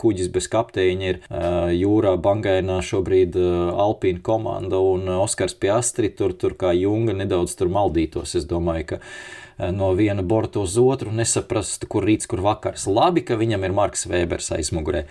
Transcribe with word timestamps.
kuģis 0.00 0.30
bez 0.32 0.48
kapteiņa 0.52 1.10
ir 1.10 1.20
jūrā 1.76 2.16
bangainā 2.22 2.80
šobrīd 2.84 3.36
Alpīna 3.36 4.24
komanda 4.24 4.80
un 4.80 5.08
Oskars 5.20 5.54
Piastri 5.60 6.10
tur, 6.16 6.34
tur 6.34 6.56
kā 6.58 6.72
junga 6.76 7.14
nedaudz 7.16 7.54
tur 7.58 7.70
maldītos. 7.72 8.34
Es 8.40 8.48
domāju, 8.48 8.94
ka 8.94 9.70
no 9.76 9.92
viena 9.98 10.24
borta 10.24 10.62
uz 10.64 10.78
otru 10.80 11.12
nesaprastu, 11.12 11.88
kur 11.90 12.06
rīts, 12.08 12.28
kur 12.30 12.40
vakars. 12.44 12.88
Labi, 12.88 13.24
ka 13.26 13.36
viņam 13.40 13.66
ir 13.68 13.76
Marks 13.76 14.08
Vēbers 14.08 14.52
aizmugurē. 14.56 15.06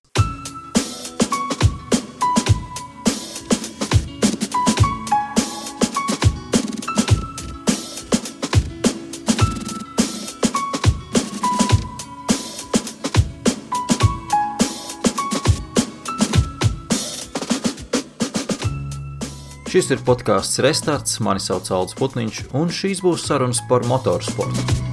Šis 19.69 19.91
ir 19.93 19.99
podkāsts 20.01 20.57
Restarts, 20.65 21.19
mani 21.21 21.43
sauc 21.45 21.69
Alts 21.69 21.93
Putniņš, 21.99 22.41
un 22.57 22.73
šīs 22.73 23.05
būs 23.05 23.29
sarunas 23.29 23.61
par 23.69 23.85
motorsportu. 23.85 24.88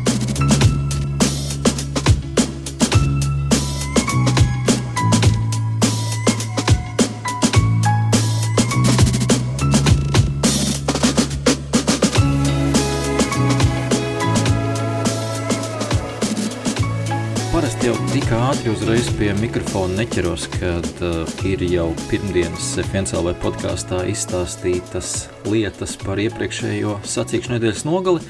Ātri 18.66 18.80
uzreiz 18.82 19.08
pie 19.14 19.28
mikrofona 19.38 20.00
neķeros, 20.00 20.44
kad 20.50 20.86
uh, 21.04 21.28
ir 21.46 21.60
jau 21.70 21.84
pirmdienas 22.10 22.72
F1CLV 22.82 23.36
podkāstā 23.38 24.00
izstāstītas 24.10 25.10
lietas 25.46 25.92
par 26.00 26.18
iepriekšējo 26.18 26.96
sacīkšu 27.06 27.52
nedēļas 27.52 27.84
nogali. 27.86 28.24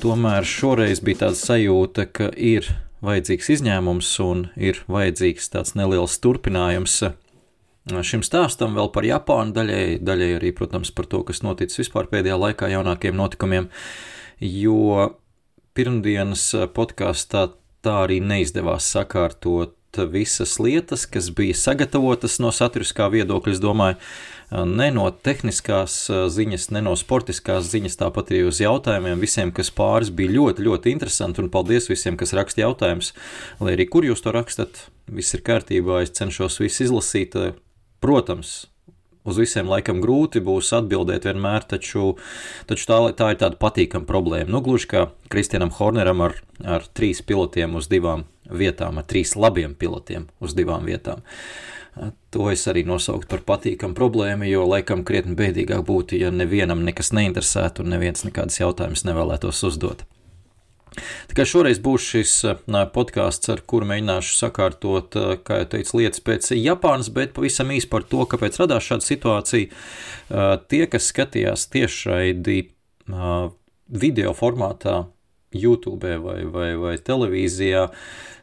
Tomēr 0.00 0.48
šoreiz 0.48 1.02
bija 1.04 1.26
tāda 1.26 1.36
sajūta, 1.42 2.06
ka 2.08 2.30
ir 2.32 2.70
vajadzīgs 3.04 3.52
izņēmums 3.58 4.14
un 4.24 4.46
ir 4.56 4.80
vajadzīgs 4.88 5.52
tāds 5.52 5.76
neliels 5.76 6.16
turpinājums 6.24 6.96
šim 8.00 8.24
stāstam 8.24 8.80
vēl 8.80 8.88
par 8.96 9.04
Japānu, 9.04 9.52
daļai, 9.60 9.84
daļai 10.00 10.34
arī, 10.38 10.56
protams, 10.56 10.88
par 10.88 11.10
to, 11.12 11.20
kas 11.28 11.44
noticis 11.44 11.84
vispār 11.84 12.08
pēdējā 12.08 12.40
laikā 12.46 12.72
jaunākiem 12.78 13.20
notikumiem, 13.20 13.68
jo 14.40 15.10
pirmdienas 15.76 16.48
podkāstā 16.72 17.50
tā 17.84 18.02
arī 18.04 18.20
neizdevās 18.22 18.88
sakārtot 18.94 19.76
visas 20.10 20.58
lietas, 20.62 21.06
kas 21.06 21.30
bija 21.34 21.54
sagatavotas 21.58 22.38
no 22.38 22.52
saturiskā 22.54 23.08
viedokļa. 23.10 23.52
Es 23.56 23.62
domāju, 23.62 23.96
ne 24.70 24.86
no 24.94 25.08
tehniskās 25.10 25.96
ziņas, 26.30 26.68
ne 26.70 26.84
no 26.86 26.94
sportiskās 26.98 27.66
ziņas, 27.72 27.98
tāpat 27.98 28.30
arī 28.30 28.44
uz 28.46 28.60
jautājumiem. 28.62 29.18
Visiem, 29.18 29.50
kas 29.52 29.72
pāris 29.74 30.12
bija 30.14 30.30
ļoti, 30.36 30.66
ļoti 30.68 30.94
interesanti, 30.94 31.42
un 31.42 31.50
paldies 31.50 31.90
visiem, 31.90 32.18
kas 32.20 32.36
raksta 32.38 32.62
jautājumus. 32.62 33.12
Lai 33.58 33.74
arī 33.74 33.88
kur 33.90 34.06
jūs 34.06 34.22
to 34.22 34.34
rakstat, 34.36 34.86
viss 35.10 35.34
ir 35.34 35.42
kārtībā, 35.46 36.04
es 36.04 36.14
cenšos 36.14 36.60
visu 36.62 36.86
izlasīt. 36.86 37.34
Protams, 38.00 38.69
uz 39.30 39.40
visiem 39.40 39.70
laikam 39.70 40.02
grūti 40.02 40.42
būs 40.44 40.72
atbildēt 40.76 41.28
vienmēr, 41.28 41.66
taču, 41.70 42.14
taču 42.70 42.90
tā, 42.90 43.00
tā 43.16 43.32
ir 43.34 43.40
tāda 43.40 43.60
patīkama 43.60 44.08
problēma. 44.08 44.50
Nu, 44.52 44.62
gluži 44.64 44.90
kā 44.90 45.06
Kristianam 45.32 45.72
Horneram 45.78 46.24
ar, 46.26 46.36
ar 46.64 46.86
trīs 46.96 47.22
pilotiem 47.26 47.78
uz 47.80 47.88
divām 47.90 48.26
vietām, 48.50 48.98
ar 48.98 49.06
trīs 49.08 49.36
labiem 49.38 49.76
pilotiem 49.78 50.28
uz 50.42 50.56
divām 50.58 50.88
vietām. 50.90 51.24
To 52.30 52.46
es 52.52 52.62
arī 52.70 52.84
nosauktu 52.86 53.28
par 53.30 53.42
patīkamu 53.46 53.96
problēmu, 53.98 54.46
jo 54.46 54.62
laikam 54.68 55.02
krietni 55.04 55.34
bēdīgāk 55.38 55.82
būtu, 55.86 56.20
ja 56.22 56.30
nevienam 56.30 56.84
nekas 56.86 57.10
neinteresētu 57.16 57.82
un 57.82 57.94
neviens 57.96 58.24
nekādas 58.24 58.60
jautājumas 58.62 59.04
nevēlētos 59.08 59.64
uzdot. 59.66 60.06
Tikai 61.30 61.44
šoreiz 61.46 61.78
būs 61.78 62.06
šis 62.10 62.30
podkāsts, 62.90 63.52
ar 63.52 63.60
kuru 63.70 63.86
mēģināšu 63.86 64.32
sakārtot, 64.34 65.14
kā 65.46 65.60
jau 65.60 65.66
teicu, 65.76 66.00
lietas 66.00 66.22
pēc 66.26 66.48
Japānas, 66.56 67.06
bet 67.14 67.36
pavisam 67.36 67.70
īsi 67.70 67.86
par 67.92 68.02
to, 68.10 68.24
kāpēc 68.26 68.58
radās 68.58 68.88
šāda 68.88 69.06
situācija. 69.06 69.68
Tie, 70.66 70.80
kas 70.90 71.06
skatījās 71.12 71.68
tiešraidi 71.70 72.56
video 74.02 74.32
formātā, 74.34 75.04
YouTube 75.54 76.16
vai, 76.24 76.40
vai, 76.50 76.72
vai 76.78 76.96
televīzijā, 76.98 77.84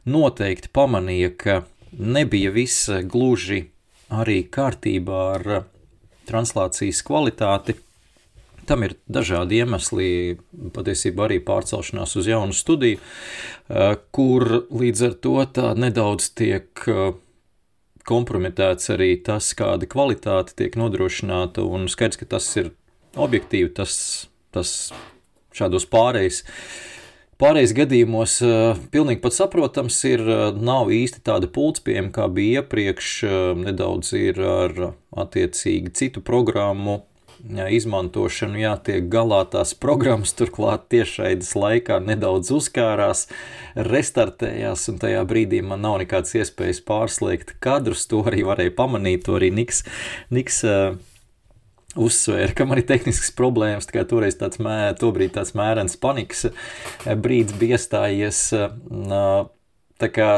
noteikti 0.08 0.72
pamanīja, 0.72 1.34
ka 1.44 1.58
nebija 1.92 2.54
viss 2.56 2.88
gluži 3.04 3.66
arī 4.16 4.46
kārtībā 4.48 5.20
ar 5.34 5.52
translācijas 6.32 7.04
kvalitāti 7.04 7.76
Tam 8.68 8.84
ir 8.84 8.98
dažādi 9.08 9.62
iemesli, 9.62 10.10
patiesībā 10.76 11.28
arī 11.30 11.38
pārcelšanās 11.44 12.18
uz 12.20 12.28
jaunu 12.28 12.56
studiju, 12.56 13.00
eh, 13.00 13.96
kur 14.12 14.68
līdz 14.68 15.06
ar 15.08 15.16
to 15.24 15.36
tā 15.56 15.72
nedaudz 15.80 16.28
tiek 16.36 16.84
eh, 16.92 17.14
kompromitēts 18.08 18.92
arī 18.92 19.14
tas, 19.24 19.54
kāda 19.56 19.88
kvalitāte 19.88 20.56
tiek 20.60 20.76
nodrošināta, 20.80 21.64
un 21.64 21.88
skaidrs, 21.92 22.20
ka 22.20 22.28
tas 22.36 22.50
ir 22.60 22.74
objektīvi, 23.16 23.72
tas, 23.80 24.28
tas 24.52 24.92
šādos 25.56 25.88
pārējais. 25.92 26.44
Pārējais 27.38 27.74
gadījumos 27.78 28.40
uh, 28.42 28.80
pilnīgi 28.90 29.22
pat 29.22 29.36
saprotams 29.36 29.98
ir, 30.10 30.24
nav 30.58 30.90
īsti 30.90 31.22
tāda 31.28 31.50
pults 31.54 31.84
pieejama, 31.86 32.10
kā 32.16 32.26
bija 32.34 32.64
iepriekš, 32.64 33.12
nedaudz 33.60 34.10
ir 34.18 34.42
ar 34.42 34.74
attiecīgi 35.14 35.94
citu 36.00 36.24
programmu 36.26 37.04
izmantošanu 37.48 38.60
jātiek 38.62 39.10
galā 39.12 39.44
tās 39.52 39.74
programmas, 39.78 40.34
turklāt 40.38 40.88
tiešraides 40.94 41.54
laikā 41.58 42.00
nedaudz 42.04 42.52
uzkārās, 42.56 43.28
restartējās, 43.76 44.88
un 44.92 45.00
tajā 45.02 45.24
brīdī 45.30 45.62
man 45.66 45.86
nav 45.86 46.00
nekādas 46.04 46.36
iespējas 46.42 46.82
pārslēgt 46.88 47.58
kadrus. 47.64 48.08
To 48.12 48.24
arī 48.28 48.44
varēja 48.48 48.76
pamanīt, 48.78 49.26
to 49.28 49.38
arī 49.40 49.52
Niks, 49.56 49.84
Niks 50.34 50.64
uh, 50.68 50.98
uzsvēra, 51.98 52.54
ka 52.58 52.68
man 52.70 52.82
ir 52.82 52.88
tehniskas 52.90 53.32
problēmas, 53.38 53.88
tikai 53.90 54.06
toreiz 54.10 54.38
tāds, 54.40 54.62
mē, 54.64 54.94
tobrīd 55.00 55.36
tāds 55.38 55.56
mērens 55.58 55.98
panikas 56.02 56.48
brīdis 57.06 57.58
bija 57.58 57.78
iestājies. 57.78 58.44
Tā 59.98 60.12
kā 60.14 60.30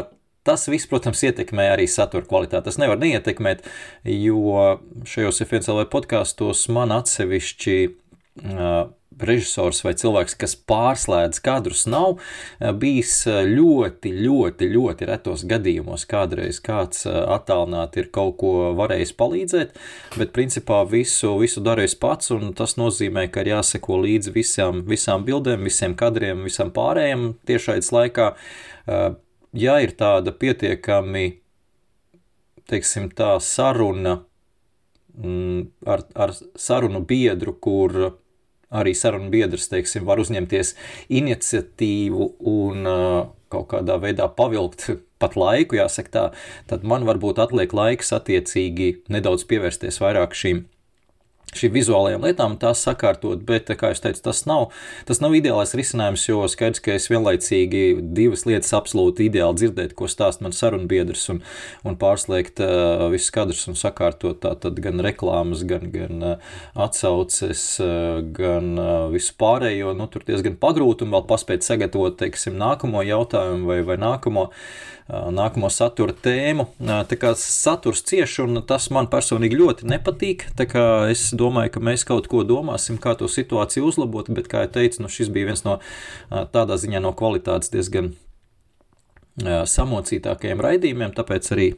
Tas 0.48 0.68
viss, 0.72 0.88
protams, 0.90 1.24
ietekmē 1.28 1.70
arī 1.74 1.88
satura 1.92 2.26
kvalitāti. 2.28 2.70
Tas 2.70 2.80
nevar 2.82 3.00
neietekmēt, 3.02 3.66
jo 4.08 4.78
šajos 5.10 5.44
FNCLV 5.46 5.90
podkāstos 5.92 6.68
man 6.74 6.94
atsevišķi 6.96 7.76
uh, 7.90 8.88
režisors 9.20 9.82
vai 9.84 9.94
cilvēks, 9.98 10.36
kas 10.40 10.56
pārslēdz 10.70 11.42
kadrus, 11.44 11.86
nav 11.90 12.20
bijis 12.80 13.14
ļoti, 13.28 14.12
ļoti, 14.24 14.70
ļoti 14.74 15.10
retos 15.10 15.46
gadījumos. 15.50 16.06
Kādreiz 16.10 16.62
kāds 16.64 17.06
attālināti 17.10 18.04
ir 18.04 18.12
kaut 18.16 18.38
ko 18.42 18.54
varējis 18.80 19.16
palīdzēt, 19.20 19.80
bet 20.18 20.34
principā 20.36 20.82
visu, 20.90 21.36
visu 21.42 21.64
darījis 21.66 21.98
pats, 22.00 22.34
un 22.36 22.54
tas 22.58 22.78
nozīmē, 22.80 23.28
ka 23.34 23.44
ir 23.44 23.56
jāseko 23.56 24.00
līdzi 24.06 24.36
visām, 24.36 24.84
visām 24.90 25.26
bildēm, 25.28 25.66
visiem 25.68 25.98
kadriem, 26.00 26.46
visam 26.48 26.74
pārējiem 26.76 27.34
tiešaids 27.50 27.92
laikā 27.96 28.34
ja 29.54 29.80
ir 29.84 29.96
tāda 29.98 30.34
pietiekami, 30.36 31.40
teiksim, 32.70 33.10
tā 33.16 33.36
saruna 33.42 34.20
mm, 35.18 35.68
ar, 35.90 36.06
ar 36.16 36.36
sarunu 36.56 37.02
biedru, 37.06 37.56
kur 37.58 37.98
arī 38.70 38.94
sarunu 38.94 39.32
biedrs, 39.34 39.70
teiksim, 39.72 40.06
var 40.06 40.22
uzņemties 40.22 40.76
iniciatīvu 41.10 42.34
un 42.52 42.90
uh, 42.90 43.30
kaut 43.50 43.72
kādā 43.74 43.98
veidā 44.02 44.30
pavilkt 44.30 44.92
pat 45.20 45.36
laiku, 45.36 45.80
jāsaka 45.80 46.14
tā, 46.14 46.26
tad 46.70 46.86
man 46.88 47.08
varbūt 47.08 47.42
atliek 47.42 47.74
laiks 47.76 48.14
attiecīgi 48.16 48.92
nedaudz 49.12 49.48
pievērsties 49.50 50.00
vairāk 50.04 50.38
šīm 50.38 50.68
šīm 51.58 51.74
vizuālajām 51.74 52.26
lietām, 52.28 52.56
tās 52.62 52.84
sakārtot, 52.86 53.42
bet, 53.46 53.72
kā 53.80 53.92
jau 53.92 54.02
teicu, 54.04 54.22
tas 54.28 54.44
nav, 54.50 54.68
tas 55.10 55.22
nav 55.24 55.34
ideālais 55.38 55.74
risinājums, 55.78 56.28
jo 56.30 56.44
skaidrs, 56.52 56.82
ka 56.86 56.94
es 56.94 57.10
vienlaicīgi 57.10 57.84
divas 58.16 58.46
lietas 58.46 58.76
absolūti 58.78 59.26
ideāli 59.30 59.58
dzirdēt, 59.64 59.96
ko 59.98 60.10
stāst 60.12 60.44
man 60.46 60.54
sarunbiedrs 60.56 61.26
un, 61.34 61.42
un 61.88 61.98
pārslēgt 62.00 62.62
uh, 62.66 63.08
visus 63.14 63.34
kadrus 63.34 63.66
un 63.72 63.80
sakārtot 63.80 64.44
tā 64.46 64.54
tad 64.62 64.78
gan 64.84 65.02
reklāmas, 65.06 65.66
gan, 65.70 65.90
gan 65.94 66.28
uh, 66.36 66.54
atsauces, 66.78 67.66
uh, 67.84 68.22
gan 68.36 68.76
uh, 68.78 69.08
visu 69.14 69.34
pārējo, 69.42 69.96
nu, 69.98 70.10
tur 70.12 70.28
diezgan 70.28 70.60
pagrūti 70.62 71.08
un 71.08 71.18
vēl 71.18 71.26
paspēt 71.30 71.66
sagatavot, 71.66 72.20
teiksim, 72.22 72.60
nākamo 72.62 73.04
jautājumu 73.08 73.74
vai, 73.74 73.82
vai 73.88 73.98
nākamo 74.02 74.50
nākamo 75.10 75.70
satura 75.74 76.14
tēmu. 76.14 76.68
Tā 76.80 77.18
kā 77.20 77.34
saturs 77.38 78.04
cieši, 78.06 78.44
un 78.46 78.62
tas 78.70 78.90
man 78.94 79.10
personīgi 79.12 79.58
ļoti 79.58 79.90
nepatīk. 79.90 80.48
Es 81.10 81.30
domāju, 81.38 81.74
ka 81.76 81.84
mēs 81.84 82.06
kaut 82.08 82.30
ko 82.32 82.44
domāsim, 82.48 83.00
kā 83.02 83.16
to 83.18 83.30
situāciju 83.32 83.90
uzlabot, 83.90 84.30
bet, 84.36 84.50
kā 84.52 84.66
jau 84.66 84.74
teicu, 84.80 85.04
nu, 85.04 85.12
šis 85.12 85.32
bija 85.34 85.50
viens 85.50 85.66
no 85.66 85.80
tādā 86.30 86.78
ziņā 86.80 87.02
no 87.04 87.14
kvalitātes 87.18 87.74
diezgan 87.74 88.14
samocītākajiem 89.40 90.62
raidījumiem, 90.62 91.14
tāpēc 91.16 91.54
arī 91.56 91.70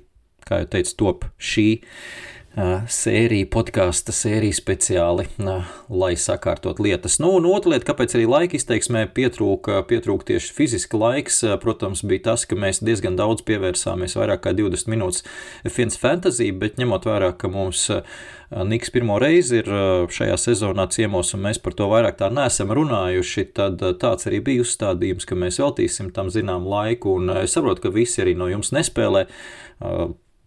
kā 0.48 0.64
jau 0.64 0.72
teicu, 0.76 0.96
top 0.98 1.28
šī 1.38 1.68
sērija, 2.52 3.48
podkāstu 3.52 4.12
sērija 4.16 4.56
speciāli, 4.58 5.28
lai 5.88 6.12
sakārtot 6.20 6.82
lietas. 6.84 7.16
Nu, 7.24 7.32
un 7.38 7.48
otra 7.48 7.72
lieta, 7.74 7.88
kāpēc 7.92 8.18
arī 8.18 8.26
laika 8.28 8.58
izteiksmē 8.60 9.06
pietrūka, 9.16 9.80
pietrūka 9.88 10.28
tieši 10.34 10.52
fiziski 10.58 11.00
laiks, 11.00 11.42
protams, 11.64 12.04
bija 12.04 12.32
tas, 12.32 12.44
ka 12.46 12.60
mēs 12.60 12.84
diezgan 12.84 13.16
daudz 13.20 13.46
pievērsāmies, 13.48 14.18
vairāk 14.20 14.44
kā 14.44 14.56
20 14.58 14.92
minūtes 14.92 15.24
Fins 15.72 15.96
Fantasy, 16.02 16.52
bet 16.52 16.80
ņemot 16.82 17.08
vērā, 17.08 17.32
ka 17.40 17.52
mums 17.52 17.88
Niks 18.52 18.90
pirmo 18.92 19.16
reizi 19.16 19.62
ir 19.62 19.68
šajā 20.12 20.36
sezonā 20.36 20.84
ciemos, 20.92 21.30
un 21.38 21.46
mēs 21.46 21.62
par 21.64 21.72
to 21.72 21.86
vairāk 21.88 22.18
tā 22.20 22.28
neesam 22.36 22.74
runājuši, 22.76 23.46
tad 23.56 23.80
tāds 24.02 24.28
arī 24.28 24.42
bija 24.44 24.66
uzstādījums, 24.66 25.24
ka 25.24 25.38
mēs 25.40 25.62
veltīsim 25.64 26.10
tam 26.12 26.28
zinām 26.34 26.68
laiku, 26.68 27.16
un 27.16 27.32
es 27.46 27.56
saprotu, 27.56 27.86
ka 27.86 27.94
visi 27.96 28.20
arī 28.26 28.36
no 28.36 28.50
jums 28.52 28.74
nespēlē 28.76 29.24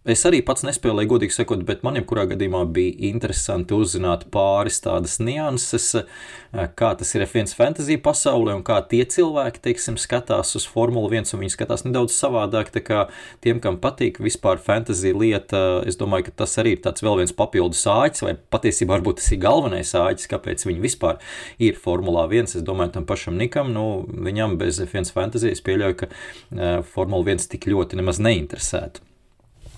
Es 0.05 0.21
arī 0.29 0.43
pats 0.45 0.61
nespēlēju, 0.61 1.09
godīgi 1.15 1.33
sakot, 1.33 1.63
bet 1.65 1.79
man 1.81 1.95
jebkurā 1.97 2.27
gadījumā 2.29 2.59
bija 2.69 3.07
interesanti 3.07 3.73
uzzināt 3.73 4.27
pāris 4.29 4.75
tādas 4.83 5.15
nianses, 5.17 5.87
eh, 5.97 6.67
kā 6.77 6.91
tas 6.99 7.15
ir 7.15 7.23
F1 7.25 7.49
fantasy 7.57 7.97
pasaulē 7.97 8.53
un 8.53 8.61
kā 8.61 8.77
tie 8.87 9.01
cilvēki, 9.01 9.63
teiksim, 9.65 9.97
skatās 9.97 10.53
uz 10.59 10.67
Formuli 10.69 11.17
1 11.17 11.33
un 11.33 11.41
viņi 11.41 11.55
skatās 11.55 11.85
nedaudz 11.87 12.13
savādāk. 12.13 12.69
Tā 12.69 12.83
kā 12.85 13.07
tiem, 13.41 13.59
kam 13.59 13.79
patīk 13.81 14.19
vispār 14.21 14.61
fantasy 14.61 15.11
lieta, 15.11 15.81
es 15.87 15.97
domāju, 15.97 16.25
ka 16.25 16.45
tas 16.45 16.53
arī 16.61 16.75
ir 16.77 16.83
tāds 16.85 17.01
vēl 17.01 17.17
viens 17.23 17.33
papildus 17.33 17.81
āķis, 17.89 18.21
vai 18.21 18.37
patiesībā 18.37 18.99
varbūt 18.99 19.17
tas 19.23 19.31
ir 19.31 19.41
galvenais 19.41 19.89
āķis, 19.89 20.29
kāpēc 20.29 20.67
viņi 20.69 20.85
vispār 20.85 21.17
ir 21.57 21.73
Formulā 21.73 22.29
1. 22.29 22.53
Es 22.53 22.61
domāju, 22.61 22.93
tam 22.99 23.09
pašam 23.09 23.41
Nikam, 23.41 23.73
nu, 23.73 24.05
viņam 24.05 24.59
bez 24.61 24.77
F1 24.85 25.09
fantasy 25.09 25.49
es 25.49 25.65
pieļauju, 25.65 25.97
ka 25.97 26.13
uh, 26.13 26.83
Formula 26.93 27.25
1 27.25 27.49
tik 27.49 27.65
ļoti 27.65 27.97
nemaz 27.97 28.21
neinteresētu. 28.21 29.14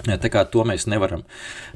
Tā 0.05 0.29
kā 0.31 0.43
to 0.47 0.63
mēs 0.67 0.85
nevaram 0.87 1.23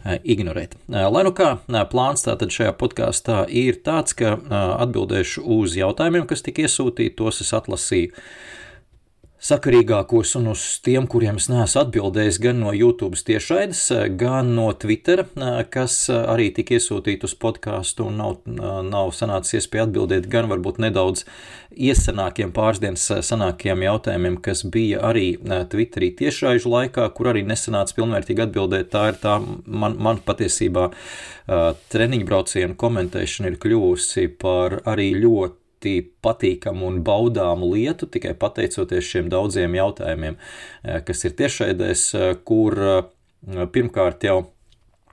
ignorēt. 0.06 0.78
Lai 0.88 1.24
nu 1.26 1.34
kā 1.36 1.56
plāns 1.92 2.26
tātad 2.28 2.54
šajā 2.54 2.76
podkāstā 2.80 3.44
ir 3.50 3.82
tāds, 3.86 4.16
ka 4.18 4.38
atbildēšu 4.86 5.44
uz 5.58 5.76
jautājumiem, 5.80 6.28
kas 6.30 6.46
tika 6.46 6.68
iesūtīti, 6.68 7.18
tos 7.20 7.42
es 7.44 7.52
atlasīju 7.58 8.14
sakarīgākos 9.42 10.36
un 10.38 10.52
uz 10.52 10.64
tiem, 10.86 11.08
kuriem 11.10 11.40
es 11.42 11.48
neesmu 11.50 11.82
atbildējis 11.82 12.38
gan 12.44 12.60
no 12.62 12.74
YouTube 12.78 13.18
tiešraides, 13.18 13.82
gan 14.20 14.54
no 14.54 14.68
Twitter, 14.78 15.24
kas 15.74 15.96
arī 16.14 16.52
tika 16.54 16.78
iesūtīti 16.78 17.26
uz 17.26 17.34
podkāstu 17.42 18.06
un 18.12 18.20
nav, 18.22 18.36
nav 18.86 19.10
sanācis 19.18 19.58
iespēja 19.60 19.88
atbildēt, 19.88 20.30
gan 20.32 20.50
varbūt 20.52 20.82
nedaudz 20.86 21.26
iesenākiem 21.72 22.52
pāris 22.54 22.82
dienas 22.84 23.08
sanākiem 23.26 23.82
jautājumiem, 23.88 24.38
kas 24.46 24.62
bija 24.68 25.02
arī 25.10 25.34
Twitterī 25.72 26.12
tiešraižu 26.20 26.70
laikā, 26.70 27.08
kur 27.16 27.32
arī 27.32 27.42
nesanāca 27.48 27.98
pilnvērtīgi 27.98 28.46
atbildēt. 28.46 28.92
Tā 28.94 29.08
ir 29.14 29.22
tā 29.24 29.40
man, 29.42 29.98
man 29.98 30.22
patiesībā 30.26 30.90
treniņu 31.92 32.28
braucienu 32.30 32.78
komentēšana 32.78 33.54
ir 33.54 33.58
kļuvusi 33.64 34.28
par 34.42 34.82
arī 34.86 35.14
ļoti 35.18 35.61
ļoti 35.82 36.12
patīkamu 36.22 36.88
un 36.88 37.02
baudāmu 37.04 37.74
lietu 37.74 38.08
tikai 38.08 38.36
pateicoties 38.38 39.04
šiem 39.04 39.30
daudziem 39.30 39.74
jautājumiem, 39.74 40.38
eh, 40.84 41.02
kas 41.02 41.26
ir 41.26 41.32
tiešraidēs, 41.32 42.14
eh, 42.16 42.36
kur 42.46 42.74
eh, 42.74 43.04
pirmkārt 43.72 44.24
jau 44.24 44.52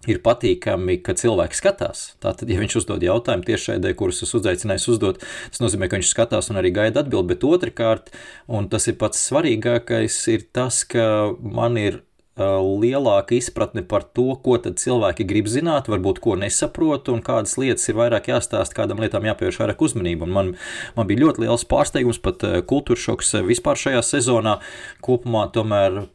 ir 0.07 0.21
patīkami, 0.21 1.03
ka 1.03 1.13
cilvēki 1.13 1.55
skatās. 1.55 2.15
Tātad, 2.21 2.49
ja 2.49 2.61
viņš 2.61 2.77
uzdod 2.77 3.03
jautājumu 3.03 3.45
tiešraidē, 3.45 3.95
kurus 3.97 4.23
es 4.23 4.33
uzaicināju 4.33 4.93
uzdot, 4.93 5.19
tas 5.19 5.59
nozīmē, 5.59 5.89
ka 5.89 5.97
viņš 5.97 6.15
skatās 6.15 6.51
un 6.51 6.57
arī 6.57 6.73
gaida 6.73 7.03
atbildi, 7.03 7.35
bet 7.35 7.43
otrkārt, 7.43 8.13
un 8.47 8.69
tas 8.69 8.87
ir 8.87 8.95
pats 8.95 9.19
svarīgākais, 9.29 10.29
ir 10.29 10.47
tas, 10.53 10.85
ka 10.85 11.35
man 11.41 11.77
ir 11.77 12.03
lielāka 12.39 13.37
izpratne 13.37 13.83
par 13.83 14.07
to, 14.15 14.37
ko 14.43 14.59
cilvēki 14.59 15.27
grib 15.29 15.49
zināt, 15.51 15.89
varbūt 15.91 16.21
ko 16.25 16.37
nesaprot, 16.39 17.09
un 17.13 17.23
kādas 17.25 17.57
lietas 17.59 17.89
ir 17.89 17.99
vairāk 17.99 18.31
jāstāsta, 18.33 18.77
kādam 18.77 19.03
lietām 19.03 19.27
jāpievērš 19.29 19.61
vairāk 19.63 19.83
uzmanību. 19.89 20.29
Un 20.29 20.37
man, 20.37 20.53
man 20.97 21.09
bija 21.09 21.27
ļoti 21.27 21.47
liels 21.47 21.67
pārsteigums, 21.69 22.23
pat 22.23 22.45
kultūra 22.69 23.01
šoks 23.09 23.35
vispār 23.49 23.81
šajā 23.81 24.05
sezonā. 24.07 24.59
Kopumā 25.05 25.49
tomēr 25.55 26.07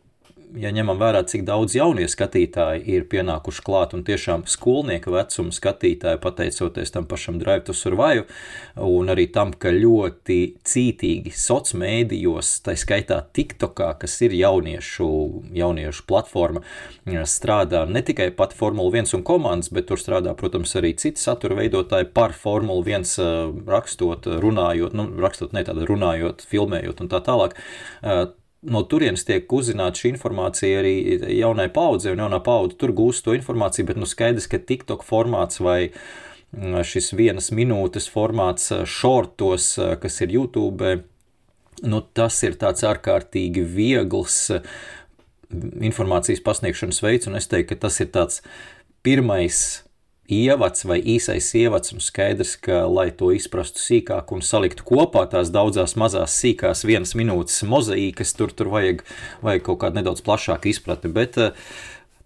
ja 0.59 0.71
ņemam 0.73 0.99
vērā, 1.01 1.23
cik 1.29 1.45
daudz 1.47 1.75
jaunie 1.77 2.05
skatītāji 2.09 2.83
ir 2.93 3.05
pienākuši 3.11 3.63
klāt 3.65 3.93
un 3.97 4.03
tiešām 4.05 4.45
skolnieka 4.49 5.11
vecuma 5.13 5.53
skatītāji, 5.55 6.21
pateicoties 6.23 6.93
tam 6.93 7.07
pašam 7.09 7.39
Drive 7.41 7.65
to 7.67 7.75
Survive, 7.77 8.25
un 8.77 9.11
arī 9.13 9.27
tam, 9.33 9.53
ka 9.53 9.73
ļoti 9.73 10.39
cītīgi 10.67 11.33
sociālos 11.33 11.51
mēdījos, 11.77 12.49
tā 12.65 12.73
skaitā 12.79 13.19
TikTokā, 13.35 13.93
kas 14.01 14.15
ir 14.25 14.33
jauniešu, 14.35 15.07
jauniešu 15.55 16.05
platforma, 16.09 16.63
strādā 17.29 17.83
ne 17.89 18.03
tikai 18.05 18.29
pati 18.35 18.57
Formula 18.57 18.91
1 18.91 19.13
un 19.17 19.25
komandas, 19.27 19.71
bet 19.73 19.87
tur 19.89 20.01
strādā, 20.01 20.33
protams, 20.37 20.73
arī 20.79 20.93
citi 20.99 21.21
satura 21.21 21.57
veidotāji 21.61 22.09
par 22.13 22.35
Formulu 22.35 22.83
1 22.83 23.63
rakstot, 23.69 24.27
runājot, 24.43 24.97
nu, 24.97 25.07
rakstot 25.23 25.53
ne 25.55 25.65
tāda 25.67 25.87
runājot, 25.89 26.45
filmējot 26.49 27.05
un 27.05 27.13
tā 27.13 27.21
tālāk 27.23 27.57
no 28.63 28.83
turienes 28.87 29.25
tiek 29.27 29.51
uzzināta 29.53 29.99
šī 29.99 30.13
informācija 30.13 30.81
arī 30.81 30.95
jaunai 31.37 31.69
paudzei, 31.73 32.13
un 32.13 32.23
jaunā 32.23 32.39
paudze 32.43 32.77
tur 32.79 32.93
gūst 32.95 33.25
to 33.25 33.35
informāciju, 33.37 33.87
bet 33.89 33.99
nu 33.99 34.07
skaidrs, 34.09 34.47
ka 34.51 34.61
TikTok 34.61 35.05
formāts 35.07 35.61
vai 35.63 35.79
mm, 35.89 36.79
šis 36.87 37.11
vienas 37.19 37.51
minūtes 37.55 38.09
formāts 38.13 38.71
šortos, 38.89 39.73
eh, 39.77 39.93
eh, 39.93 39.97
kas 40.03 40.21
ir 40.23 40.35
YouTube, 40.37 40.93
nu, 41.83 42.03
tas 42.15 42.39
ir 42.47 42.59
tāds 42.61 42.85
ārkārtīgi 42.87 43.65
viegls 43.75 44.37
mm, 44.55 45.81
informācijas 45.91 46.43
pasniegšanas 46.45 47.03
veids, 47.03 47.31
un 47.31 47.39
es 47.39 47.51
teiktu, 47.51 47.73
ka 47.73 47.87
tas 47.87 47.99
ir 48.03 48.13
tāds 48.15 48.43
pirmais 49.03 49.83
ievads 50.31 50.85
vai 50.87 50.99
īsais 51.01 51.49
ievads, 51.59 51.93
un 51.95 52.03
skaidrs, 52.03 52.55
ka, 52.63 52.83
lai 52.87 53.09
to 53.11 53.31
izprastu 53.35 53.81
sīkāk 53.83 54.31
un 54.35 54.43
saliktu 54.45 54.85
kopā 54.87 55.25
tās 55.31 55.51
daudzās 55.53 55.97
mazās 55.99 56.35
sīkās 56.39 56.85
vienas 56.87 57.15
minūtes 57.19 57.63
mozaīkas, 57.67 58.35
tur, 58.37 58.53
tur 58.55 58.71
vajag, 58.73 59.03
vajag 59.43 59.65
kaut 59.67 59.81
kādu 59.83 59.99
nedaudz 59.99 60.23
plašāku 60.25 60.71
izpratni. 60.71 61.11
Bet, 61.13 61.37
eh, 61.37 61.51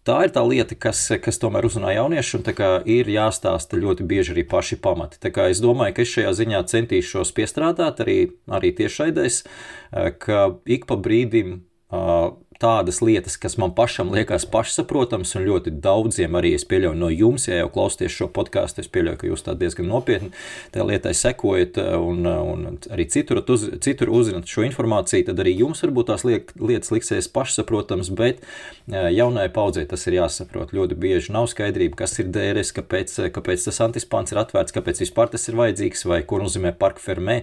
Tā 0.07 0.21
ir 0.23 0.31
tā 0.31 0.39
lieta, 0.47 0.71
kas, 0.79 1.01
kas 1.19 1.35
tomēr 1.35 1.65
uzrunā 1.67 1.91
jauniešu, 1.91 2.37
un 2.39 2.85
ir 2.87 3.09
jāstāsta 3.11 3.75
ļoti 3.75 4.05
bieži 4.07 4.31
arī 4.31 4.45
paši 4.47 4.77
pamati. 4.79 5.17
Es 5.19 5.59
domāju, 5.59 5.95
ka 5.95 6.01
es 6.01 6.13
šajā 6.15 6.31
ziņā 6.31 6.61
centīšos 6.63 7.33
piestrādāt 7.35 7.99
arī, 7.99 8.31
arī 8.47 8.71
tiešraidēs, 8.71 9.43
eh, 9.91 10.11
ka 10.11 10.55
ik 10.65 10.87
pa 10.87 10.95
brīdim 10.95 11.59
uh, 11.91 12.35
tādas 12.61 13.01
lietas, 13.03 13.37
kas 13.39 13.57
man 13.61 13.73
pašam 13.77 14.11
liekas 14.13 14.47
pašsaprotamas, 14.51 15.35
un 15.37 15.45
ļoti 15.47 15.73
daudziem 15.83 16.37
arī 16.39 16.53
es 16.57 16.65
pieļauju 16.69 16.97
no 16.97 17.09
jums, 17.13 17.47
ja 17.49 17.61
jau 17.61 17.69
klausāties 17.73 18.15
šo 18.15 18.29
podkāstu, 18.33 18.83
es 18.83 18.91
pieļauju, 18.91 19.19
ka 19.21 19.29
jūs 19.29 19.45
tā 19.45 19.55
diezgan 19.59 19.89
nopietni 19.91 20.31
tajā 20.73 20.87
lietai 20.89 21.13
sekojat 21.17 21.79
un, 21.99 22.25
un 22.25 22.65
arī 22.93 23.07
citur, 23.13 23.43
uz, 23.53 23.67
citur 23.83 24.11
uzzinat 24.13 24.49
šo 24.49 24.65
informāciju, 24.67 25.27
tad 25.29 25.41
arī 25.43 25.55
jums 25.61 25.83
varbūt 25.85 26.11
tās 26.11 26.25
liek, 26.27 26.53
lietas 26.61 26.93
liksies 26.93 27.29
pašsaprotamas, 27.33 28.11
bet 28.17 28.41
jaunai 28.87 29.47
paudzei 29.53 29.85
tas 29.89 30.07
ir 30.09 30.17
jāsaprot. 30.19 30.73
Ļoti 30.75 30.97
bieži 30.99 31.35
nav 31.35 31.49
skaidrība, 31.51 31.99
kas 32.03 32.17
ir 32.21 32.31
DRS, 32.33 32.73
kāpēc, 32.77 33.13
kāpēc 33.35 33.67
tas 33.67 33.81
antispāns 33.85 34.33
ir 34.33 34.41
atvērts, 34.41 34.75
kāpēc 34.75 35.03
vispār 35.05 35.31
tas 35.33 35.47
ir 35.49 35.59
vajadzīgs 35.59 36.07
vai 36.09 36.21
ko 36.27 36.41
nozīmē 36.41 36.73
parka 36.79 37.03
fermē. 37.03 37.41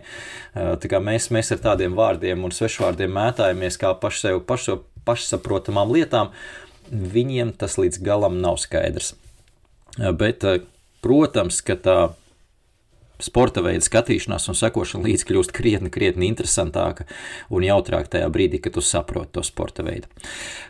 Tā 0.55 0.91
kā 0.91 1.01
mēs, 1.05 1.31
mēs 1.35 1.53
ar 1.55 1.63
tādiem 1.71 1.97
vārdiem 1.99 2.45
un 2.47 2.55
svešvārdiem 2.55 3.13
mētājamies 3.15 3.79
kā 3.81 3.95
paši 4.01 4.27
sev, 4.27 4.43
paši 4.49 4.71
sev 4.71 4.83
pašsaprotamām 5.09 5.93
lietām, 5.95 6.33
viņiem 6.91 7.55
tas 7.59 7.79
līdz 7.81 8.01
galam 8.05 8.41
nav 8.43 8.59
skaidrs. 8.63 9.15
Bet, 9.97 10.45
protams, 11.05 11.61
ka 11.65 11.77
tā 11.79 11.99
sporta 13.25 13.65
veida 13.65 13.85
skatīšanās 13.85 14.49
un 14.53 14.59
sekošana 14.59 15.09
līdzi 15.09 15.29
kļūst 15.31 15.55
krietni, 15.57 15.93
krietni 15.95 16.29
interesantāka 16.31 17.09
un 17.51 17.65
jautrāka 17.67 18.17
tajā 18.17 18.31
brīdī, 18.33 18.61
kad 18.63 18.77
tu 18.77 18.85
saproti 18.85 19.35
to 19.39 19.45
sporta 19.47 19.85
veidu. 19.87 20.11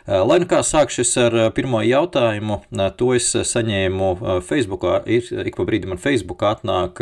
Eh, 0.05 0.19
lai 0.21 0.37
nu 0.37 0.45
kā 0.45 0.59
sākšos 0.61 1.15
ar 1.17 1.35
eh, 1.39 1.47
pirmo 1.55 1.79
jautājumu, 1.81 2.59
eh, 2.77 2.89
to 2.97 3.07
es 3.17 3.31
saņēmu 3.33 4.09
Facebookā. 4.45 4.99
Ir, 5.09 5.25
ik 5.49 5.57
pa 5.57 5.65
brīdim 5.65 5.95
man 5.95 6.01
Facebookā 6.01 6.51
atnāk 6.55 7.01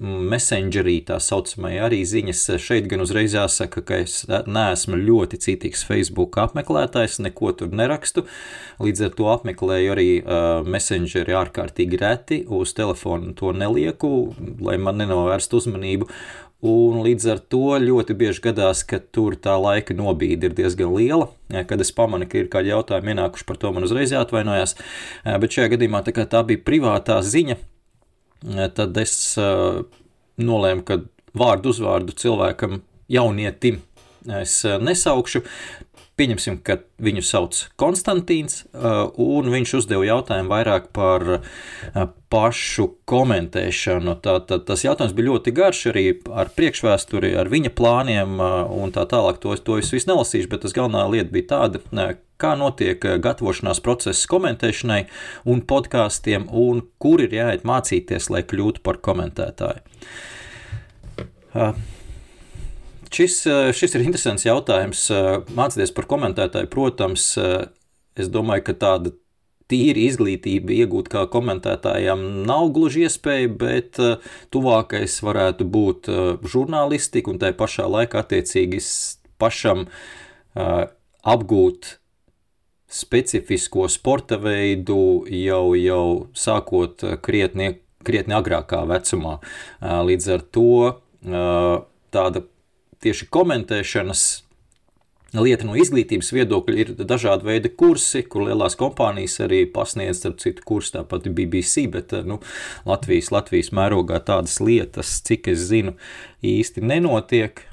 messengerī 0.00 0.98
tā 1.08 1.16
saucamai 1.22 1.78
arī 1.80 2.02
ziņas. 2.04 2.42
Šeit 2.60 2.88
gan 2.90 3.00
uzreiz 3.04 3.32
jāsaka, 3.36 3.80
ka 3.88 4.02
es 4.04 4.26
neesmu 4.28 4.98
ļoti 5.00 5.40
citīgs 5.40 5.86
Facebook 5.88 6.36
apmeklētājs, 6.42 7.20
neko 7.24 7.54
tur 7.56 7.72
nerakstu. 7.72 8.26
Līdz 8.82 9.06
ar 9.06 9.16
to 9.16 9.30
apmeklēju 9.32 9.94
arī 9.94 10.08
messengeri 10.68 11.36
ārkārtīgi 11.38 12.00
reti, 12.00 12.40
uz 12.44 12.74
telefonu 12.76 13.32
to 13.38 13.54
nelieku, 13.56 14.12
lai 14.64 14.76
man 14.84 15.00
nenovērst 15.00 15.54
uzmanību. 15.56 16.08
Un 16.64 17.02
līdz 17.04 17.26
ar 17.28 17.40
to 17.52 17.74
ļoti 17.82 18.14
bieži 18.16 18.40
gadās, 18.46 18.80
ka 18.88 18.96
tur 19.12 19.34
tā 19.36 19.58
laika 19.60 19.92
nobīde 19.96 20.48
ir 20.48 20.54
diezgan 20.56 20.94
liela. 20.96 21.26
Kad 21.52 21.82
es 21.84 21.92
pamanu, 21.92 22.24
ka 22.30 22.40
ir 22.40 22.48
kādi 22.52 22.72
jautājumi 22.72 23.12
ienākuši 23.12 23.44
par 23.48 23.58
to, 23.60 23.72
man 23.74 23.84
uzreiz 23.84 24.14
jāatvainojas. 24.14 24.72
Bet 25.26 25.58
šajā 25.58 25.74
gadījumā 25.74 26.00
tā, 26.06 26.14
tā 26.24 26.40
bija 26.48 26.62
privātā 26.64 27.18
ziņa, 27.20 27.58
tad 28.78 28.96
es 29.02 29.16
nolēmu, 30.40 30.86
ka 30.88 31.02
vārdu 31.36 31.74
uzvārdu 31.74 32.16
cilvēkam, 32.16 32.80
jaunietim, 33.12 33.82
es 34.40 34.62
nesaukšu. 34.64 35.44
Pieņemsim, 36.14 36.60
ka 36.62 36.76
viņu 37.02 37.24
sauc 37.26 37.56
Konstantīns, 37.80 38.60
uh, 38.70 39.08
un 39.18 39.48
viņš 39.50 39.72
uzdeva 39.80 40.04
jautājumu 40.06 40.52
vairāk 40.52 40.84
par 40.94 41.24
uh, 41.40 42.04
pašu 42.30 42.86
komentēšanu. 43.10 44.14
Tātad 44.22 44.62
tas 44.68 44.84
jautājums 44.86 45.14
bija 45.16 45.32
ļoti 45.32 45.54
garš, 45.56 45.80
arī 45.90 46.04
ar 46.30 46.52
priekšvēsturi, 46.54 47.32
ar 47.40 47.50
viņa 47.50 47.72
plāniem 47.74 48.38
uh, 48.38 48.60
un 48.70 48.94
tā 48.94 49.08
tālāk. 49.10 49.40
To, 49.42 49.56
to 49.58 49.80
es 49.82 49.90
visu 49.94 50.12
nelasīšu, 50.12 50.52
bet 50.52 50.62
tas 50.62 50.76
galvenā 50.76 51.02
lieta 51.10 51.34
bija 51.34 51.50
tāda, 51.50 51.82
kā 52.38 52.52
notiek 52.62 53.02
gatavošanās 53.02 53.82
process 53.82 54.30
komentēšanai 54.30 55.00
un 55.50 55.64
podkāstiem, 55.66 56.46
un 56.46 56.84
kur 57.02 57.26
ir 57.26 57.34
jāiet 57.34 57.66
mācīties, 57.66 58.30
lai 58.30 58.44
kļūtu 58.46 58.86
par 58.86 59.02
komentētāju. 59.02 59.82
Šis, 63.14 63.44
eh, 63.46 63.70
šis 63.70 63.94
ir 63.94 64.02
interesants 64.02 64.46
jautājums. 64.46 65.06
Eh, 65.14 65.44
mācīties 65.54 65.92
par 65.94 66.08
komentētāju, 66.10 66.66
protams, 66.70 67.26
eh, 67.38 67.68
es 68.16 68.28
domāju, 68.28 68.64
ka 68.64 68.74
tāda 68.74 69.12
tīra 69.70 70.02
izglītība 70.02 70.74
iegūt 70.74 71.08
kā 71.12 71.22
komentētājam 71.30 72.44
nav 72.44 72.72
gluži 72.74 73.06
iespēja, 73.06 73.48
bet 73.58 73.92
tuvākais 74.52 75.14
varētu 75.24 75.64
būt 75.64 76.10
žurnālistika 76.44 77.32
un 77.32 77.38
tai 77.38 77.52
pašā 77.52 77.86
laikā 77.88 78.20
attiecīgi 78.20 78.82
pašam 79.40 79.86
apgūt 80.54 81.96
specifisko 82.86 83.88
sporta 83.88 84.36
veidu 84.36 85.24
jau, 85.32 85.72
jau 85.72 86.28
sākot 86.34 87.00
krietni, 87.22 87.78
krietni 88.04 88.36
agrākā 88.36 88.84
vecumā. 88.84 89.40
Līdz 89.80 90.28
ar 90.34 90.44
to 90.52 91.00
tāda 91.24 92.44
tieši 93.02 93.30
komentēšanas 93.32 94.24
lieta 95.42 95.66
no 95.66 95.74
izglītības 95.78 96.30
viedokļa 96.34 96.80
ir 96.80 96.92
dažādi 96.98 97.48
veidi 97.48 97.70
kursi, 97.74 98.22
kur 98.28 98.46
lielās 98.48 98.76
kompānijas 98.78 99.38
arī 99.44 99.64
pasniedz, 99.70 100.20
starp 100.20 100.40
citu, 100.42 100.64
kursu 100.66 100.98
tāpat 100.98 101.28
BBC, 101.34 101.88
bet 101.90 102.14
nu, 102.28 102.40
Latvijas, 102.86 103.32
Latvijas 103.34 103.72
mērogā 103.74 104.20
tādas 104.24 104.60
lietas, 104.62 105.16
cik 105.26 105.50
es 105.54 105.64
zinu, 105.70 105.96
īsti 106.44 106.84
nenotiek. 106.84 107.64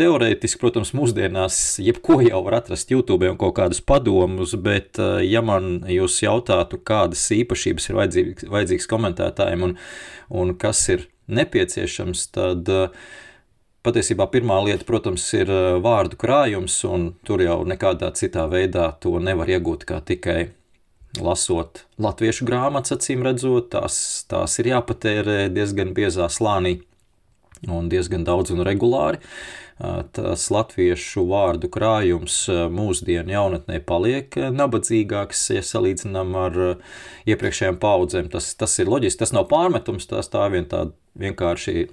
Teorētiski, 0.00 0.60
protams, 0.62 0.92
mūsdienās 0.94 1.56
jebko 1.82 2.20
jau 2.22 2.44
var 2.46 2.60
atrast 2.60 2.92
YouTube 2.92 3.26
un 3.28 3.38
kaut 3.40 3.56
kādus 3.56 3.82
padomus, 3.84 4.54
bet, 4.54 5.00
ja 5.26 5.42
man 5.44 5.80
jūs 5.90 6.20
jautātu, 6.22 6.78
kādas 6.86 7.24
īpašības 7.34 7.88
ir 7.90 7.98
vajadzīgas, 7.98 8.46
vajadzīgas 8.52 8.86
komentētājiem 8.92 9.66
un, 9.66 9.74
un 10.30 10.54
kas 10.60 10.84
ir 10.94 11.08
nepieciešams, 11.30 12.22
tad 12.34 12.70
uh, 12.70 13.10
Patiesībā 13.80 14.26
pirmā 14.28 14.58
lieta, 14.66 14.84
protams, 14.84 15.22
ir 15.32 15.48
eh, 15.48 15.66
vārdu 15.80 16.18
krājums, 16.20 16.74
un 16.84 17.14
tur 17.24 17.40
jau 17.40 17.62
nekādā 17.64 18.10
citā 18.12 18.44
veidā 18.52 18.90
to 19.00 19.14
nevar 19.24 19.48
iegūt 19.48 19.86
kā 19.88 20.02
tikai 20.04 20.50
lasot 21.16 21.86
latviešu 21.98 22.44
grāmatas, 22.46 22.92
acīm 22.98 23.24
redzot, 23.24 23.70
tās, 23.72 23.96
tās 24.28 24.58
ir 24.60 24.68
jāpatērē 24.74 25.38
diezgan 25.54 25.94
biezā 25.96 26.28
slānī 26.28 26.76
un 27.72 27.88
diezgan 27.92 28.28
daudz 28.28 28.52
un 28.52 28.60
regulāri. 28.68 29.22
Eh, 29.80 30.04
tas 30.12 30.44
latviešu 30.52 31.24
vārdu 31.32 31.72
krājums 31.72 32.36
eh, 32.52 32.62
mūsdienu 32.68 33.32
jaunatnē 33.32 33.80
paliek 33.88 34.42
nabadzīgāks, 34.60 35.46
ja 35.56 35.64
salīdzinām 35.64 36.36
ar 36.44 36.62
iepriekšējām 37.24 37.80
paudzēm. 37.80 38.28
Tas, 38.36 38.52
tas 38.60 38.76
ir 38.76 38.92
loģiski, 38.92 39.24
tas 39.24 39.32
nav 39.32 39.48
pārmetums, 39.48 40.12
tas 40.12 40.28
tā 40.28 40.50
vien 40.52 40.68
tāda 40.68 40.92
vienkārši 41.16 41.88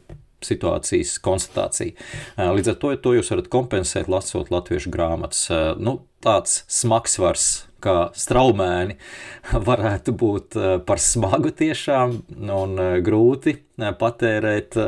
situācijas 0.46 1.18
konstatācija. 1.24 1.96
Līdz 2.38 2.74
ar 2.74 2.82
to, 2.82 2.94
to 3.02 3.16
jūs 3.18 3.32
varat 3.34 3.50
kompensēt, 3.54 4.12
lasot 4.12 4.52
latviešu 4.54 4.94
grāmatas. 4.94 5.48
Nu, 5.82 6.00
tāds 6.24 6.64
smagsvars 6.72 7.48
kā 7.84 8.10
straumēni 8.18 8.98
varētu 9.70 10.14
būt 10.18 10.58
par 10.88 11.02
smagu 11.02 11.54
tiešām 11.56 12.20
un 12.54 12.80
grūti 13.06 13.58
patērēt 13.78 14.80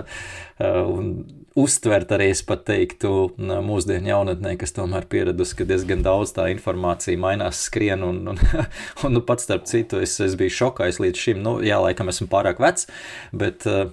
un 0.60 1.12
uztvert 1.60 2.12
arī, 2.16 2.30
es 2.34 2.42
pat 2.46 2.64
teiktu, 2.68 3.12
mūsdienu 3.38 4.12
jaunatnē, 4.12 4.56
kas 4.60 4.74
tomēr 4.76 5.08
pieradusi, 5.12 5.58
ka 5.60 5.68
diezgan 5.68 6.04
daudz 6.06 6.34
tā 6.36 6.48
informācija 6.54 7.20
mainās, 7.20 7.64
skrien, 7.68 8.04
un, 8.06 8.22
un, 8.34 8.40
un 9.06 9.16
nu, 9.18 9.24
pats 9.26 9.48
starp 9.48 9.68
citu, 9.70 10.00
es, 10.04 10.16
es 10.24 10.38
biju 10.40 10.56
šokājis 10.62 11.02
līdz 11.04 11.24
šim, 11.26 11.42
nu, 11.46 11.58
jā, 11.66 11.80
laikam 11.84 12.12
esmu 12.12 12.30
pārāk 12.32 12.62
vecs, 12.64 12.88
bet 13.36 13.68
uh, 13.70 13.90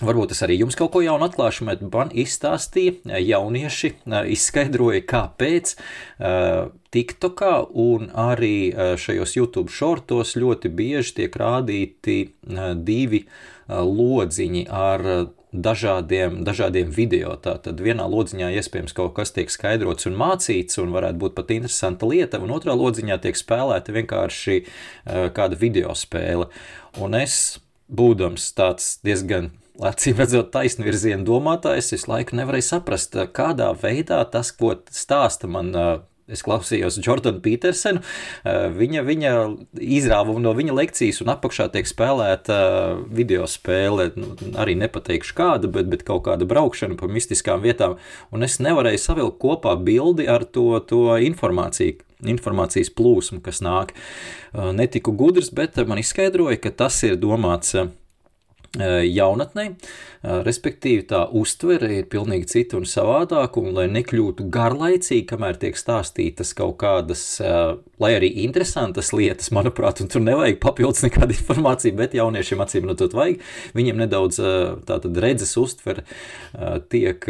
Varbūt 0.00 0.32
es 0.32 0.40
arī 0.46 0.54
jums 0.62 0.78
kaut 0.80 0.94
ko 0.94 1.02
jaunu 1.04 1.26
atklāšu, 1.26 1.66
bet 1.68 1.82
man 1.84 2.08
izstāstīja 2.16 3.18
jaunieši, 3.20 3.90
izskaidroja, 4.32 5.02
kāpēc 5.04 5.74
TikTokā 6.96 7.52
un 7.76 8.08
arī 8.16 8.72
šajos 8.96 9.36
YouTube 9.36 9.74
šortos 9.74 10.32
ļoti 10.40 10.72
bieži 10.72 11.18
tiek 11.20 11.36
rādīti 11.36 12.16
divi 12.88 13.26
lodziņi 13.68 14.64
ar 14.72 15.06
dažādiem, 15.52 16.40
dažādiem 16.48 16.90
video. 16.94 17.36
Tātad 17.36 17.84
vienā 17.84 18.08
lodziņā 18.08 18.50
iespējams 18.56 18.96
kaut 18.96 19.16
kas 19.20 19.34
tiek 19.36 19.52
skaidrots 19.52 20.08
un 20.08 20.16
mācīts, 20.16 20.80
un 20.80 20.96
varētu 20.96 21.20
būt 21.20 21.36
pat 21.36 21.52
interesanta 21.52 22.08
lieta, 22.08 22.40
un 22.40 22.56
otrā 22.56 22.72
lodziņā 22.78 23.20
tiek 23.20 23.36
spēlēta 23.36 23.92
vienkārši 24.00 24.62
kāda 25.36 25.60
video 25.60 25.92
spēle. 25.92 26.48
Un 27.02 27.18
es, 27.20 27.58
būdams 27.90 28.52
tāds 28.56 28.96
diezgan 29.04 29.50
acīm 29.88 30.18
redzot, 30.20 30.52
taisnvirzienu 30.54 31.24
domātājs, 31.26 31.94
visu 31.94 32.10
laiku 32.10 32.36
nevarēja 32.38 32.74
saprast, 32.74 33.16
kādā 33.36 33.72
veidā 33.80 34.22
tas, 34.30 34.52
ko 34.52 34.76
stāsta 34.92 35.50
man. 35.50 35.74
Es 36.30 36.44
klausījos 36.46 37.00
Jordanu 37.02 37.40
Petersenu, 37.42 38.04
viņa, 38.46 39.00
viņa 39.02 39.30
izrāvumu 39.82 40.38
no 40.44 40.52
viņa 40.54 40.76
lekcijas, 40.78 41.18
un 41.24 41.32
apakšā 41.32 41.66
tiek 41.74 41.88
spēlēta 41.90 42.58
video 43.10 43.48
spēle. 43.50 44.12
Nu, 44.14 44.36
arī 44.62 44.76
nepateikšu 44.78 45.34
kāda, 45.34 45.66
bet, 45.74 45.88
bet 45.90 46.04
kaut 46.06 46.28
kāda 46.28 46.46
braukšana 46.46 46.94
pa 47.00 47.10
mistiskām 47.10 47.64
vietām. 47.66 47.96
Un 48.30 48.46
es 48.46 48.60
nevarēju 48.62 49.02
savilkt 49.02 49.40
kopā 49.42 49.74
bildi 49.74 50.28
ar 50.30 50.46
to, 50.46 50.68
to 50.86 51.18
informāciju, 51.18 51.98
informācijas 52.30 52.94
plūsmu, 52.94 53.42
kas 53.42 53.58
nāk. 53.66 53.96
Netiku 54.54 55.10
gudrs, 55.10 55.50
bet 55.50 55.82
man 55.82 55.98
izskaidroja, 55.98 56.62
ka 56.62 56.70
tas 56.84 57.02
ir 57.10 57.18
domāts 57.18 57.74
jaunatnē, 58.78 59.64
respektīvi 60.46 61.06
tā 61.10 61.24
uztvere 61.34 61.88
ir 61.96 62.04
pilnīgi 62.12 62.46
cita 62.52 62.78
un 62.78 62.86
savādāka, 62.86 63.58
un 63.58 63.74
lai 63.74 63.88
nekļūtu 63.90 64.46
garlaicīgi, 64.52 65.26
kamēr 65.32 65.58
tiek 65.58 65.78
stāstītas 65.78 66.54
kaut 66.58 66.76
kādas, 66.82 67.24
lai 67.40 68.12
arī 68.14 68.30
interesantas 68.44 69.10
lietas, 69.16 69.50
manuprāt, 69.56 70.04
un 70.04 70.12
tur 70.12 70.22
nevajag 70.22 70.60
papildus 70.62 71.02
nekādu 71.08 71.34
informāciju, 71.34 71.96
bet 71.98 72.14
jauniešiem 72.14 72.62
acīm 72.62 72.86
redzot 72.92 73.16
vajag, 73.18 73.42
viņiem 73.74 74.04
nedaudz 74.04 74.38
tātad 74.86 75.20
redzes 75.24 75.56
uztvere 75.58 76.06
tiek 76.92 77.26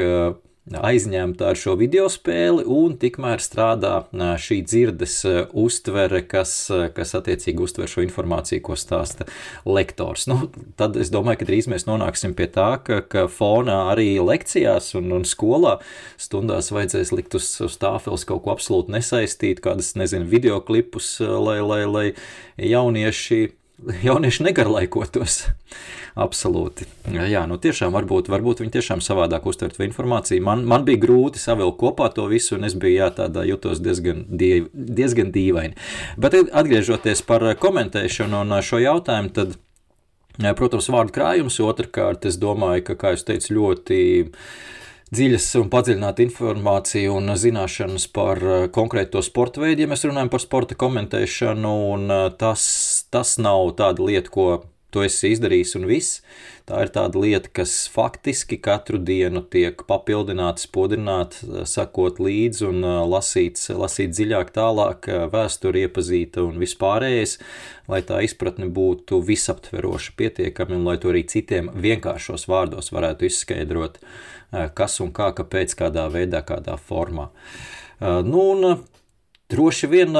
aizņemta 0.79 1.51
ar 1.51 1.59
šo 1.59 1.75
video 1.81 2.07
spēli, 2.13 2.63
un 2.69 2.95
tikmēr 3.01 3.43
strādā 3.43 4.05
šī 4.41 4.61
dzirdes 4.67 5.17
uztvere, 5.59 6.23
kas, 6.29 6.53
kas 6.95 7.15
attiecīgi 7.19 7.65
uztver 7.65 7.91
šo 7.91 8.05
informāciju, 8.07 8.63
ko 8.69 8.79
stāsta 8.79 9.27
lektors. 9.67 10.29
Nu, 10.31 10.51
tad 10.79 10.99
es 11.01 11.11
domāju, 11.13 11.43
ka 11.43 11.51
drīz 11.51 11.71
mēs 11.73 11.87
nonāksim 11.89 12.37
pie 12.39 12.47
tā, 12.55 12.71
ka, 12.87 13.01
ka 13.03 13.27
fonā 13.33 13.81
arī 13.93 14.13
lekcijās 14.23 14.93
un, 15.01 15.11
un 15.19 15.27
skolā 15.29 15.79
stundās 16.21 16.71
vajadzēs 16.75 17.15
likt 17.17 17.35
uz, 17.39 17.51
uz 17.67 17.79
tāfeles 17.81 18.27
kaut 18.29 18.45
ko 18.45 18.55
absolūti 18.55 18.95
nesaistīt, 18.95 19.63
kādas, 19.65 19.97
nezinu, 19.99 20.29
video 20.31 20.61
klipus, 20.65 21.17
lai, 21.21 21.59
lai, 21.65 21.83
lai 21.91 22.07
jaunieši 22.61 23.49
jaunieši 24.03 24.45
negarlaikotos. 24.49 25.45
Absolūti. 26.21 26.87
Jā, 27.15 27.45
nu 27.47 27.57
tiešām 27.63 27.95
varbūt, 27.95 28.29
varbūt 28.33 28.65
viņi 28.65 28.75
tiešām 28.75 29.03
savādāk 29.05 29.47
uztver 29.47 29.71
to 29.75 29.85
informāciju. 29.87 30.43
Man, 30.45 30.65
man 30.69 30.85
bija 30.89 31.01
grūti 31.05 31.41
savilkt 31.41 31.79
kopā 31.81 32.09
to 32.15 32.27
visu, 32.31 32.57
un 32.57 32.67
es 32.67 32.75
biju 32.75 32.99
jā, 32.99 33.11
tādā 33.15 33.45
jutos 33.47 33.81
diezgan, 33.83 34.25
diev, 34.29 34.67
diezgan 34.75 35.31
dīvaini. 35.35 35.79
Bet 36.21 36.37
atgriežoties 36.41 37.23
par 37.29 37.47
komentēšanu 37.63 38.43
un 38.43 38.59
šo 38.67 38.83
jautājumu, 38.83 39.33
tad, 39.39 39.55
protams, 40.59 40.91
vārdu 40.91 41.15
krājums, 41.15 41.61
otrkārt, 41.63 42.27
es 42.27 42.41
domāju, 42.43 42.89
ka, 42.91 42.99
kā 42.99 43.15
jūs 43.15 43.27
teicu, 43.31 43.55
ļoti 43.61 44.01
dziļas 45.15 45.47
un 45.59 45.71
padziļināta 45.73 46.23
informācija 46.23 47.11
un 47.13 47.35
zināšanas 47.35 48.07
par 48.15 48.43
eh, 48.43 48.67
konkrēto 48.75 49.23
sporta 49.27 49.63
veidu, 49.65 49.85
ja 49.85 49.91
mēs 49.91 50.07
runājam 50.07 50.31
par 50.31 50.45
sporta 50.45 50.79
komentēšanu, 50.79 51.73
un 51.97 52.11
eh, 52.15 52.27
tas, 52.39 52.63
tas 53.11 53.39
nav 53.43 53.75
tāda 53.81 54.07
lieta, 54.07 54.31
ko 54.31 54.51
to 54.91 55.05
esi 55.07 55.33
izdarījis 55.35 55.77
un 55.79 55.85
viss. 55.87 56.21
Tā 56.67 56.81
ir 56.85 56.91
tāda 56.95 57.19
lieta, 57.23 57.51
kas 57.61 57.73
faktiski 57.91 58.59
katru 58.63 58.99
dienu 59.03 59.43
tiek 59.51 59.83
papildināta, 59.87 60.63
spodrināta, 60.63 61.65
sakot 61.67 62.19
līdzi 62.23 62.67
un 62.69 62.87
lasīts, 63.11 63.71
lasīt 63.75 64.15
dziļāk, 64.15 64.51
tālāk, 64.55 65.07
vēsturi 65.31 65.87
iepazīta 65.87 66.43
un 66.47 66.59
vispārējais, 66.63 67.37
lai 67.91 68.03
tā 68.07 68.21
izpratne 68.27 68.67
būtu 68.71 69.19
visaptveroša, 69.27 70.15
pietiekami 70.19 70.79
un 70.79 70.91
lai 70.91 70.99
to 71.03 71.15
arī 71.15 71.25
citiem 71.31 71.71
vienkāršos 71.75 72.47
vārdos 72.51 72.91
varētu 72.95 73.31
izskaidrot, 73.31 73.99
kas 74.51 75.01
un 75.05 75.13
kā, 75.17 75.31
kāpēc, 75.37 75.77
kādā 75.79 76.07
veidā, 76.13 76.45
kādā 76.47 76.77
formā. 76.81 77.31
Nu, 78.01 78.47
un 78.55 78.81
Droši 79.51 79.89
vien 79.91 80.15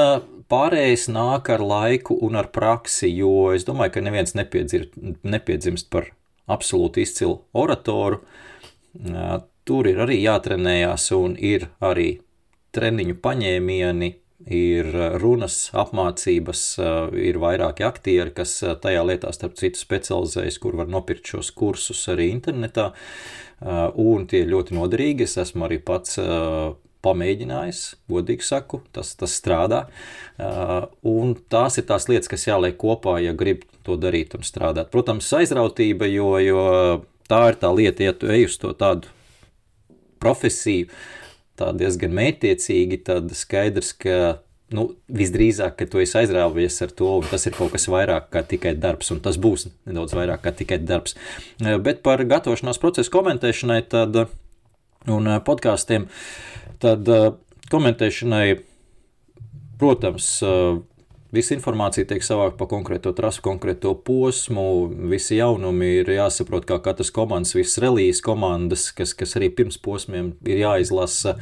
pārējais 0.51 1.05
nāk 1.07 1.49
ar 1.53 1.61
laiku 1.63 2.17
un 2.27 2.35
ar 2.35 2.49
praksi, 2.51 3.07
jo 3.15 3.53
es 3.55 3.63
domāju, 3.63 3.93
ka 3.95 4.03
neviens 4.03 4.35
nepiedzimst 4.35 5.87
par 5.93 6.09
absolūti 6.51 7.05
izcilu 7.05 7.37
oratoru. 7.55 8.19
Tur 9.63 9.87
ir 9.87 10.01
arī 10.03 10.17
jātrenējās, 10.19 11.05
un 11.15 11.37
ir 11.39 11.69
arī 11.79 12.09
treniņu 12.75 13.15
paņēmieni, 13.23 14.11
ir 14.49 14.87
runas 15.21 15.69
apmācības, 15.77 16.63
ir 17.19 17.39
vairāki 17.41 17.85
aktieri, 17.87 18.33
kas 18.35 18.57
tajā 18.83 19.03
lietā, 19.07 19.33
starp 19.35 19.57
citu, 19.59 19.81
specializējas, 19.81 20.59
kur 20.61 20.77
var 20.79 20.91
nopirkt 20.91 21.33
šos 21.33 21.51
kursus 21.55 22.03
arī 22.11 22.31
internetā, 22.33 22.91
un 24.01 24.25
tie 24.31 24.45
ir 24.45 24.53
ļoti 24.53 24.77
noderīgi. 24.77 25.27
Es 25.27 25.37
esmu 25.43 25.67
arī 25.67 25.81
pats 25.85 26.17
pamēģinājis, 27.05 27.81
godīgi 28.11 28.45
saku, 28.45 28.81
tas, 28.93 29.13
tas 29.17 29.33
strādā. 29.37 29.85
Uh, 30.37 30.85
un 31.07 31.33
tās 31.51 31.79
ir 31.81 31.87
tās 31.89 32.07
lietas, 32.09 32.29
kas 32.31 32.45
jāliek 32.47 32.77
kopā, 32.81 33.17
ja 33.23 33.33
grib 33.37 33.65
to 33.85 33.97
darīt 33.97 34.35
un 34.37 34.45
strādāt. 34.45 34.91
Protams, 34.93 35.29
aizrautība, 35.37 36.09
jo, 36.11 36.35
jo 36.41 36.65
tā 37.29 37.41
ir 37.51 37.57
tā 37.61 37.71
lieta, 37.73 38.05
ja 38.05 38.13
tu 38.17 38.29
ej 38.31 38.47
uz 38.49 38.59
to 38.61 38.73
tādu 38.77 39.09
profesiju, 40.21 40.89
tā 41.61 41.71
diezgan 41.77 42.13
mētiecīgi, 42.17 43.01
tad 43.07 43.31
skaidrs, 43.37 43.93
ka 44.01 44.19
nu, 44.75 44.89
visdrīzāk, 45.11 45.77
ka 45.79 45.87
tu 45.91 46.03
esi 46.03 46.17
aizrāvies 46.21 46.81
ar 46.83 46.93
to, 46.95 47.09
un 47.21 47.27
tas 47.31 47.45
ir 47.47 47.55
kaut 47.57 47.73
kas 47.75 47.89
vairāk 47.91 48.29
kā 48.33 48.43
tikai 48.47 48.75
darbs, 48.79 49.11
un 49.13 49.23
tas 49.23 49.39
būs 49.41 49.69
nedaudz 49.85 50.15
vairāk 50.17 50.45
kā 50.45 50.55
tikai 50.63 50.79
darbs. 50.83 51.17
Bet 51.59 52.01
par 52.05 52.23
gatavošanās 52.23 52.79
procesu 52.81 53.11
komentēšanai 53.13 53.81
tad, 53.91 54.25
un 55.11 55.35
podkāstiem. 55.45 56.07
Uh, 56.07 56.51
Tad 56.81 57.09
uh, 57.13 57.27
komentēšanai, 57.69 58.55
protams, 59.81 60.27
Visa 61.31 61.55
informācija 61.55 62.03
tiek 62.09 62.25
savākta 62.27 62.57
pa 62.59 62.67
konkrēto 62.67 63.13
trasu, 63.15 63.39
konkrēto 63.45 63.93
posmu. 64.07 64.65
Visi 65.11 65.37
jaunumi 65.37 65.93
ir 66.01 66.11
jāsaprot, 66.11 66.67
kā 66.67 66.75
katras 66.83 67.13
komandas, 67.15 67.55
visas 67.55 67.79
relīzes 67.79 68.19
komandas, 68.25 68.89
kas, 68.95 69.15
kas 69.15 69.37
arī 69.39 69.47
pirms 69.55 69.79
posmiem 69.79 70.33
ir 70.43 70.63
jāizlasa, 70.65 71.37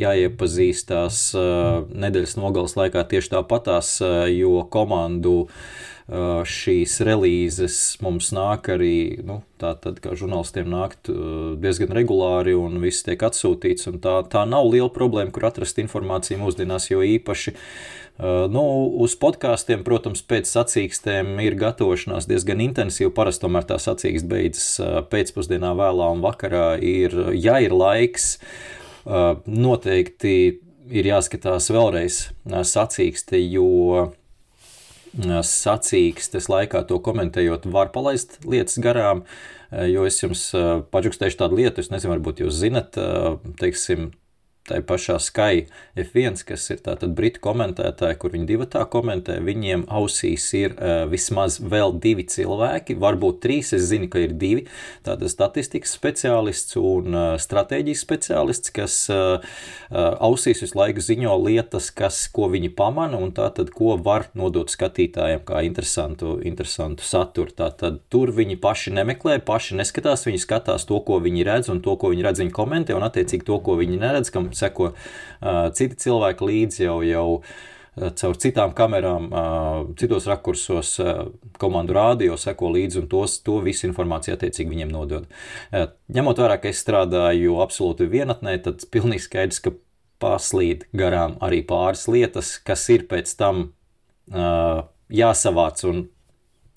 jāiepazīstās 0.00 1.24
uh, 1.36 1.82
nedēļas 1.92 2.38
nogales 2.40 2.78
laikā 2.80 3.04
tieši 3.10 3.34
tāpatās, 3.36 3.98
jo 4.32 4.62
komandu 4.72 5.42
uh, 5.44 5.58
šīs 6.44 6.98
relīzes 7.04 7.78
mums 8.04 8.28
nāk 8.36 8.68
arī, 8.74 9.20
nu, 9.24 9.38
tā 9.60 9.72
tad, 9.80 10.02
kā 10.04 10.12
žurnālistiem 10.12 10.68
nāk 10.68 10.98
diezgan 11.08 11.94
regulāri 11.96 12.52
un 12.58 12.76
viss 12.82 13.06
tiek 13.06 13.20
atsūtīts, 13.24 13.88
un 13.88 14.00
tā, 14.04 14.18
tā 14.28 14.44
nav 14.44 14.68
liela 14.68 14.92
problēma, 14.92 15.32
kur 15.32 15.48
atrast 15.48 15.80
informāciju 15.80 16.42
mūsdienās, 16.42 16.90
jo 16.92 17.00
īpaši 17.00 17.56
Nu, 18.14 18.62
uz 19.02 19.16
podkāstiem, 19.18 19.80
protams, 19.82 20.20
pēc 20.22 20.46
sacīkstēm 20.46 21.32
ir 21.42 21.56
gatavošanās 21.58 22.28
diezgan 22.30 22.62
intensīva. 22.62 23.10
Parasti 23.16 23.42
tomēr 23.42 23.66
tā 23.66 23.80
sacīksts 23.82 24.28
beidzas 24.30 24.68
pēcpusdienā, 25.10 25.72
vēlā 25.74 26.12
un 26.14 26.22
vakarā. 26.22 26.76
Ir, 26.78 27.16
ja 27.34 27.58
ir 27.64 27.74
laiks, 27.74 28.36
noteikti 29.50 30.36
ir 30.94 31.10
jāskatās 31.10 31.66
vēlreiz 31.74 32.20
sacīkste, 32.46 33.40
jo 33.50 34.12
sacīkstes 35.50 36.48
laikā 36.50 36.86
to 36.86 37.02
komentējot, 37.02 37.66
var 37.70 37.90
palaist 37.94 38.38
lietas 38.46 38.78
garām, 38.82 39.26
jo 39.90 40.06
es 40.06 40.22
jums 40.22 40.48
paģukstēšu 40.94 41.38
tādu 41.42 41.58
lietu, 41.58 41.82
es 41.82 41.90
nezinu, 41.90 42.14
varbūt 42.14 42.42
jūs 42.46 42.62
zinat, 42.62 42.98
teiksim, 43.58 44.12
tai 44.68 44.80
pašā 44.80 45.18
Sky 45.20 45.66
F1, 46.00 46.40
kas 46.48 46.70
ir 46.72 46.80
tātad 46.84 47.12
britu 47.16 47.42
komentētāji, 47.44 48.16
kur 48.20 48.32
viņi 48.32 48.48
divi 48.48 48.66
tā 48.72 48.86
komentē, 48.88 49.36
viņiem 49.44 49.84
ausīs 49.92 50.46
ir 50.56 50.72
uh, 50.78 51.04
vismaz 51.10 51.58
vēl 51.60 51.92
divi 52.00 52.24
cilvēki, 52.32 52.96
varbūt 53.00 53.42
trīs, 53.44 53.74
es 53.76 53.90
zinu, 53.90 54.08
ka 54.12 54.22
ir 54.24 54.32
divi, 54.40 54.64
tātad 55.04 55.28
statistikas 55.28 55.92
speciālists 55.98 56.78
un 56.80 57.12
uh, 57.12 57.26
stratēģijas 57.40 58.04
speciālists, 58.06 58.72
kas 58.74 58.96
uh, 59.12 59.44
ausīs 59.92 60.64
visu 60.64 60.78
laiku 60.80 61.04
ziņo 61.04 61.36
lietas, 61.44 61.90
kas, 61.92 62.22
ko 62.32 62.48
viņi 62.54 62.72
pamana, 62.76 63.20
un 63.20 63.34
tātad, 63.36 63.68
ko 63.74 63.98
var 64.00 64.30
nodot 64.32 64.72
skatītājiem 64.72 65.44
kā 65.44 65.60
interesantu, 65.68 66.38
interesantu 66.40 67.04
saturu. 67.04 67.52
Tātad 67.52 68.00
tur 68.08 68.32
viņi 68.32 68.56
paši 68.64 68.94
nemeklē, 68.96 69.36
paši 69.44 69.76
neskatās, 69.76 70.24
viņi 70.24 70.40
skatās 70.40 70.88
to, 70.88 71.04
ko 71.04 71.20
viņi 71.20 71.44
redz, 71.46 71.70
un 71.72 71.84
to, 71.84 71.98
ko 72.00 72.14
viņi 72.14 72.24
redz, 72.24 72.40
viņi 72.40 72.56
komentē, 72.56 72.96
un 72.96 73.04
attiecīgi 73.04 73.44
to, 73.44 73.60
ko 73.60 73.76
viņi 73.80 74.00
neredz, 74.00 74.32
kam 74.32 74.48
seko 74.56 74.90
uh, 74.92 75.70
citi 75.76 76.00
cilvēki 76.06 76.50
līdzi 76.50 76.86
jau, 76.86 76.98
jau 77.06 77.28
caur 77.94 78.38
citām 78.42 78.72
kamerām, 78.74 79.28
citos 79.98 80.26
rakursos, 80.26 80.96
komandu 81.62 81.94
rādio 81.94 82.38
seko 82.40 82.72
līdzi 82.74 83.04
un 83.04 83.08
tos, 83.10 83.36
to 83.46 83.60
visu 83.62 83.86
informāciju 83.88 84.34
attiecīgi 84.34 84.72
viņiem 84.72 84.90
nodod. 84.90 85.28
Ņemot 86.14 86.42
vērā, 86.42 86.58
ka 86.62 86.72
es 86.72 86.82
strādāju 86.82 87.60
absolūti 87.62 88.08
vienatnē, 88.10 88.56
tad 88.64 88.82
pilnīgi 88.90 89.28
skaidrs, 89.28 89.62
ka 89.62 89.74
paslīd 90.22 90.88
garām 90.96 91.38
arī 91.44 91.62
pāris 91.66 92.08
lietas, 92.10 92.56
kas 92.66 92.88
ir 92.90 93.06
pēc 93.10 93.30
tam 93.38 93.68
jāsavāc 95.14 95.86
un 95.86 96.06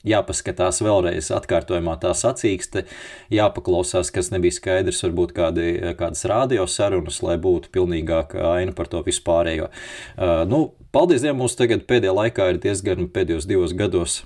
jāpaskatās 0.07 0.81
vēlreiz 0.85 1.31
atkārtojumā 1.35 1.97
tā 2.03 2.13
sacīkste, 2.17 2.85
jāpaklausās, 3.33 4.11
kas 4.15 4.31
nebija 4.33 4.57
skaidrs, 4.57 5.03
varbūt 5.05 5.35
kādi, 5.37 5.67
kādas 5.99 6.25
radio 6.29 6.67
sarunas, 6.71 7.21
lai 7.25 7.37
būtu 7.41 7.73
pilnīgāka 7.75 8.41
aina 8.53 8.75
par 8.77 8.91
to 8.91 9.03
vispārējo. 9.05 9.69
Uh, 10.15 10.41
nu, 10.49 10.63
paldies 10.95 11.25
Dievam, 11.25 11.43
mums 11.43 11.57
tagad 11.59 11.87
pēdējā 11.89 12.17
laikā 12.21 12.51
ir 12.53 12.63
diezgan 12.63 13.11
pēdējos 13.13 13.49
divos 13.49 13.75
gados 13.77 14.21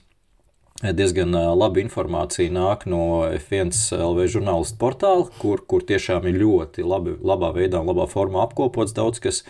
diezgan 0.82 1.36
laba 1.36 1.82
informācija 1.82 2.50
nāk 2.54 2.88
no 2.90 3.22
F1 3.38 3.70
LV 3.94 4.26
žurnālistu 4.34 4.80
portāla, 4.82 5.28
kur, 5.42 5.62
kur 5.70 5.86
tiešām 5.86 6.26
ir 6.32 6.40
ļoti 6.42 6.86
labi, 6.88 7.14
labā 7.22 7.52
veidā 7.54 7.84
un 7.84 7.92
labā 7.92 8.08
formā 8.10 8.42
apkopots 8.48 8.96
daudz 8.98 9.22
kas, 9.22 9.44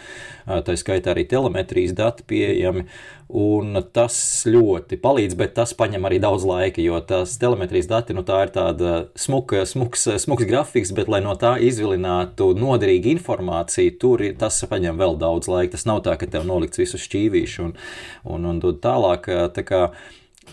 tā 0.46 0.76
skaitā 0.80 1.13
arī 1.13 1.24
telemetrijas 1.32 1.96
dati 1.96 2.28
pieejami, 2.28 2.84
un 3.32 3.80
tas 3.96 4.15
ļoti 4.52 5.00
palīdz, 5.00 5.38
bet 5.39 5.56
tas 5.56 5.72
paņem 5.78 6.04
arī 6.10 6.20
daudz 6.20 6.44
laika, 6.48 6.84
jo 6.84 7.00
tās 7.08 7.38
telemetrijas 7.39 7.88
dati, 7.88 8.15
nu 8.17 8.26
tā 8.28 8.44
ir 8.46 8.52
tāda 8.52 8.94
smuka, 9.15 9.63
smuks, 9.70 10.10
smuks 10.26 10.48
grafiks, 10.50 10.91
bet 10.96 11.08
lai 11.12 11.24
no 11.24 11.38
tā 11.39 11.56
izvilinātu 11.63 12.52
noderīgu 12.60 13.13
informāciju, 13.15 13.96
tur 14.04 14.26
tas 14.39 14.60
paņem 14.67 15.00
vēl 15.00 15.15
daudz 15.22 15.48
laika, 15.52 15.78
tas 15.78 15.88
nav 15.88 16.04
tā, 16.04 16.20
ka 16.20 16.28
tev 16.28 16.44
nolikts 16.50 16.82
visu 16.82 17.00
šķīvīšu 17.00 17.70
un, 17.70 17.78
un, 18.28 18.50
un 18.52 18.60
dod 18.60 18.84
tālāk, 18.84 19.32
tā 19.56 19.63
kā 19.63 19.86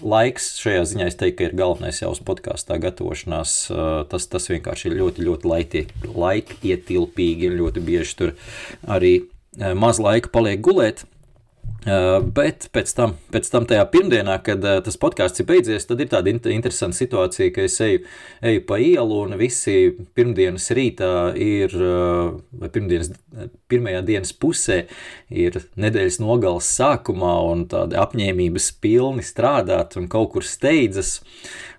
laiks 0.03 0.53
šajā 0.63 0.85
ziņā 0.93 1.09
es 1.11 1.19
teiktu, 1.19 1.49
ir 1.49 1.57
galvenais 1.59 2.01
jau 2.03 2.13
uz 2.15 2.21
podkāstā 2.25 2.79
gatavošanās. 2.83 3.57
Tas, 4.11 4.29
tas 4.31 4.49
vienkārši 4.53 4.91
ir 4.91 4.99
ļoti, 5.03 5.27
ļoti 5.29 5.51
laiti, 5.51 5.85
laikietilpīgi 6.15 7.51
un 7.51 7.61
ļoti 7.63 7.85
bieži 7.85 8.19
tur 8.19 8.35
arī 8.87 9.15
maz 9.79 10.01
laika 10.03 10.31
paliek 10.35 10.63
gulēt. 10.65 11.05
Uh, 11.89 12.19
bet 12.21 12.67
pēc 12.75 12.91
tam, 12.93 13.15
pēc 13.33 13.47
tam 13.49 13.65
tajā 13.69 13.87
pirmdienā, 13.89 14.35
kad 14.45 14.65
uh, 14.67 14.81
tas 14.85 14.99
podkāsts 15.01 15.41
ir 15.41 15.47
beidzies, 15.49 15.87
tad 15.89 16.03
ir 16.03 16.11
tāda 16.13 16.29
interesanta 16.29 16.97
situācija, 16.99 17.53
ka 17.55 17.65
es 17.65 17.79
eju, 17.85 18.03
eju 18.51 18.65
pa 18.69 18.77
ielu 18.83 19.21
un 19.23 19.37
visi 19.41 19.95
pirmdienas 20.19 20.69
rītā 20.77 21.13
ir, 21.41 21.73
uh, 21.81 22.35
vai 22.61 22.69
pirmdienas, 22.75 23.15
pirmajā 23.73 24.03
dienas 24.05 24.35
pusē 24.37 24.83
ir 25.33 25.57
nedēļas 25.81 26.21
nogales 26.21 26.69
sākumā 26.77 27.33
un 27.49 27.65
tādi 27.73 27.97
apņēmības 28.03 28.69
pilni 28.85 29.25
strādāt 29.25 29.97
un 29.97 30.11
kaut 30.13 30.35
kur 30.35 30.45
steidzas. 30.45 31.23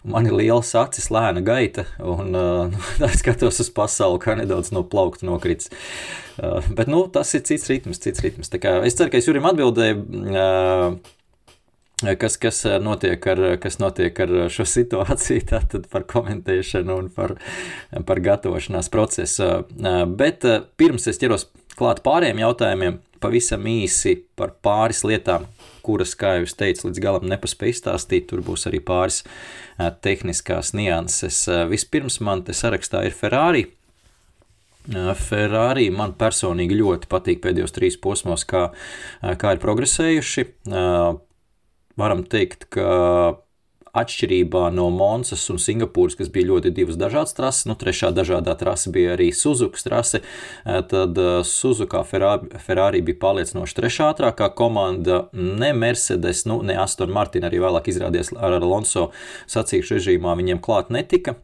Man 0.08 0.30
ir 0.30 0.38
liels 0.38 0.72
acis, 0.80 1.10
lēna 1.12 1.44
gaita, 1.44 1.84
un 2.00 2.36
uh, 2.38 2.90
skatos 3.20 3.60
uz 3.60 3.72
pasauli, 3.76 4.22
kā 4.24 4.38
nedaudz 4.40 4.72
no 4.72 4.86
plaukta 4.88 5.28
nokrits. 5.28 5.68
Uh, 5.70 6.30
Uh, 6.40 6.64
bet 6.72 6.88
nu, 6.88 7.04
tas 7.12 7.34
ir 7.36 7.44
cits 7.44 7.68
ritms, 7.68 8.00
cits 8.00 8.24
ritms. 8.24 8.52
Es 8.54 8.96
ceru, 8.96 9.12
ka 9.12 9.20
es 9.20 9.28
Jurim 9.28 9.48
atbildēju. 9.50 10.04
Uh, 10.32 12.14
kas, 12.20 12.38
kas, 12.40 12.62
notiek 12.80 13.26
ar, 13.28 13.42
kas 13.60 13.80
notiek 13.82 14.22
ar 14.24 14.32
šo 14.54 14.64
situāciju, 14.68 15.44
tātad 15.52 15.90
par 15.92 16.06
komentēšanu 16.08 16.96
un 16.96 17.10
par, 17.12 17.36
par 18.08 18.24
gatavošanās 18.24 18.92
procesu. 18.94 19.50
Uh, 19.76 20.06
bet 20.08 20.48
pirms 20.80 21.10
es 21.12 21.20
ķeros 21.20 21.50
klāt 21.80 22.04
pārējiem 22.06 22.40
jautājumiem, 22.46 23.02
pavisam 23.20 23.68
īsi 23.68 24.16
par 24.40 24.56
pāris 24.64 25.04
lietām, 25.04 25.50
kuras, 25.86 26.16
kā 26.20 26.36
jau 26.38 26.46
es 26.48 26.56
teicu, 26.60 26.88
līdz 26.90 27.02
galam 27.04 27.28
nepaspēju 27.32 27.76
izstāstīt. 27.76 28.28
Tur 28.30 28.44
būs 28.46 28.68
arī 28.70 28.82
pāris 28.84 29.24
tehniskās 30.04 30.74
nianses. 30.78 31.44
Vispirms 31.72 32.20
man 32.26 32.44
te 32.48 32.56
sarakstā 32.58 33.06
ir 33.08 33.16
Ferrari. 33.18 33.66
Ferrari 34.90 35.90
man 35.94 36.16
personīgi 36.18 36.80
ļoti 36.80 37.10
patīk 37.12 37.44
pēdējos 37.44 37.76
trīs 37.76 38.00
posmos, 38.02 38.46
kā, 38.50 38.70
kā 39.22 39.54
ir 39.54 39.62
progresējuši. 39.62 40.48
Varam 42.00 42.24
teikt, 42.32 42.70
ka 42.74 42.88
atšķirībā 43.98 44.68
no 44.74 44.90
Monsas 44.94 45.46
un 45.52 45.60
Singapūras, 45.62 46.18
kas 46.20 46.30
bija 46.34 46.50
ļoti 46.52 46.72
divas 46.76 46.98
dažādas 47.00 47.36
trases, 47.38 47.66
nu, 47.70 47.76
trešā 47.80 48.12
dažādā 48.16 48.56
trase 48.60 48.92
bija 48.94 49.16
arī 49.16 49.30
Suzukas 49.36 49.86
trase, 49.86 50.22
eh, 50.22 50.80
tad 50.90 51.18
eh, 51.18 51.42
Suzuka 51.48 52.04
Ferrari 52.06 53.04
bija 53.06 53.22
pārliecinoši 53.24 53.78
trešā 53.80 54.12
ātrākā 54.14 54.52
komanda, 54.58 55.28
ne 55.34 55.74
Mercedes, 55.74 56.46
nu, 56.50 56.62
ne 56.66 56.78
Aston 56.80 57.14
Martin 57.16 57.48
arī 57.48 57.62
vēlāk 57.64 57.92
izrādījās 57.92 58.34
ar 58.38 58.60
Alonso 58.60 59.10
sacīkšu 59.50 59.98
režīmā 59.98 60.38
viņiem 60.40 60.64
klāt 60.64 60.94
netika. 60.94 61.38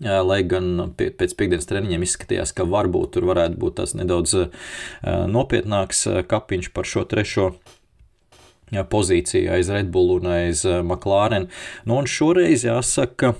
Eh, 0.00 0.20
lai 0.24 0.40
gan 0.48 0.94
pēc 0.96 1.36
piekdienas 1.36 1.68
treniņiem 1.68 2.06
izskatījās, 2.06 2.54
ka 2.56 2.64
varbūt 2.68 3.16
tur 3.16 3.28
varētu 3.32 3.60
būt 3.60 3.80
tāds 3.82 3.92
nedaudz 3.98 4.48
nopietnāks 5.04 6.06
kapiņš 6.28 6.72
par 6.72 6.88
šo 6.88 7.04
trešo 7.08 7.50
pozīciju 8.70 9.52
aiz 9.54 9.70
Red 9.72 9.90
Bull 9.94 10.16
un 10.18 10.30
aiz 10.30 10.64
eh, 10.64 10.80
McLaren. 10.82 11.48
Nu, 11.84 11.98
un 11.98 12.08
šoreiz 12.10 12.64
jāsaka, 12.66 13.34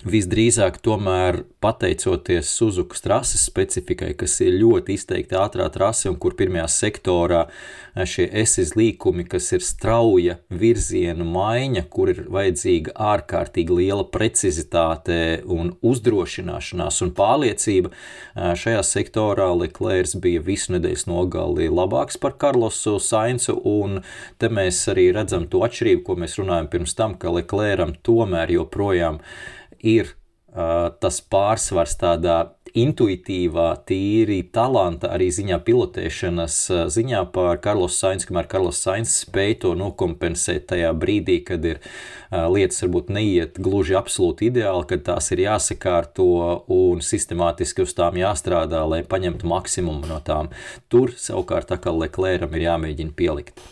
Visdrīzāk, 0.00 0.78
tomēr 0.80 1.42
pateicoties 1.60 2.48
Suzukas 2.56 3.02
trases 3.04 3.42
specifikai, 3.44 4.14
kas 4.16 4.38
ir 4.40 4.54
ļoti 4.56 4.94
izteikti 4.96 5.36
ātrā 5.36 5.66
trase 5.74 6.08
un 6.08 6.16
kur 6.16 6.32
pirmajā 6.38 6.64
sektorā 6.72 7.42
eh, 7.44 8.06
šie 8.08 8.24
esis 8.40 8.72
līkumi, 8.80 9.26
kas 9.28 9.50
ir 9.52 9.60
strauja 9.60 10.38
virziena 10.48 11.26
maiņa, 11.28 11.82
kur 11.92 12.14
ir 12.14 12.22
vajadzīga 12.32 12.96
ārkārtīgi 13.10 13.76
liela 13.76 14.08
precizitāte 14.08 15.42
un 15.44 15.74
uzdrošināšanās 15.84 17.02
un 17.04 17.12
pārliecība, 17.20 17.92
eh, 17.92 18.56
šajā 18.56 18.80
sektorā 18.94 19.52
Leclerc 19.52 20.16
bija 20.24 20.40
visu 20.48 20.78
nedēļas 20.78 21.10
nogali 21.12 21.68
labāks 21.68 22.16
par 22.16 22.38
Karlosu 22.40 22.96
Sainzu, 23.04 23.60
un 23.68 24.00
te 24.40 24.48
mēs 24.48 24.80
arī 24.96 25.10
redzam 25.12 25.44
to 25.44 25.60
atšķirību, 25.68 26.06
ko 26.08 26.20
mēs 26.24 26.40
runājam 26.40 26.72
pirms 26.72 26.96
tam, 26.96 27.20
ka 27.20 27.36
Leclercam 27.36 27.98
tomēr 28.00 28.56
joprojām 28.56 29.20
ir 29.20 29.58
uh, 30.08 30.16
tas 31.00 31.20
pārsvars 31.30 31.94
tādā 32.00 32.38
intuitīvā, 32.76 33.68
tīri 33.86 34.44
talanta 34.54 35.10
arī 35.14 35.26
ziņā 35.34 35.58
pilotēšanas 35.66 36.56
ziņā 36.94 37.22
par 37.34 37.58
Karlos 37.62 37.96
Sainz, 37.98 38.26
kamēr 38.28 38.46
Karlos 38.50 38.78
Sainz 38.82 39.14
spēj 39.24 39.56
to 39.64 39.72
nokompensēt 39.78 40.68
tajā 40.70 40.92
brīdī, 40.94 41.40
kad 41.46 41.66
ir 41.66 41.80
lietas 42.30 42.82
varbūt 42.84 43.10
neiet 43.14 43.58
gluži 43.62 43.96
absolūti 43.98 44.50
ideāli, 44.52 44.86
kad 44.92 45.02
tās 45.08 45.32
ir 45.34 45.42
jāsakārto 45.46 46.28
un 46.70 47.02
sistemātiski 47.02 47.82
uz 47.86 47.94
tām 47.98 48.20
jāstrādā, 48.20 48.84
lai 48.86 49.02
paņemtu 49.02 49.50
maksimumu 49.50 50.06
no 50.10 50.20
tām. 50.22 50.52
Tur 50.90 51.14
savukārt 51.18 51.74
kā 51.74 51.94
Leclercam 51.94 52.54
ir 52.54 52.68
jāmēģina 52.68 53.16
pielikt. 53.18 53.66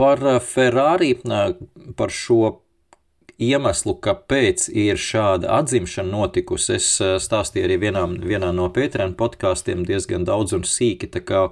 Par 0.00 0.26
Ferrari, 0.48 1.12
par 1.96 2.12
šo 2.12 2.56
iemeslu, 3.40 3.94
kāpēc 4.04 4.66
ir 4.76 5.00
šāda 5.00 5.50
atzimšana 5.60 6.12
notikusi. 6.12 6.76
Es 6.76 6.88
eh, 7.02 7.16
stāstīju 7.22 7.66
arī 7.68 7.78
vienā, 7.86 8.04
vienā 8.20 8.52
no 8.56 8.68
Pēterēna 8.74 9.16
podkāstiem 9.18 9.84
diezgan 9.88 10.26
daudz 10.28 10.54
un 10.56 10.66
sīki, 10.68 11.10
tā 11.14 11.24
kā 11.24 11.46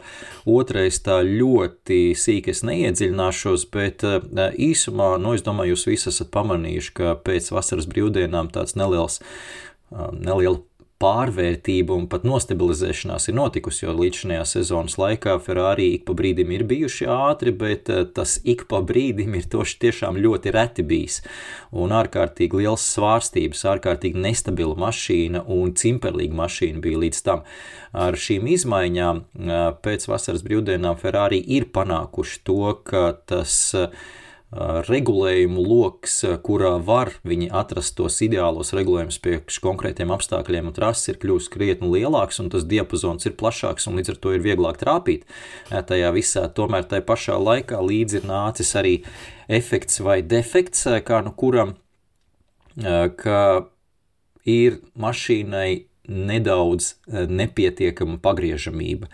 otrais 0.48 1.00
tā 1.04 1.20
ļoti 1.26 2.00
sīki 2.18 2.54
es 2.54 2.64
neiedziļināšos, 2.68 3.68
bet 3.74 4.06
eh, 4.06 4.20
īsumā, 4.68 5.14
nu, 5.22 5.34
es 5.38 5.46
domāju, 5.46 5.74
jūs 5.74 5.88
visi 5.90 6.10
esat 6.12 6.32
pamanījuši, 6.36 6.94
ka 7.00 7.16
pēc 7.24 7.52
vasaras 7.56 7.88
brīvdienām 7.90 8.52
tāds 8.54 8.76
neliels, 8.78 9.22
eh, 9.92 10.10
neliela 10.12 10.60
pārvērtība 11.02 11.94
un 11.94 12.08
pat 12.10 12.24
nostabilizēšanās 12.26 13.28
ir 13.30 13.36
notikusi, 13.38 13.84
jo 13.84 13.94
līdz 13.94 14.22
šajā 14.24 14.46
sezonas 14.50 14.96
laikā 14.98 15.36
Ferrari 15.44 15.92
ik 15.94 16.04
pa 16.08 16.16
brīdim 16.18 16.50
ir 16.56 16.64
bijuši 16.66 17.06
ātri, 17.14 17.54
bet 17.54 17.90
eh, 17.94 18.02
tas 18.14 18.38
ik 18.42 18.66
pa 18.70 18.80
brīdim 18.86 19.36
ir 19.38 19.46
toši 19.52 19.78
tiešām 19.86 20.18
ļoti 20.18 20.54
reti 20.56 20.82
bijis. 20.82 21.20
Un 21.70 21.94
ārkārtīgi 21.94 22.64
liels 22.64 22.86
svārstības, 22.96 23.62
ārkārtīgi 23.76 24.18
nestabila 24.26 24.74
mašīna 24.88 25.44
un 25.54 25.74
cimperlīga 25.78 26.40
mašīna 26.42 26.82
bija 26.82 27.04
līdz 27.06 27.24
tam. 27.30 27.46
Ar 27.94 28.18
šīm 28.18 28.50
izmaiņām 28.58 29.22
eh, 29.22 29.66
pēc 29.86 30.10
vasaras 30.10 30.42
brīvdienām 30.46 30.98
Ferrari 30.98 31.38
ir 31.58 31.70
panākuši 31.74 32.42
to, 32.48 32.62
ka 32.82 33.12
tas 33.28 33.60
uh, 33.78 33.92
regulējumu 34.48 35.60
lokus, 35.60 36.22
kurā 36.40 36.78
var 36.80 37.10
viņi 37.28 37.50
atrast 37.52 37.98
tos 37.98 38.16
ideālos 38.24 38.72
regulējumus 38.72 39.18
priekš 39.20 39.58
konkrētiem 39.60 40.08
apstākļiem, 40.14 40.70
un 40.70 40.76
trases 40.76 41.10
ir 41.12 41.18
kļuvusi 41.20 41.52
krietni 41.52 41.90
lielāks, 41.92 42.40
un 42.40 42.48
tas 42.48 42.64
diapazons 42.64 43.28
ir 43.28 43.36
plašāks, 43.36 43.84
un 43.90 43.98
līdz 44.00 44.14
ar 44.14 44.20
to 44.22 44.32
ir 44.32 44.44
vieglāk 44.46 44.80
trāpīt 44.80 45.26
tajā 45.68 46.12
visā. 46.16 46.46
Tomēr 46.48 46.88
tajā 46.88 47.04
pašā 47.04 47.36
laikā 47.36 47.82
līdzi 47.84 48.22
ir 48.22 48.30
nācis 48.30 48.72
arī 48.80 48.94
efekts 49.52 50.00
vai 50.00 50.22
defekts, 50.24 50.86
kā 51.04 51.20
nu 51.26 51.34
kuram, 51.36 51.76
ka 52.80 53.42
ir 54.48 54.80
mašīnai 54.96 55.84
nedaudz 56.08 56.94
nepietiekama 57.12 58.16
pagriežamība. 58.24 59.12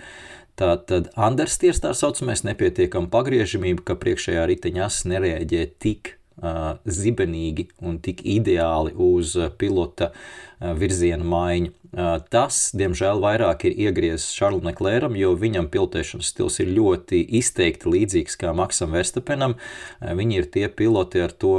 Uh, 0.54 0.54
Tā 0.54 0.76
tad 0.86 1.08
understeers 1.18 1.80
tā 1.82 1.90
saucamais 1.98 2.44
nepietiekama 2.46 3.10
pagriežamība, 3.10 3.82
ka 3.88 3.96
priekšējā 3.98 4.44
riteņa 4.52 4.84
asis 4.86 5.08
nereaģē 5.10 5.62
tik 5.82 6.12
uh, 6.14 6.76
zibenīgi 6.86 7.66
un 7.82 7.96
tik 8.02 8.22
ideāli 8.22 8.94
uz 8.94 9.34
pilota 9.58 10.12
uh, 10.12 10.70
virziena 10.78 11.26
maiņu. 11.26 11.72
Uh, 11.94 12.12
tas, 12.30 12.68
diemžēl, 12.78 13.18
vairāk 13.24 13.66
ir 13.66 13.82
iegriezis 13.88 14.30
Šarlam 14.36 14.70
Neklēram, 14.70 15.18
jo 15.18 15.34
viņam 15.38 15.66
pilotēšanas 15.74 16.30
stils 16.30 16.60
ir 16.62 16.70
ļoti 16.76 17.24
izteikti 17.40 17.90
līdzīgs 17.90 18.38
kā 18.38 18.54
Maksam 18.54 18.94
Verstapenam. 18.94 19.58
Uh, 19.58 20.14
viņi 20.14 20.38
ir 20.38 20.50
tie 20.54 20.68
piloti 20.70 21.24
ar 21.26 21.34
to 21.34 21.56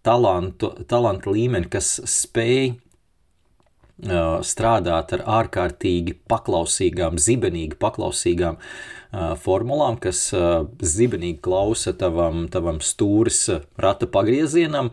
talantu, 0.00 0.72
talantu 0.88 1.36
līmeni, 1.36 1.68
kas 1.68 1.98
spēj 2.08 2.72
strādāt 4.46 5.12
ar 5.16 5.24
ārkārtīgi 5.40 6.16
paklausīgām, 6.30 7.18
zibenīgi 7.20 7.78
paklausīgām 7.80 8.58
formulām, 9.42 9.96
kas 10.00 10.28
zibenīgi 10.86 11.40
klausa 11.42 11.92
tavam, 11.98 12.44
tavam 12.52 12.78
stūris 12.84 13.42
rata 13.80 14.06
pagriezienam. 14.06 14.92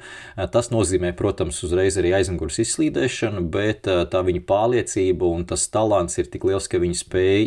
Tas 0.53 0.71
nozīmē, 0.73 1.13
protams, 1.17 1.61
uzreiz 1.67 1.99
arī 2.01 2.15
aizmugures 2.17 2.57
izslīdēšanu, 2.65 3.45
bet 3.53 3.85
tā 3.85 4.23
viņa 4.25 4.43
pārliecība 4.49 5.29
un 5.29 5.45
tas 5.49 5.67
talants 5.69 6.17
ir 6.17 6.31
tik 6.33 6.49
liels, 6.49 6.67
ka 6.67 6.81
viņi 6.81 7.03
spēj 7.03 7.45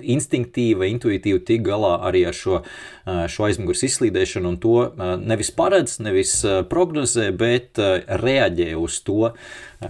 instinktīva, 0.00 0.86
intuitīvi 0.90 1.42
tik 1.46 1.64
galā 1.66 1.94
arī 2.08 2.24
ar 2.28 2.36
šo, 2.36 2.60
šo 3.04 3.46
aizmugures 3.48 3.84
izslīdēšanu, 3.88 4.52
un 4.52 4.58
to 4.62 4.76
nevis 5.22 5.52
paredz, 5.54 5.98
nevis 6.04 6.34
prognozē, 6.70 7.30
bet 7.36 7.80
reaģē 8.22 8.70
uz 8.80 9.00
to 9.06 9.32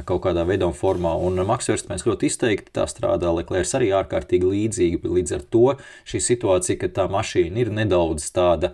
kaut 0.09 0.23
kādā 0.25 0.47
veidā 0.49 0.69
un 0.69 0.77
formā. 0.77 1.15
Un 1.21 1.43
Maks 1.49 1.71
Verstmēns 1.73 2.07
ļoti 2.09 2.31
izteikti 2.31 2.75
tā 2.75 2.87
strādā, 2.91 3.33
Leclerc 3.37 3.75
arī 3.79 3.93
ārkārtīgi 3.99 4.55
līdzīgi, 4.55 5.03
līdz 5.05 5.37
ar 5.38 5.47
to 5.53 5.77
šī 6.09 6.23
situācija, 6.31 6.81
ka 6.81 6.93
tā 7.01 7.07
mašīna 7.12 7.65
ir 7.65 7.73
nedaudz 7.83 8.31
tāda 8.35 8.73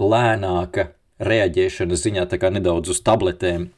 lēnāka 0.00 0.90
reaģēšanas 1.20 2.06
ziņā, 2.06 2.24
tā 2.30 2.40
kā 2.40 2.48
nedaudz 2.54 2.94
uz 2.94 3.02
tabletēm 3.04 3.68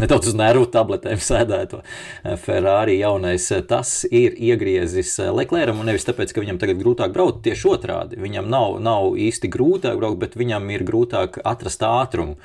nedaudz 0.00 0.30
uz 0.30 0.36
nervu 0.36 0.66
tabletēm 0.72 1.20
sēdēto 1.22 1.80
eh, 1.82 2.36
Ferrari 2.40 2.98
jaunais, 3.00 3.48
eh, 3.54 3.62
tas 3.68 4.02
ir 4.08 4.36
iegriezis 4.36 5.16
eh, 5.22 5.32
Leclercam, 5.34 5.80
un 5.82 5.90
nevis 5.90 6.06
tāpēc, 6.08 6.32
ka 6.32 6.44
viņam 6.44 6.60
tagad 6.62 6.80
grūtāk 6.80 7.14
braukt, 7.14 7.42
tieši 7.46 7.70
otrādi. 7.74 8.20
Viņam 8.22 8.48
nav, 8.52 8.78
nav 8.84 9.16
īsti 9.20 9.50
grūtāk 9.52 9.98
braukt, 10.00 10.20
bet 10.22 10.38
viņam 10.38 10.70
ir 10.74 10.86
grūtāk 10.86 11.40
atrast 11.44 11.84
ātrumu. 11.86 12.36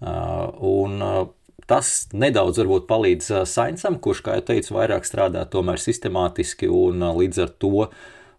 Un 0.00 1.02
tas 1.68 1.90
nedaudz 2.16 2.58
varbūt 2.62 2.86
palīdz 2.88 3.26
Sainsam, 3.48 3.98
kurš, 4.02 4.22
kā 4.24 4.38
jau 4.38 4.46
teicu, 4.52 4.72
vairāk 4.78 5.04
strādā 5.04 5.44
tomēr 5.50 5.80
sistemātiski 5.82 6.70
un 6.72 7.04
līdz 7.18 7.42
ar 7.44 7.52
to 7.60 7.90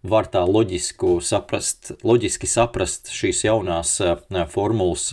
var 0.01 0.25
tā 0.33 0.41
loģisku 0.49 1.19
saprast, 1.21 1.93
loģiski 2.01 2.49
saprast 2.49 3.13
šīs 3.13 3.43
jaunās 3.45 3.99
formulas 4.49 5.11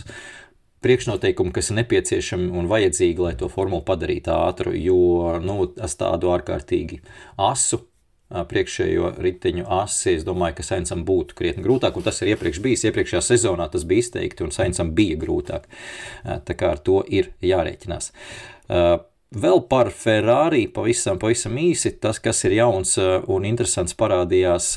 priekšnoteikumi, 0.85 1.53
kas 1.55 1.71
ir 1.71 1.79
nepieciešami 1.81 2.49
un 2.55 2.69
vajadzīgi, 2.71 3.23
lai 3.23 3.35
to 3.39 3.49
formulu 3.51 3.83
padarītu 3.87 4.31
ātru, 4.35 4.73
jo 4.77 5.37
nu, 5.43 5.61
es 5.83 5.97
tādu 5.99 6.31
ārkārtīgi 6.35 7.01
asu 7.49 7.83
priekšējo 8.29 9.15
riteņu 9.17 9.65
asi. 9.73 10.13
Es 10.13 10.25
domāju, 10.27 10.59
ka 10.59 10.65
Sainsam 10.67 11.01
būtu 11.05 11.37
krietni 11.37 11.65
grūtāk, 11.65 11.97
un 11.97 12.05
tas 12.05 12.21
ir 12.21 12.35
iepriekš 12.35 12.61
bijis. 12.61 12.85
Iepriekšējā 12.89 13.23
sezonā 13.25 13.69
tas 13.73 13.85
bija 13.89 14.05
izteikti, 14.05 14.45
un 14.45 14.53
Sainsam 14.53 14.93
bija 14.97 15.17
grūtāk. 15.19 15.65
Tā 16.23 16.57
kā 16.57 16.73
ar 16.75 16.83
to 16.85 17.01
ir 17.09 17.31
jārēķinās. 17.41 18.11
Vēl 19.29 19.59
par 19.69 19.91
Ferrari 19.93 20.63
pavisam, 20.73 21.17
pavisam 21.21 21.57
īsi. 21.61 21.95
Tas, 22.01 22.21
kas 22.21 22.43
ir 22.45 22.59
jauns 22.59 22.95
un 23.01 23.49
interesants, 23.49 23.97
parādījās 23.97 24.75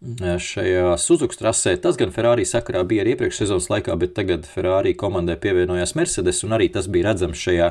šajā 0.00 0.96
Suzuki 0.98 1.36
trasē. 1.36 1.74
Tas 1.80 1.98
gan 2.00 2.12
Ferrari 2.14 2.46
sakarā 2.48 2.82
bija 2.88 3.04
arī 3.04 3.14
iepriekšējā 3.14 3.44
sezonas 3.44 3.68
laikā, 3.72 3.96
bet 4.00 4.14
tagad 4.16 4.48
Ferrari 4.48 4.94
komandai 4.96 5.36
pievienojās 5.40 5.94
Mercedes, 5.98 6.40
un 6.46 6.56
arī 6.56 6.70
tas 6.72 6.88
bija 6.88 7.10
redzams 7.10 7.40
šajā, 7.40 7.70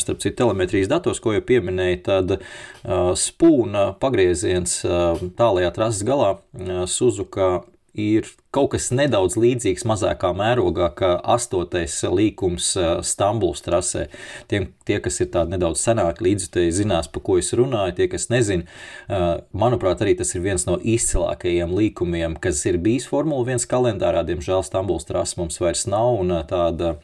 starp 0.00 0.22
citu, 0.24 0.36
telemetrijas 0.40 0.88
datos, 0.88 1.20
ko 1.20 1.36
jau 1.36 1.44
pieminēja. 1.44 2.00
Tad 2.08 2.36
uh, 2.38 3.12
spūna 3.18 3.90
pagrieziens 4.00 4.80
tālajā 5.38 5.72
trases 5.76 6.06
galā 6.08 6.38
Suzuka 6.88 7.58
ir 7.96 8.26
kaut 8.54 8.72
kas 8.72 8.88
nedaudz 8.94 9.36
līdzīgs, 9.38 9.84
mazākā 9.88 10.30
mērogā, 10.36 10.88
kā 10.96 11.10
astotais 11.34 11.96
līkums 12.04 12.70
Stambuls 13.06 13.64
trasē. 13.64 14.06
Tie, 14.50 14.62
tie 14.88 14.98
kas 15.04 15.20
ir 15.22 15.30
tādi 15.34 15.56
nedaudz 15.56 15.82
senāki 15.82 16.26
līdzjutēji, 16.28 16.76
zinās, 16.80 17.10
pa 17.12 17.22
ko 17.24 17.38
es 17.40 17.52
runāju. 17.56 17.96
Tie, 17.98 18.08
kas 18.12 18.28
nezina, 18.32 18.64
manuprāt, 19.56 20.04
arī 20.04 20.16
tas 20.18 20.34
ir 20.34 20.44
viens 20.46 20.66
no 20.68 20.78
izcilākajiem 20.78 21.74
līkumiem, 21.80 22.38
kas 22.42 22.64
ir 22.68 22.80
bijis 22.82 23.08
Formula 23.10 23.44
1 23.48 23.68
kalendārā. 23.70 24.24
Diemžēl 24.28 24.64
Stambuls 24.66 25.08
trasa 25.08 25.40
mums 25.40 25.60
vairs 25.62 25.86
nav 25.90 26.20
un 26.22 26.40
tāda 26.48 26.96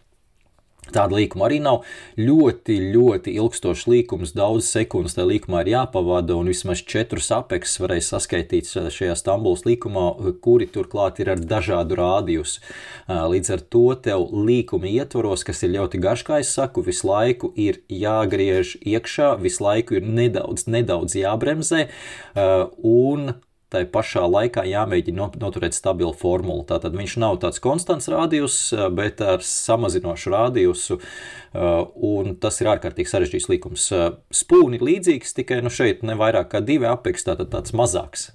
Tāda 0.92 1.16
līkuma 1.16 1.46
arī 1.48 1.60
nav. 1.64 1.84
Ļoti, 2.20 2.76
ļoti 2.92 3.32
ilgstošs 3.40 3.86
līkums, 3.88 4.34
daudz 4.36 4.66
sekundes 4.68 5.16
tajā 5.16 5.30
līkumā 5.30 5.62
ir 5.64 5.70
jāpavada, 5.72 6.36
un 6.36 6.50
vismaz 6.52 6.82
četrus 6.84 7.30
apeksus 7.34 7.80
varēja 7.80 8.04
saskaitīt 8.10 8.68
šajā 8.68 9.14
Stambulas 9.16 9.64
līkumā, 9.64 10.04
kuri 10.44 10.68
turklāt 10.68 11.22
ir 11.24 11.32
ar 11.32 11.40
dažādu 11.40 11.96
rādījusu. 12.00 12.60
Līdz 13.08 13.54
ar 13.56 13.64
to 13.72 13.86
tev 14.04 14.26
līkuma 14.34 14.90
ietvaros, 14.92 15.46
kas 15.48 15.64
ir 15.64 15.72
ļoti 15.78 16.02
garš, 16.04 16.26
kā 16.28 16.42
es 16.44 16.52
saku, 16.52 16.84
visu 16.84 17.08
laiku 17.08 17.52
ir 17.56 17.80
jāgriež 17.88 18.76
iekšā, 18.84 19.34
visu 19.40 19.64
laiku 19.64 19.96
ir 19.98 20.04
nedaudz, 20.04 20.68
nedaudz 20.68 21.16
jābremzē, 21.16 21.88
un 22.84 23.34
tai 23.74 23.84
pašā 23.90 24.24
laikā 24.30 24.64
jāmēģina 24.68 25.30
noturēt 25.42 25.74
stabilu 25.76 26.14
formulu. 26.16 26.64
Tātad 26.68 26.94
viņš 26.96 27.16
nav 27.22 27.38
tāds 27.42 27.62
konstants 27.62 28.08
rādījus, 28.12 28.58
eh, 28.76 28.86
bet 28.94 29.22
ar 29.24 29.42
samazinošu 29.44 30.32
rādījusu, 30.34 30.98
eh, 31.00 31.86
un 32.10 32.36
tas 32.36 32.60
ir 32.60 32.70
ārkārtīgi 32.74 33.10
sarežģīts 33.10 33.50
likums. 33.50 33.86
Eh, 33.92 34.12
spūni 34.32 34.78
ir 34.78 34.86
līdzīgs, 34.88 35.34
tikai 35.38 35.62
nu 35.62 35.72
šeit 35.74 36.02
ne 36.02 36.14
vairāk 36.14 36.50
kā 36.54 36.64
divi 36.64 36.86
apeks, 36.86 37.26
tātad 37.26 37.50
tāds 37.50 37.72
mazāks, 37.72 38.30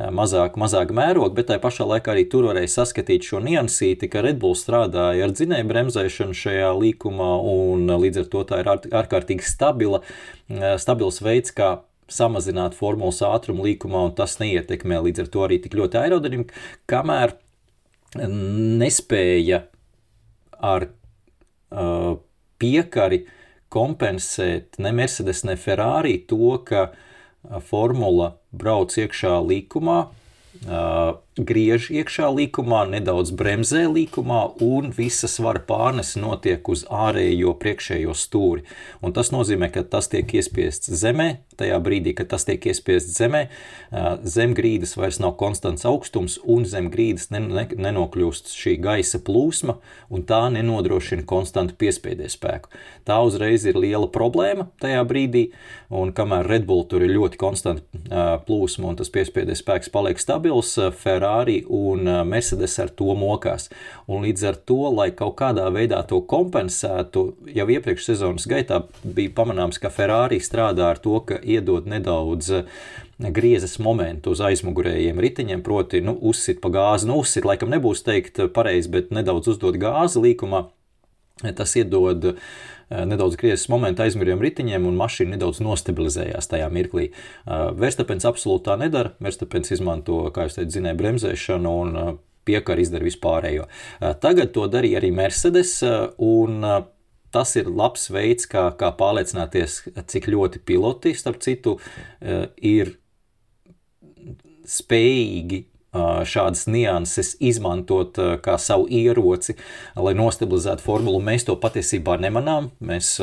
mazāk, 0.00 0.56
mazāk 0.58 0.90
mēroga, 0.90 1.34
bet 1.34 1.46
tai 1.46 1.58
pašā 1.58 1.86
laikā 1.86 2.12
arī 2.12 2.28
tur 2.28 2.44
varēja 2.50 2.72
saskatīt 2.74 3.22
šo 3.22 3.40
niansīti, 3.40 4.10
ka 4.10 4.22
Red 4.22 4.40
Bull 4.40 4.54
strādāja 4.58 5.24
ar 5.24 5.30
dzinēju 5.30 5.68
bremzēšanu 5.70 6.34
šajā 6.34 6.70
līkumā, 6.74 7.30
un 7.54 7.86
līdz 7.86 8.24
ar 8.24 8.24
to 8.24 8.44
tā 8.44 8.60
ir 8.60 8.70
ārkārtīgi 8.90 9.46
stabila, 9.46 10.02
stabils 10.76 11.22
veids, 11.22 11.54
kā 11.54 11.78
samazināt 12.10 12.76
formulas 12.76 13.22
ātrumu 13.24 13.64
līkumā, 13.66 14.06
un 14.08 14.14
tas 14.18 14.36
neietekmē 14.40 15.00
līdz 15.06 15.24
ar 15.24 15.30
to 15.32 15.44
arī 15.46 15.60
tik 15.64 15.76
ļoti 15.78 16.00
aerodinamiku, 16.02 16.54
kamēr 16.90 17.36
nespēja 18.82 19.64
ar 20.64 20.88
uh, 20.88 22.12
piekari 22.62 23.24
kompensēt 23.74 24.78
ne 24.78 24.92
Mercedes, 24.94 25.42
ne 25.48 25.56
Ferrari 25.58 26.20
to, 26.30 26.54
ka 26.66 26.92
formula 27.66 28.34
brauc 28.54 28.94
iekšā 29.00 29.34
līkumā, 29.44 29.98
uh, 30.06 31.16
griež 31.34 31.88
iekšā 31.90 32.28
līkumā, 32.30 32.84
nedaudz 32.92 33.32
bremzē 33.34 33.88
līkumā, 33.90 34.54
un 34.62 34.92
visa 34.94 35.26
svara 35.30 35.58
pārnese 35.66 36.20
notiek 36.22 36.68
uz 36.70 36.84
ārējo 36.86 37.56
priekšējo 37.58 38.14
stūri. 38.14 38.62
Un 39.02 39.14
tas 39.16 39.32
nozīmē, 39.34 39.72
ka 39.74 39.82
tas 39.82 40.06
tiek 40.12 40.30
iespiests 40.30 40.92
zemē. 40.94 41.42
Tajā 41.58 41.76
brīdī, 41.82 42.14
kad 42.18 42.32
tas 42.32 42.46
tiek 42.46 42.62
iespiests 42.66 43.14
zemē, 43.14 43.44
zem 44.26 44.54
grīdas 44.58 44.96
vairs 44.98 45.20
nav 45.22 45.36
konstants 45.38 45.86
augstums, 45.86 46.40
un 46.42 46.66
zem 46.66 46.88
grīdas 46.90 47.28
nenokļūst 47.30 48.50
šī 48.54 48.76
gaisa 48.82 49.20
plūsma, 49.22 49.76
un 50.10 50.26
tā 50.26 50.40
nenodrošina 50.54 51.22
konstantu 51.30 51.76
piespiedes 51.78 52.34
spēku. 52.34 52.70
Tā 53.06 53.20
uzreiz 53.22 53.66
ir 53.70 53.78
liela 53.78 54.10
problēma 54.10 54.66
tajā 54.82 55.02
brīdī, 55.06 55.44
un 55.94 56.10
kamēr 56.14 56.50
Red 56.50 56.66
Bull 56.66 56.88
tur 56.90 57.06
ir 57.06 57.14
ļoti 57.14 57.38
konstanta 57.38 58.42
plūsma 58.48 58.90
un 58.90 58.98
tas 58.98 59.14
piespiedes 59.14 59.62
spēks 59.62 59.94
paliek 59.94 60.18
stabils, 60.18 60.74
Ferrari 60.98 61.23
Ferrari 61.24 61.64
un 61.68 62.06
uh, 62.06 62.24
Mercedes 62.24 62.76
ar 62.78 62.90
to 62.92 63.14
mokās. 63.16 63.70
Un 64.06 64.24
līdz 64.26 64.44
ar 64.48 64.58
to, 64.68 64.80
lai 64.92 65.10
kaut 65.16 65.36
kādā 65.38 65.64
veidā 65.72 66.02
to 66.08 66.20
kompensētu, 66.28 67.24
jau 67.56 67.66
iepriekš 67.70 68.10
sezonas 68.10 68.46
gaitā 68.50 68.82
bija 69.02 69.32
pamanāms, 69.34 69.80
ka 69.80 69.90
Ferrari 69.90 70.40
strādā 70.40 70.90
ar 70.92 71.00
to, 71.00 71.16
ka 71.24 71.40
iedod 71.40 71.88
nedaudz 71.88 72.50
uh, 72.52 72.68
griezes 73.18 73.78
momentu 73.78 74.34
uz 74.34 74.42
aizmugurējiem 74.44 75.20
riteņiem, 75.20 75.64
proti, 75.64 76.02
nu, 76.04 76.16
uzsit 76.20 76.60
pa 76.60 76.72
gāzi, 76.74 77.08
nu, 77.08 77.22
uzsit 77.22 77.48
laikam 77.48 77.72
nebūs 77.72 78.04
teikt 78.04 78.42
pareizi, 78.54 78.92
bet 78.92 79.14
nedaudz 79.14 79.54
uzdot 79.54 79.80
gāzi 79.80 80.20
līkumā. 80.20 80.66
Tas 81.56 81.72
iedod 81.80 82.34
uh, 82.34 82.52
nedaudz 83.08 83.38
griezes 83.40 83.66
momentu 83.72 84.04
aizmiriem 84.04 84.42
riteņiem, 84.44 84.86
un 84.88 84.98
mašīna 85.00 85.34
nedaudz 85.34 85.60
nostabilizējās 85.64 86.50
tajā 86.50 86.68
mirklī. 86.74 87.10
Uh, 87.10 87.72
Verstapens 87.78 88.26
absolūti 88.28 88.68
tā 88.68 88.78
nedara. 88.80 89.14
Verstapens 89.24 89.74
izmanto, 89.74 90.22
kā 90.34 90.46
jūs 90.46 90.58
teicat, 90.58 90.74
zinēja 90.76 91.00
bremzēšanu 91.00 91.74
un 91.84 91.98
uh, 91.98 92.14
piekar 92.44 92.80
izdara 92.80 93.06
vispārējo. 93.06 93.68
Tagad 94.20 94.52
to 94.52 94.66
darīja 94.68 95.00
arī 95.00 95.08
Mercedes, 95.16 95.78
un 96.20 96.58
tas 97.34 97.54
ir 97.56 97.70
labs 97.72 98.10
veids, 98.12 98.44
kā, 98.50 98.66
kā 98.76 98.90
pārliecināties, 98.98 99.78
cik 100.12 100.28
ļoti 100.28 100.60
piloti, 100.68 101.14
starp 101.16 101.40
citu, 101.44 101.78
ir 102.60 102.92
spējīgi 104.68 105.64
šādas 105.94 106.66
nianses 106.70 107.34
izmantot 107.38 108.18
kā 108.42 108.56
savu 108.58 108.88
ieroci, 108.90 109.54
lai 109.94 110.14
nostabilizētu 110.18 110.82
formulu. 110.84 111.22
Mēs 111.22 111.46
to 111.46 111.56
patiesībā 111.60 112.16
nemanām. 112.22 112.72
Mēs 112.84 113.14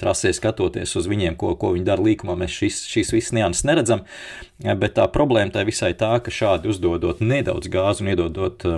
trasē 0.00 0.32
skatoties 0.36 0.96
uz 0.98 1.06
viņiem, 1.10 1.38
ko, 1.38 1.54
ko 1.60 1.72
viņi 1.76 1.86
dara 1.86 2.02
līkumā, 2.02 2.36
mēs 2.40 2.58
šīs, 2.58 2.82
šīs 2.90 3.14
visas 3.14 3.36
nianses 3.36 3.66
neredzam. 3.68 4.04
Bet 4.58 4.96
tā 4.98 5.06
problēma 5.12 5.54
tā 5.54 5.64
visai 5.68 5.92
tā, 5.98 6.16
ka 6.18 6.34
šādi 6.34 6.72
uzdodot 6.72 7.22
nedaudz 7.22 7.70
gāzi 7.72 8.04
un 8.04 8.12
iedodot 8.12 8.68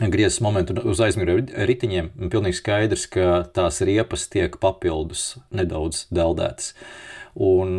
griezes 0.00 0.40
momentu 0.42 0.74
uz 0.90 0.98
aizmugurē 1.04 1.66
ritiņiem, 1.68 2.10
pilnīgi 2.32 2.58
skaidrs, 2.58 3.06
ka 3.14 3.44
tās 3.54 3.78
riepas 3.86 4.26
tiek 4.32 4.56
papildus 4.62 5.36
nedaudz 5.54 6.08
deldētas. 6.14 6.72
Un 7.34 7.78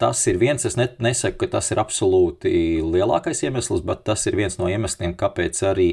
Tas 0.00 0.22
ir 0.30 0.38
viens, 0.40 0.62
es 0.64 0.78
nesaku, 0.80 1.42
ka 1.42 1.46
tas 1.58 1.66
ir 1.74 1.80
absolūti 1.82 2.50
lielākais 2.80 3.42
iemesls, 3.44 3.82
bet 3.84 4.06
tas 4.08 4.24
ir 4.30 4.38
viens 4.38 4.56
no 4.56 4.70
iemesliem, 4.72 5.12
kāpēc 5.20 5.60
arī 5.68 5.88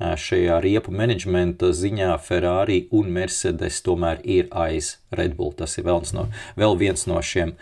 šajā 0.00 0.56
riepu 0.64 0.94
menedžmenta 0.96 1.68
ziņā 1.76 2.14
Ferrari 2.24 2.86
un 2.96 3.12
Mercedes 3.12 3.82
tomēr 3.84 4.24
ir 4.24 4.48
aiz 4.56 4.94
Red 5.12 5.36
Bull. 5.36 5.52
Tas 5.58 5.76
ir 5.76 5.84
vēl 5.90 6.00
viens 6.00 6.14
no, 6.16 6.24
vēl 6.56 6.78
viens 6.80 7.04
no 7.10 7.20
šiem 7.20 7.52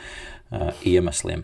iemesliem. 0.87 1.42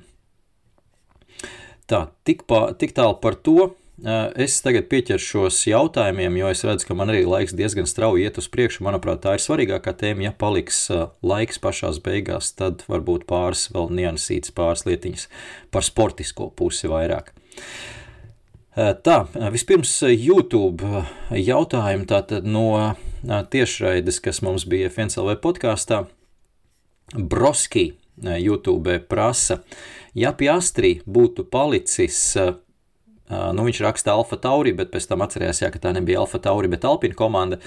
Tā, 1.90 2.06
tik, 2.22 2.46
pa, 2.46 2.68
tik 2.78 2.94
tālu 2.96 3.18
par 3.20 3.34
to. 3.34 3.74
Es 3.94 4.56
tagad 4.58 4.88
pieķeršos 4.90 5.60
jautājumiem, 5.70 6.34
jo 6.40 6.48
es 6.50 6.64
redzu, 6.66 6.88
ka 6.88 6.96
man 6.98 7.12
arī 7.12 7.20
laiks 7.30 7.54
diezgan 7.54 7.86
strauji 7.86 8.24
iet 8.26 8.40
uz 8.42 8.48
priekšu. 8.50 8.82
Manuprāt, 8.82 9.20
tā 9.22 9.36
ir 9.36 9.42
svarīgākā 9.44 9.94
tēma. 10.00 10.26
Ja 10.26 10.32
paliks 10.34 10.88
laiks 11.22 11.62
pašās 11.62 12.00
beigās, 12.02 12.50
tad 12.58 12.82
varbūt 12.90 13.22
pāris 13.30 13.68
vēl 13.70 13.92
niansītas, 13.94 14.50
pāris 14.56 14.82
lietiņas 14.88 15.28
par 15.70 15.86
sportisko 15.86 16.50
pusi 16.58 16.90
vairāk. 16.90 17.30
Tā, 18.74 19.16
vispirms 19.54 19.92
YouTube 20.10 21.04
jautājumi 21.30 22.08
tātad 22.10 22.42
no 22.50 22.96
tiešraides, 23.22 24.18
kas 24.18 24.42
mums 24.42 24.66
bija 24.66 24.90
FNCLV 24.90 25.38
podkāstā. 25.44 26.08
Broski 27.14 27.92
YouTube 28.18 28.98
prasa, 29.06 29.60
ja 30.18 30.34
Piastri 30.34 30.96
būtu 31.06 31.46
palicis 31.46 32.18
Nu, 33.30 33.64
viņš 33.64 33.80
raksta 33.80 34.12
Alfa 34.12 34.36
Tauri, 34.36 34.74
bet 34.76 34.90
pēc 34.92 35.06
tam 35.08 35.24
atcerējās, 35.24 35.62
jā, 35.62 35.70
ka 35.72 35.80
tā 35.80 35.94
nebija 35.96 36.20
Alfa 36.20 36.38
Tauri, 36.44 36.68
bet 36.68 36.84
Alpīna 36.84 37.16
komanda. 37.16 37.58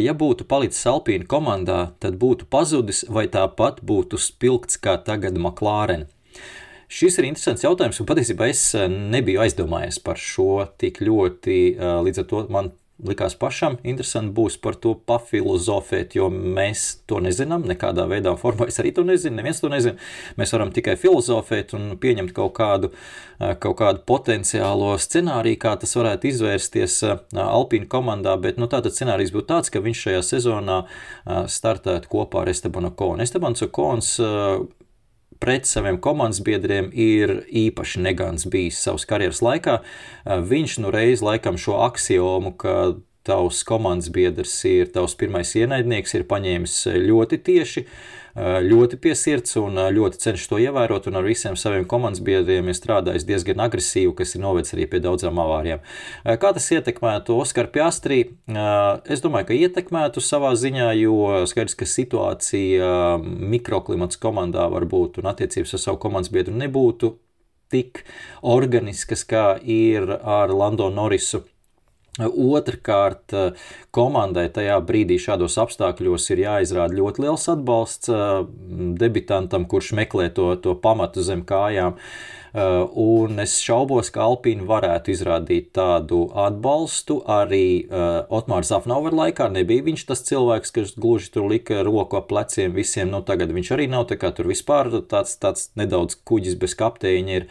Ja 0.00 0.14
būtu 0.16 0.46
palicis 0.48 0.80
Alpīna 0.88 1.28
komandā, 1.28 1.80
tad 2.00 2.16
būtu 2.22 2.48
pazudis 2.48 3.04
vai 3.12 3.26
tāpat 3.28 3.82
būtu 3.84 4.16
spilgts 4.16 4.80
kā 4.80 4.96
tagad 5.04 5.36
McLaren. 5.36 6.06
Šis 6.88 7.18
ir 7.18 7.26
interesants 7.28 7.64
jautājums, 7.64 7.98
un 8.00 8.08
patiesībā 8.08 8.48
es 8.52 8.62
nebiju 8.76 9.42
aizdomājies 9.44 10.00
par 10.04 10.20
šo 10.20 10.64
tik 10.80 11.02
ļoti. 11.04 11.58
Līdz 12.06 12.22
ar 12.22 12.28
to 12.30 12.42
man 12.54 12.72
likās 13.02 13.34
pašam 13.34 13.74
interesanti 13.82 14.30
būs 14.36 14.56
par 14.62 14.76
to 14.78 14.92
pafilozofēt, 15.08 16.14
jo 16.14 16.28
mēs 16.30 16.84
to 17.10 17.18
nezinām, 17.24 17.64
nekādā 17.66 18.04
veidā 18.10 18.36
formā 18.38 18.68
es 18.70 18.78
arī 18.78 18.92
to 18.94 19.02
nezinu, 19.06 19.34
neviens 19.40 19.58
to 19.60 19.70
nezina. 19.72 19.98
Mēs 20.38 20.54
varam 20.54 20.70
tikai 20.74 20.94
filozofēt 21.00 21.74
un 21.74 21.96
pieņemt 22.00 22.30
kaut 22.36 22.54
kādu, 22.54 22.92
kaut 23.40 23.76
kādu 23.80 24.04
potenciālo 24.06 24.92
scenāriju, 25.02 25.58
kā 25.66 25.74
tas 25.82 25.96
varētu 25.98 26.30
izvērsties 26.30 27.00
Alpīna 27.34 27.90
komandā, 27.90 28.36
bet 28.40 28.62
nu, 28.62 28.70
tātad 28.70 28.94
scenārijs 28.94 29.34
būtu 29.34 29.50
tāds, 29.50 29.74
ka 29.74 29.82
viņš 29.82 30.06
šajā 30.06 30.22
sezonā 30.30 30.78
startētu 31.50 32.10
kopā 32.14 32.44
ar 32.44 32.54
Estebanu 32.54 32.94
Konu. 32.94 33.26
Estebans 33.26 33.66
Kons 33.74 34.14
pret 35.44 35.68
saviem 35.68 35.98
komandas 36.00 36.40
biedriem 36.40 36.88
ir 36.96 37.42
īpaši 37.52 38.00
negants 38.00 38.48
bijis 38.48 38.80
savas 38.80 39.04
karjeras 39.04 39.42
laikā. 39.44 39.82
Viņš 40.24 40.78
nu 40.80 40.92
reiz 40.94 41.20
laikam 41.24 41.60
šo 41.60 41.82
axiomu, 41.84 42.54
ka 42.56 42.94
tavs 43.28 43.60
komandas 43.68 44.08
biedrs 44.12 44.56
ir 44.68 44.88
tavs 44.92 45.16
pirmais 45.20 45.52
ienaidnieks, 45.56 46.16
ir 46.16 46.24
paņēmis 46.28 46.78
ļoti 47.04 47.40
tieši. 47.44 47.84
Eh, 47.84 48.23
ļoti 48.34 48.98
piesirds 48.98 49.54
un 49.60 49.78
eh, 49.78 49.90
ļoti 49.94 50.18
cenšas 50.18 50.50
to 50.50 50.58
ievērot, 50.58 51.06
ar 51.06 51.26
visiem 51.26 51.56
saviem 51.56 51.84
komandas 51.86 52.22
biedriem 52.24 52.66
ir 52.68 52.74
strādājis 52.74 53.26
diezgan 53.28 53.62
agresīvi, 53.62 54.14
kas 54.18 54.34
ir 54.34 54.42
novedis 54.42 54.74
arī 54.74 54.88
pie 54.90 55.00
daudzām 55.04 55.38
avārijām. 55.38 55.84
Eh, 56.24 56.36
kā 56.42 56.50
tas 56.56 56.66
ietekmētu 56.74 57.38
Oskaru 57.38 57.70
Piastrī? 57.70 58.20
Es 59.06 59.22
domāju, 59.22 59.46
ka 59.48 59.58
ietekmētu 59.58 60.22
savā 60.24 60.54
ziņā, 60.58 60.90
jo 60.98 61.46
skaidrs, 61.46 61.76
ka 61.78 61.86
situācija 61.86 63.20
mikroklimats 63.22 64.18
komandā 64.18 64.66
var 64.70 64.86
būt 64.90 65.22
un 65.22 65.30
attiecības 65.30 65.76
ar 65.76 65.84
savu 65.86 66.02
komandas 66.02 66.32
biedru 66.34 66.56
nebūtu 66.58 67.14
tik 67.70 68.04
organiskas, 68.42 69.24
kā 69.26 69.54
ir 69.62 70.10
ar 70.10 70.52
Lando 70.54 70.90
Norrisu 70.90 71.44
Otrakārt, 72.22 73.32
komandai 73.90 74.46
tajā 74.54 74.76
brīdī 74.86 75.16
šādos 75.18 75.56
apstākļos 75.58 76.28
ir 76.30 76.44
jāizrāda 76.44 76.94
ļoti 76.94 77.24
liels 77.24 77.48
atbalsts 77.50 78.12
debitantam, 79.00 79.66
kurš 79.66 79.90
meklē 79.98 80.28
to, 80.36 80.52
to 80.62 80.76
pamatu 80.78 81.24
zem 81.26 81.42
kājām. 81.42 81.98
Un 82.54 83.42
es 83.42 83.56
šaubos, 83.58 84.12
ka 84.14 84.28
Alpīna 84.28 84.62
varētu 84.68 85.10
izrādīt 85.10 85.72
tādu 85.74 86.28
atbalstu. 86.38 87.16
Arī 87.26 87.82
Otmārs 87.90 88.70
Zafnauer 88.70 89.16
laikā 89.18 89.48
nebija 89.50 89.82
viņš 89.88 90.04
tas 90.12 90.22
cilvēks, 90.28 90.70
kas 90.76 90.92
gluži 90.94 91.32
tur 91.34 91.48
lika 91.50 91.80
roku 91.82 92.20
ap 92.20 92.28
pleciem 92.30 92.76
visiem. 92.78 93.10
Nu, 93.10 93.24
tagad 93.26 93.50
viņš 93.50 93.72
arī 93.74 93.88
nav 93.90 94.06
tā 94.12 94.20
kā 94.22 94.30
tur 94.36 94.46
vispār 94.52 94.92
tāds, 95.10 95.34
tāds 95.42 95.72
nedaudz 95.74 96.14
kuģis 96.22 96.54
bez 96.62 96.78
kapteiņa 96.78 97.40
ir. 97.40 97.50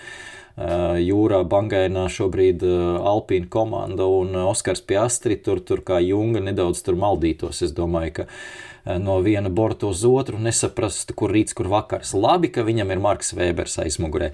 Eh, 0.54 1.00
jūrā 1.02 1.40
bangainā 1.50 2.04
šobrīd 2.14 2.62
eh, 2.62 2.82
Alpīna 3.10 3.48
komanda 3.50 4.06
un 4.06 4.36
Oskars 4.38 4.84
Piastri 4.86 5.40
tur, 5.42 5.64
tur 5.66 5.82
kā 5.82 5.98
Junga 6.06 6.44
nedaudz 6.46 6.84
tur 6.86 6.94
maldītos. 7.02 7.64
Es 7.66 7.74
domāju, 7.74 8.12
ka 8.20 8.26
eh, 8.28 9.00
no 9.02 9.18
viena 9.26 9.50
borta 9.50 9.90
uz 9.90 10.04
otru 10.06 10.38
nesaprastu, 10.38 11.18
kur 11.18 11.34
rīts, 11.34 11.58
kur 11.58 11.72
vakars. 11.74 12.14
Labi, 12.14 12.52
ka 12.54 12.68
viņam 12.68 12.94
ir 12.94 13.02
Marks 13.02 13.34
Vēbers 13.34 13.80
aizmugurē. 13.82 14.30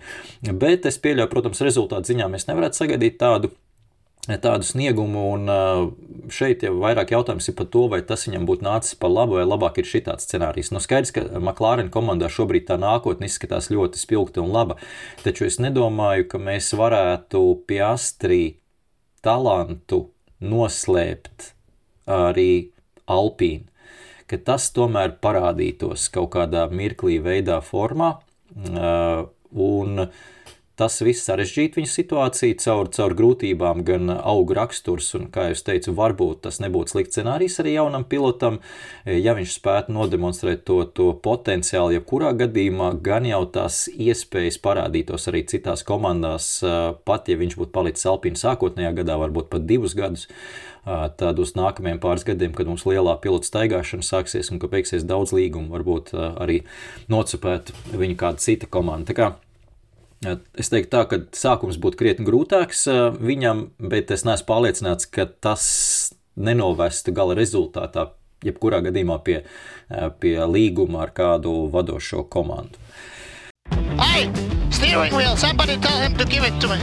Bet 0.51 0.89
es 0.91 0.99
pieļauju, 0.99 1.31
protams, 1.31 1.63
rezultātu 1.63 2.11
ziņā 2.11 2.27
mēs 2.35 2.49
nevarētu 2.51 2.83
sagaidīt 2.83 3.15
tādu 3.23 3.53
tādu 4.37 4.67
sniegumu, 4.67 5.23
un 5.33 6.29
šeit 6.29 6.61
jau 6.65 6.75
vairāk 6.81 7.13
jautājums 7.15 7.49
ir 7.49 7.55
par 7.57 7.69
to, 7.73 7.87
vai 7.89 8.01
tas 8.05 8.27
viņam 8.27 8.45
būtu 8.45 8.65
nācis 8.67 8.97
par 8.99 9.09
labu, 9.09 9.39
vai 9.39 9.47
labāk 9.47 9.79
ir 9.81 9.89
šitāds 9.89 10.27
scenārijs. 10.29 10.69
Nu, 10.75 10.81
skaidrs, 10.83 11.13
ka 11.15 11.23
McLaren 11.39 11.89
komandā 11.93 12.29
šobrīd 12.29 12.67
tā 12.69 12.77
nākotne 12.81 13.29
izskatās 13.29 13.71
ļoti 13.73 14.01
spilgta 14.01 14.43
un 14.43 14.53
laba, 14.53 14.77
taču 15.23 15.47
es 15.49 15.57
nedomāju, 15.63 16.27
ka 16.29 16.41
mēs 16.41 16.69
varētu 16.77 17.41
piastrī 17.69 18.59
talantu 19.25 20.05
noslēpt 20.39 21.53
arī 22.09 22.51
Alpīnu, 23.09 23.65
ka 24.29 24.37
tas 24.45 24.69
tomēr 24.75 25.15
parādītos 25.17 26.11
kaut 26.13 26.35
kādā 26.35 26.67
mirklī 26.69 27.17
veidā 27.25 27.57
formā, 27.65 28.19
un 29.49 30.03
uh, 30.05 30.11
Tas 30.79 31.01
viss 31.03 31.25
sarežģīja 31.27 31.73
viņa 31.75 31.89
situāciju 31.91 32.55
caur, 32.63 32.87
caur 32.95 33.13
grūtībām, 33.19 33.81
gan 33.83 34.13
augu 34.15 34.55
raksturs, 34.55 35.09
un, 35.17 35.25
kā 35.33 35.49
jau 35.49 35.57
teicu, 35.67 35.91
varbūt 35.97 36.45
tas 36.45 36.61
nebūtu 36.63 36.93
slikts 36.93 37.19
scenārijs 37.19 37.59
arī 37.59 37.73
jaunam 37.73 38.05
pilotam, 38.07 38.61
ja 39.03 39.33
viņš 39.35 39.57
spētu 39.57 39.91
nodemonstrēt 39.97 40.63
to, 40.69 40.77
to 40.95 41.09
potenciālu, 41.25 41.97
jebkurā 41.97 42.31
gadījumā, 42.45 42.93
gan 43.03 43.27
jau 43.27 43.41
tās 43.51 43.81
iespējas 43.91 44.61
parādītos 44.63 45.27
arī 45.27 45.43
citās 45.51 45.83
komandās, 45.83 46.47
pat 47.03 47.27
ja 47.27 47.35
viņš 47.43 47.59
būtu 47.59 47.75
palicis 47.75 48.07
Alpīna 48.13 48.39
sākotnējā 48.39 48.93
gadā, 49.01 49.19
varbūt 49.19 49.51
pat 49.51 49.67
divus 49.67 49.97
gadus. 49.99 50.29
Tad 50.87 51.43
uz 51.43 51.51
nākamajiem 51.59 51.99
pāris 51.99 52.23
gadiem, 52.25 52.55
kad 52.55 52.71
mums 52.71 52.87
lielā 52.87 53.17
pilota 53.19 53.51
staigāšana 53.51 54.05
sāksies 54.07 54.47
un 54.53 54.63
ka 54.63 54.71
beigsies 54.71 55.03
daudz 55.03 55.35
līgumu, 55.35 55.73
varbūt 55.75 56.15
arī 56.15 56.61
nocipētu 57.11 57.75
viņu 57.99 58.19
kāda 58.23 58.47
cita 58.47 58.71
komanda. 58.71 59.11
Es 60.19 60.67
teiktu, 60.67 60.89
tā, 60.91 61.05
ka 61.07 61.17
sākums 61.31 61.77
būtu 61.79 61.95
krietni 62.01 62.25
grūtāks 62.27 62.83
viņam, 63.23 63.69
bet 63.79 64.09
es 64.11 64.25
neesmu 64.27 64.49
pārliecināts, 64.49 65.07
ka 65.07 65.23
tas 65.31 65.63
nenovestu 66.35 67.13
gala 67.15 67.37
rezultātā, 67.39 68.09
jebkurā 68.43 68.81
gadījumā 68.83 69.15
pie, 69.23 69.37
pie 70.19 70.33
līguma 70.43 71.05
ar 71.05 71.13
kādu 71.15 71.53
vadošo 71.71 72.25
komandu. 72.27 72.75
Hey, 73.99 74.27
steering 74.75 75.15
wheel, 75.15 75.37
somebody 75.39 75.77
tell 75.79 76.03
him 76.03 76.17
to 76.19 76.27
give 76.27 76.43
it 76.43 76.59
to 76.59 76.67
me. 76.67 76.79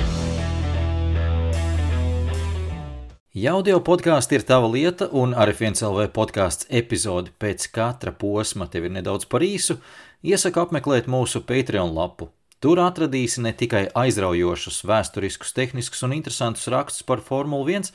Ja 3.37 3.53
audio 3.59 3.83
podkāsts 3.85 4.33
ir 4.33 4.47
tava 4.49 4.71
lieta, 4.73 5.11
un 5.13 5.37
arī 5.37 5.53
viens 5.59 5.85
LV 5.85 6.09
podkāsts 6.17 6.71
epizode 6.73 7.37
pēc 7.37 7.69
katra 7.69 8.17
posma 8.17 8.65
tev 8.73 8.89
ir 8.89 8.97
nedaudz 8.97 9.29
par 9.29 9.45
īsu, 9.45 9.77
iesaku 10.25 10.65
apmeklēt 10.65 11.05
mūsu 11.05 11.45
Patreon 11.45 11.93
lapu 11.93 12.31
Tur 12.67 12.81
atradīsi 12.83 13.45
ne 13.45 13.53
tikai 13.55 13.85
aizraujošus, 13.95 14.81
vēsturiskus, 14.91 15.53
tehniskus 15.55 16.01
un 16.03 16.17
interesantus 16.17 16.65
rakstus 16.73 17.05
par 17.07 17.21
Formuli 17.23 17.77
1, 17.77 17.93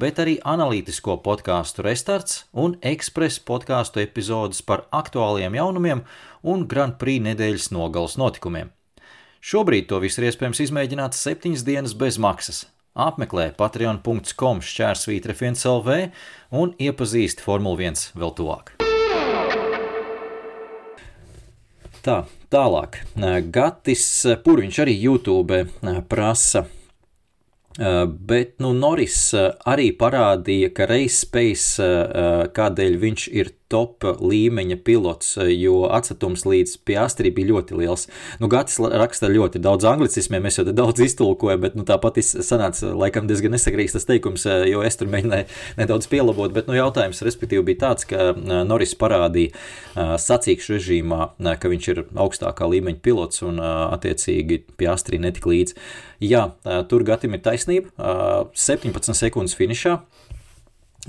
bet 0.00 0.16
arī 0.22 0.38
analītisko 0.48 1.18
podkāstu 1.26 1.84
restarts 1.84 2.38
un 2.56 2.78
ekspresa 2.80 3.42
podkāstu 3.44 4.00
epizodes 4.00 4.62
par 4.64 4.86
aktuāliem 4.96 5.58
jaunumiem 5.58 6.00
un 6.40 6.64
Grand 6.70 6.96
Prix 7.02 7.20
nedēļas 7.26 7.68
nogalas 7.76 8.16
notikumiem. 8.16 8.70
Šobrīd 9.44 9.90
to 9.90 10.00
visu 10.00 10.22
ir 10.22 10.30
iespējams 10.30 10.62
izmēģināt 10.70 11.18
septiņas 11.18 11.66
dienas 11.68 11.92
bez 11.92 12.16
maksas. 12.16 12.62
Apmeklē 12.96 13.50
patreon.com 13.60 14.64
šķērsvītra 14.64 15.36
FNCLV 15.36 16.00
un 16.64 16.72
iepazīsti 16.80 17.44
Formuli 17.44 17.90
1 17.92 18.16
vēl 18.16 18.32
tuvāk. 18.40 18.72
Tā, 22.04 22.18
tālāk. 22.52 22.98
Gatis 23.48 24.02
Pūriņš 24.44 24.78
arī 24.82 24.94
YouTube 25.06 25.62
prasa. 26.10 26.66
Bet 28.28 28.58
nu, 28.60 28.74
Noris 28.76 29.16
arī 29.64 29.86
parādīja, 29.96 30.68
ka 30.76 30.84
Race 30.90 31.22
Space, 31.22 31.86
kādēļ 32.54 32.98
viņš 33.06 33.24
ir 33.32 33.54
top 33.72 34.04
līmeņa 34.04 34.76
pilots, 34.84 35.34
jo 35.50 35.84
atstatums 35.88 36.44
līdz 36.46 36.76
Piastri 36.86 37.32
bija 37.34 37.54
ļoti 37.54 37.78
liels. 37.78 38.06
Nu, 38.42 38.48
Gatis 38.52 38.76
raksta 38.78 39.30
ļoti 39.32 39.60
daudz 39.64 39.86
anglicismiem, 39.88 40.44
mēs 40.44 40.60
jau 40.60 40.66
daudz 40.68 41.00
iztulkojam, 41.04 41.62
bet 41.64 41.78
nu, 41.78 41.86
tāpat 41.88 42.20
sanāca 42.22 42.92
laikam 42.94 43.28
diezgan 43.30 43.54
nesakrīgs 43.56 43.96
tas 43.96 44.06
teikums, 44.08 44.44
jo 44.68 44.84
es 44.84 45.00
tur 45.00 45.08
mēģināju 45.12 45.48
nedaudz 45.80 46.08
pielabot, 46.12 46.52
bet 46.54 46.68
nu, 46.70 46.76
jautājums 46.78 47.24
respektīvi 47.24 47.64
bija 47.72 47.82
tāds, 47.86 48.08
ka 48.10 48.32
Noris 48.68 48.94
parādīja 49.00 49.56
sacīkšu 50.20 50.76
režīmā, 50.76 51.30
ka 51.60 51.72
viņš 51.72 51.90
ir 51.94 52.02
augstākā 52.12 52.68
līmeņa 52.70 53.00
pilots 53.04 53.42
un 53.46 53.62
attiecīgi 53.64 54.60
Piastri 54.78 55.18
netik 55.22 55.48
līdz. 55.50 55.78
Jā, 56.24 56.46
tur 56.90 57.04
Gatim 57.04 57.34
ir 57.36 57.42
taisnība, 57.44 57.90
17 58.54 59.16
sekundes 59.18 59.56
finišā, 59.58 59.98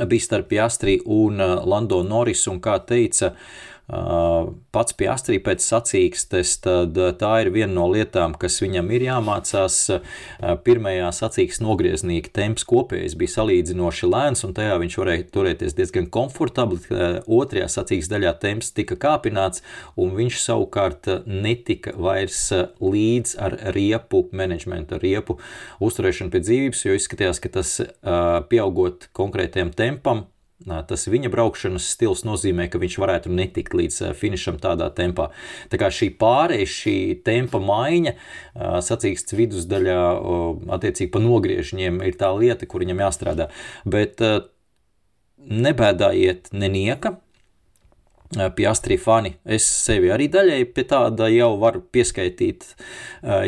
bija 0.03 0.25
starp 0.25 0.51
Jastrī 0.51 0.97
un 1.05 1.39
uh, 1.39 1.61
Lando 1.63 2.01
Norris, 2.03 2.43
un 2.51 2.59
kā 2.63 2.75
teica 2.83 3.31
pats 3.85 4.95
pie 4.97 5.07
Astrī 5.11 5.37
pēc 5.43 5.61
sacīkstes, 5.61 6.55
tad 6.63 6.97
tā 7.19 7.31
ir 7.43 7.51
viena 7.53 7.73
no 7.75 7.85
lietām, 7.91 8.33
kas 8.39 8.57
viņam 8.63 8.89
ir 8.95 9.05
jāmācās. 9.05 9.77
Pirmajā 10.65 11.11
sacīkstes 11.13 11.61
nogrieznīga 11.61 12.33
temps 12.39 12.65
kopējais 12.65 13.17
bija 13.19 13.35
salīdzinoši 13.35 14.09
lēns, 14.09 14.41
un 14.47 14.55
tajā 14.57 14.79
viņš 14.81 14.97
varēja 15.01 15.29
turēties 15.35 15.77
diezgan 15.77 16.09
komfortabli. 16.09 16.81
Otrajā 17.29 17.69
sacīkstes 17.77 18.11
daļā 18.15 18.33
temps 18.41 18.73
tika 18.73 18.97
kāpināts, 18.97 19.61
un 20.01 20.15
viņš 20.17 20.41
savukārt 20.41 21.11
netika 21.29 21.93
vairs 21.93 22.47
līdz 22.81 23.37
ar 23.37 23.59
riepu 23.77 24.25
menedžmentu, 24.33 24.97
riepu 25.01 25.37
uzturēšanu 25.85 26.33
pie 26.33 26.41
dzīvības, 26.41 26.85
jo 26.87 26.97
izskatījās, 26.97 27.43
ka 27.43 27.53
tas 27.59 27.77
pieaugot 28.49 29.11
konkrētajam 29.13 29.75
tempam, 29.77 30.25
Tas 30.63 31.03
viņa 31.11 31.27
braukšanas 31.33 31.83
stils 31.91 32.21
nozīmē, 32.23 32.69
ka 32.71 32.79
viņš 32.79 32.95
varētu 33.01 33.31
netikt 33.35 33.73
līdz 33.75 34.13
finišam 34.15 34.55
tādā 34.63 34.87
tempā. 34.95 35.27
Tā 35.67 35.79
kā 35.81 35.89
šī 35.91 36.13
pārējais, 36.15 36.75
šī 36.79 36.95
tempa 37.27 37.59
maiņa, 37.59 38.13
sacīksts 38.87 39.35
vidusdaļā, 39.35 39.99
attiecīgi 40.77 41.11
pa 41.11 41.19
nogriežņiem, 41.19 41.99
ir 42.07 42.15
tā 42.21 42.31
lieta, 42.39 42.69
kur 42.71 42.85
viņam 42.85 43.03
jāstrādā. 43.03 43.49
Bet 43.83 44.23
nebēdājiet 45.43 46.53
nenieka, 46.55 47.17
pie 48.55 48.69
Astrid 48.71 49.03
fani. 49.03 49.35
Es 49.43 49.67
sevi 49.67 50.09
arī 50.15 50.29
daļēji 50.31 50.71
pie 50.71 50.87
tāda 50.87 51.27
jau 51.35 51.51
varu 51.61 51.83
pieskaitīt, 51.83 52.71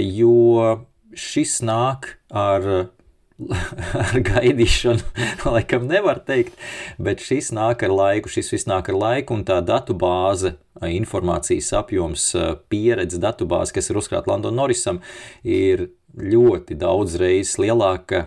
jo 0.04 0.76
šis 1.16 1.62
nāk 1.66 2.18
ar 2.36 2.92
ar 4.04 4.18
gaidīšanu, 4.26 5.04
laikam 5.56 5.86
nevar 5.90 6.22
teikt, 6.26 6.58
bet 7.02 7.22
šis 7.24 7.52
nāk 7.56 7.86
ar 7.86 7.94
laiku, 7.94 8.32
šis 8.32 8.52
viss 8.54 8.70
nāk 8.70 8.90
ar 8.92 8.98
laiku, 8.98 9.38
un 9.38 9.46
tā 9.48 9.60
datu 9.66 9.96
bāze, 9.98 10.56
informācijas 10.82 11.72
apjoms, 11.80 12.32
pieredze 12.70 13.22
datu 13.22 13.48
bāze, 13.50 13.74
kas 13.76 13.90
ir 13.90 14.02
uzkrāta 14.02 14.32
London 14.32 14.58
Norrisam, 14.58 15.02
ir 15.44 15.90
ļoti 16.18 16.78
daudz 16.80 17.16
reizes 17.22 17.58
lielāka, 17.62 18.26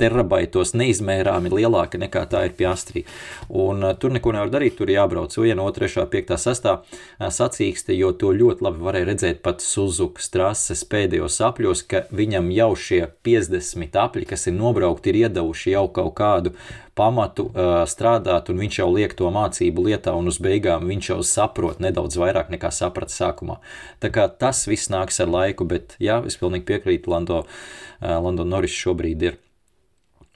terabaitos 0.00 0.74
neizmērāmi 0.78 1.52
lielāka 1.52 2.00
nekā 2.00 2.24
tā 2.30 2.44
ir 2.46 2.54
pie 2.58 2.68
Astrī. 2.70 3.04
Un 3.48 3.84
tur 4.00 4.14
neko 4.14 4.34
nevar 4.34 4.52
darīt, 4.52 4.76
tur 4.78 4.90
jābrauc 4.92 5.34
1, 5.34 5.58
2, 5.58 5.74
3, 5.78 6.06
5, 6.12 6.36
6 6.46 7.32
sacīkste, 7.38 7.96
jo 7.98 8.12
to 8.18 8.32
ļoti 8.36 8.66
labi 8.66 8.86
varēja 8.86 9.10
redzēt 9.10 9.42
pat 9.44 9.64
Suzuka 9.64 10.22
strases 10.22 10.84
pēdējos 10.88 11.40
apļos, 11.48 11.84
ka 11.90 12.04
viņam 12.14 12.52
jau 12.54 12.70
šie 12.78 13.02
50 13.26 14.00
apļi, 14.06 14.28
kas 14.32 14.48
ir 14.48 14.56
nobraukti, 14.58 15.12
ir 15.12 15.26
iedavuši 15.26 15.76
jau 15.76 15.88
kaut 15.92 16.14
kādu 16.18 16.56
pamatu 16.94 17.46
uh, 17.48 17.82
strādāt, 17.88 18.50
un 18.52 18.60
viņš 18.60 18.78
jau 18.82 18.88
liek 18.92 19.14
to 19.16 19.30
mācību 19.32 19.86
lietā, 19.86 20.12
un 20.16 20.28
uz 20.28 20.38
beigām 20.42 20.84
viņš 20.90 21.08
jau 21.08 21.18
saprot 21.24 21.80
nedaudz 21.80 22.18
vairāk 22.20 22.50
nekā 22.52 22.68
saprata 22.74 23.14
sākumā. 23.14 23.58
Tā 24.02 24.10
kā 24.12 24.26
tas 24.28 24.66
viss 24.68 24.92
nāks 24.92 25.20
ar 25.24 25.32
laiku, 25.32 25.64
bet 25.68 25.96
jā, 26.02 26.20
es 26.28 26.36
pilnīgi 26.40 26.68
piekrītu, 26.68 27.12
Lando, 27.40 28.18
Lando 28.22 28.46
Norris 28.48 28.74
šobrīd 28.76 29.26
ir, 29.28 29.38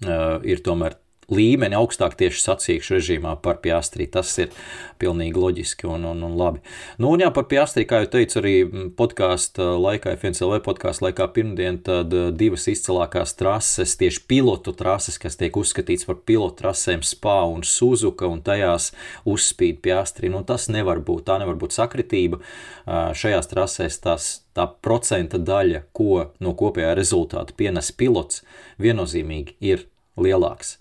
uh, 0.07 0.39
ir 0.47 0.63
tomēr 0.65 0.99
līmeni 1.33 1.75
augstāk 1.77 2.15
tieši 2.19 2.43
sacīkšu 2.43 2.97
režīmā 2.97 3.35
par 3.43 3.59
Piastri. 3.63 4.07
Tas 4.11 4.31
ir 4.39 4.53
pilnīgi 5.01 5.41
loģiski 5.41 5.89
un, 5.91 6.07
un, 6.09 6.23
un 6.27 6.37
labi. 6.39 6.63
Nu, 7.03 7.11
un 7.13 7.23
jā, 7.25 7.31
par 7.35 7.49
Piastri, 7.51 7.87
kā 7.89 8.03
jau 8.05 8.11
teicu, 8.15 8.39
arī 8.41 8.55
podkāstu 8.99 9.67
laikā, 9.83 10.15
FNCLV 10.21 10.61
podkāstu 10.67 11.09
laikā 11.09 11.27
pirmdien, 11.37 11.81
tad 11.87 12.15
eh, 12.15 12.29
divas 12.37 12.69
izcilākās 12.71 13.35
trases, 13.39 13.97
tieši 13.99 14.23
pilotu 14.31 14.75
trases, 14.77 15.19
kas 15.23 15.39
tiek 15.41 15.57
uzskatīts 15.59 16.07
par 16.09 16.21
pilotu 16.29 16.63
trasēm 16.63 17.05
Spa 17.07 17.41
un 17.51 17.67
Suzuka, 17.67 18.31
un 18.31 18.43
tajās 18.47 18.93
uzspīd 19.29 19.83
Piastri. 19.85 20.31
Nu, 20.33 20.45
tas 20.47 20.71
nevar 20.73 21.03
būt, 21.05 21.27
tā 21.29 21.41
nevar 21.43 21.59
būt 21.61 21.77
sakritība. 21.77 22.41
Šajās 22.87 23.51
trasēs 23.51 23.99
tas 24.05 24.31
tā 24.57 24.69
procenta 24.83 25.41
daļa, 25.43 25.85
ko 25.97 26.31
no 26.41 26.55
kopējā 26.57 26.95
rezultāta 26.97 27.57
pienes 27.57 27.91
pilots, 27.93 28.45
viennozīmīgi 28.81 29.59
ir 29.61 29.89
lielāks. 30.17 30.77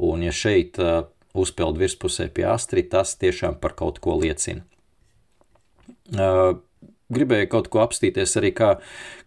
Un 0.00 0.24
ja 0.24 0.32
šeit 0.32 0.78
uh, 0.80 1.04
uzpeld 1.36 1.78
virspusē 1.80 2.30
pie 2.34 2.46
astri, 2.48 2.86
tas 2.88 3.14
tiešām 3.20 3.58
par 3.60 3.76
kaut 3.78 4.00
ko 4.02 4.16
liecina. 4.20 4.64
Uh, 6.10 6.56
gribēju 7.14 7.50
kaut 7.52 7.68
ko 7.72 7.82
apstīties 7.84 8.36
arī, 8.40 8.52
kā, 8.56 8.70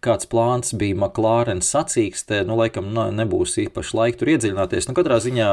kāds 0.03 0.27
plāns 0.29 0.73
bija 0.79 0.97
McLaren 0.97 1.61
sacīkstē. 1.63 2.43
Nu, 2.47 2.57
laikam 2.59 2.89
nebūs 3.15 3.57
īpaši 3.65 3.97
laika 3.99 4.21
tur 4.21 4.33
iedziļināties. 4.33 4.89
Nu, 4.89 4.95
katrā 4.97 5.19
ziņā 5.23 5.49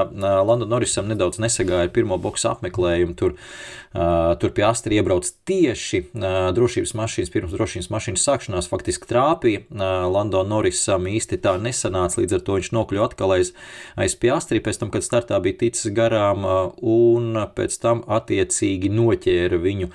Lando 0.47 0.69
Norrisam 0.71 1.11
nedaudz 1.11 1.41
nesagāja 1.43 1.91
pirmo 1.95 2.19
boxu 2.23 2.51
apmeklējumu. 2.53 3.17
Tur, 3.19 3.37
uh, 3.37 4.33
tur 4.41 4.55
pie 4.57 4.67
Astri 4.69 5.01
iebrauc 5.01 5.29
tieši 5.49 6.03
uh, 6.07 6.51
drošības 6.57 6.95
mašīnas, 6.99 7.33
pirms 7.35 7.55
drošības 7.57 7.91
mašīnas 7.95 8.27
sākšanās 8.27 8.71
faktiski 8.71 9.11
trāpīja. 9.11 9.65
Uh, 9.69 10.07
Lando 10.11 10.43
Norrisam 10.47 11.09
īsti 11.11 11.41
tā 11.45 11.57
nesanāca, 11.63 12.23
līdz 12.23 12.39
ar 12.39 12.47
to 12.47 12.59
viņš 12.59 12.73
nokļuva 12.77 13.11
atkal 13.11 13.37
aiz, 13.39 13.55
aiz 14.01 14.17
pie 14.19 14.35
Astri, 14.35 14.63
pēc 14.65 14.83
tam, 14.83 14.95
kad 14.95 15.07
startā 15.07 15.39
bija 15.43 15.63
ticis 15.67 15.93
garām, 15.95 16.47
un 16.81 17.39
pēc 17.57 17.79
tam 17.83 18.03
attiecīgi 18.11 18.91
noķēra 18.95 19.61
viņu. 19.61 19.91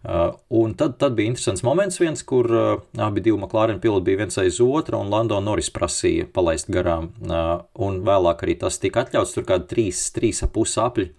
Uh, 0.00 0.30
un 0.48 0.72
tad, 0.74 0.94
tad 0.96 1.12
bija 1.12 1.28
interesants 1.28 1.60
moments, 1.60 1.98
viens, 2.00 2.22
kur 2.24 2.46
uh, 2.48 2.68
abi 3.04 3.20
divi 3.20 3.36
McLaren 3.36 3.82
piloti 3.82 4.06
bija 4.06 4.22
viens 4.22 4.38
aiz 4.40 4.56
otra, 4.64 4.96
un 4.96 5.10
Lando 5.12 5.36
Norris 5.44 5.68
prasīja 5.74 6.24
palaist 6.32 6.70
garām. 6.72 7.10
Uh, 7.20 7.58
un 7.84 7.98
vēlāk 8.06 8.46
arī 8.46 8.56
tas 8.62 8.80
tika 8.80 9.04
atļauts, 9.04 9.34
tur 9.36 9.44
kādi 9.50 9.68
trīs, 9.74 10.06
trīs 10.16 10.40
ap 10.46 10.54
pusi 10.56 10.80
apļi. 10.80 11.10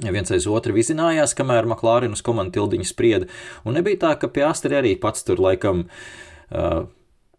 Viens 0.00 0.32
aiz 0.32 0.46
otru 0.48 0.72
vizinājās, 0.72 1.36
kamēr 1.36 1.68
McLaren 1.68 2.16
uz 2.16 2.24
komandu 2.24 2.56
tildiņu 2.56 2.88
sprieda. 2.88 3.28
Un 3.68 3.76
nebija 3.76 4.06
tā, 4.06 4.14
ka 4.16 4.30
pie 4.32 4.46
Astri 4.48 4.78
arī 4.78 4.94
pats 4.96 5.26
tur 5.26 5.42
laikam 5.44 5.84
uh, 5.84 6.86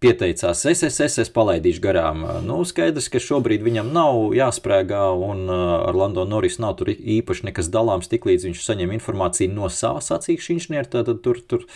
pieteicās, 0.02 0.64
es, 0.66 0.82
es, 0.82 0.96
es, 1.04 1.16
es 1.22 1.30
palaidīšu 1.30 1.82
garām. 1.84 2.24
Nu, 2.42 2.58
skaidrs, 2.66 3.06
ka 3.14 3.20
šobrīd 3.22 3.62
viņam 3.62 3.92
nav 3.94 4.34
jāsprāgā, 4.34 5.04
un 5.14 5.46
ar 5.52 5.98
Lando 5.98 6.24
Norris 6.26 6.58
nav 6.62 6.80
tur 6.80 6.90
īpaši 6.90 7.46
nekas 7.52 7.70
dalāms, 7.74 8.10
tiklīdz 8.10 8.48
viņš 8.48 8.64
saņem 8.66 8.96
informāciju 8.98 9.54
no 9.54 9.70
savas 9.70 10.10
sacīkšu 10.10 10.56
inženiera, 10.56 10.90
tad 10.90 11.14
tur, 11.22 11.44
tur 11.46 11.68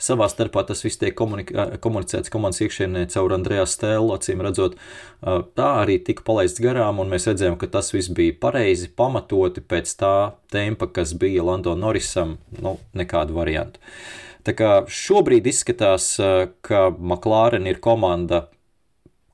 savā 0.00 0.30
starpā 0.32 0.64
tas 0.68 0.80
viss 0.86 1.00
tiek 1.02 1.12
komunicēts 1.16 2.32
komandas 2.32 2.64
iekšienē 2.64 3.06
caur 3.12 3.36
Andrejā 3.36 3.68
Stēlu, 3.68 4.14
acīm 4.16 4.40
redzot, 4.46 4.80
tā 5.20 5.70
arī 5.84 6.00
tika 6.00 6.24
palaists 6.24 6.64
garām, 6.64 7.04
un 7.04 7.12
mēs 7.12 7.28
redzējām, 7.28 7.60
ka 7.60 7.68
tas 7.76 7.92
viss 7.92 8.08
bija 8.08 8.38
pareizi, 8.40 8.88
pamatoti 8.88 9.60
pēc 9.60 9.98
tā 10.00 10.14
tempa, 10.52 10.88
kas 10.88 11.12
bija 11.20 11.44
Lando 11.44 11.76
Norrisam, 11.76 12.38
nu, 12.56 12.78
nekādu 12.96 13.36
variantu. 13.36 13.84
Tā 14.46 14.54
kā 14.54 14.70
šobrīd 14.86 15.48
izskatās, 15.50 16.12
ka 16.62 16.82
McLaren 16.94 17.66
ir 17.66 17.80
komanda, 17.82 18.44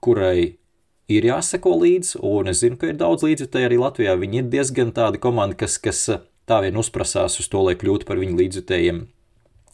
kurai 0.01 0.57
ir 1.13 1.27
jāseko 1.29 1.75
līdzi, 1.83 2.17
un 2.25 2.49
es 2.49 2.63
zinu, 2.63 2.79
ka 2.81 2.89
ir 2.89 2.97
daudz 3.01 3.27
līdzjutēji 3.27 3.69
arī 3.69 3.81
Latvijā. 3.83 4.17
Viņi 4.17 4.41
ir 4.41 4.53
diezgan 4.55 4.95
tādi 4.97 5.21
komandi, 5.21 5.59
kas, 5.61 5.77
kas 5.83 6.01
tā 6.49 6.63
vien 6.65 6.79
uzprasās 6.81 7.37
uz 7.43 7.51
to, 7.53 7.61
lai 7.67 7.77
kļūtu 7.77 8.09
par 8.09 8.21
viņu 8.23 8.39
līdzjutējiem 8.41 9.03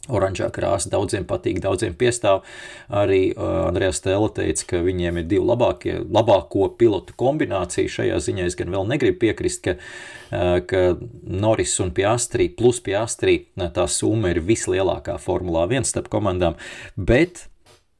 Oranžā 0.09 0.49
krāsa 0.53 0.89
daudziem 0.93 1.25
patīk, 1.29 1.61
daudziem 1.63 1.93
piestāv. 1.99 2.41
Arī 2.89 3.29
uh, 3.31 3.67
Andrejs 3.67 4.01
Stēla 4.01 4.31
teica, 4.35 4.65
ka 4.71 4.81
viņiem 4.85 5.21
ir 5.21 5.27
divi 5.29 5.45
labākie, 5.45 5.99
labāko 6.05 6.69
pilotu 6.79 7.15
kombinācija. 7.19 7.91
Šajā 7.99 8.17
ziņā 8.25 8.47
es 8.49 8.57
gan 8.59 8.73
vēl 8.73 8.89
negribu 8.89 9.21
piekrist, 9.25 9.61
ka, 9.67 9.77
uh, 9.77 10.57
ka 10.65 10.83
Norris 11.23 11.77
un 11.83 11.93
Piastri 11.95 12.49
plus 12.49 12.81
Piastri 12.85 13.37
uh, 13.45 13.69
tā 13.73 13.85
summa 13.91 14.33
ir 14.33 14.41
vislielākā 14.45 15.19
Formulā 15.21 15.67
1 15.69 15.87
starp 15.89 16.09
komandām, 16.13 16.57
bet 16.97 17.45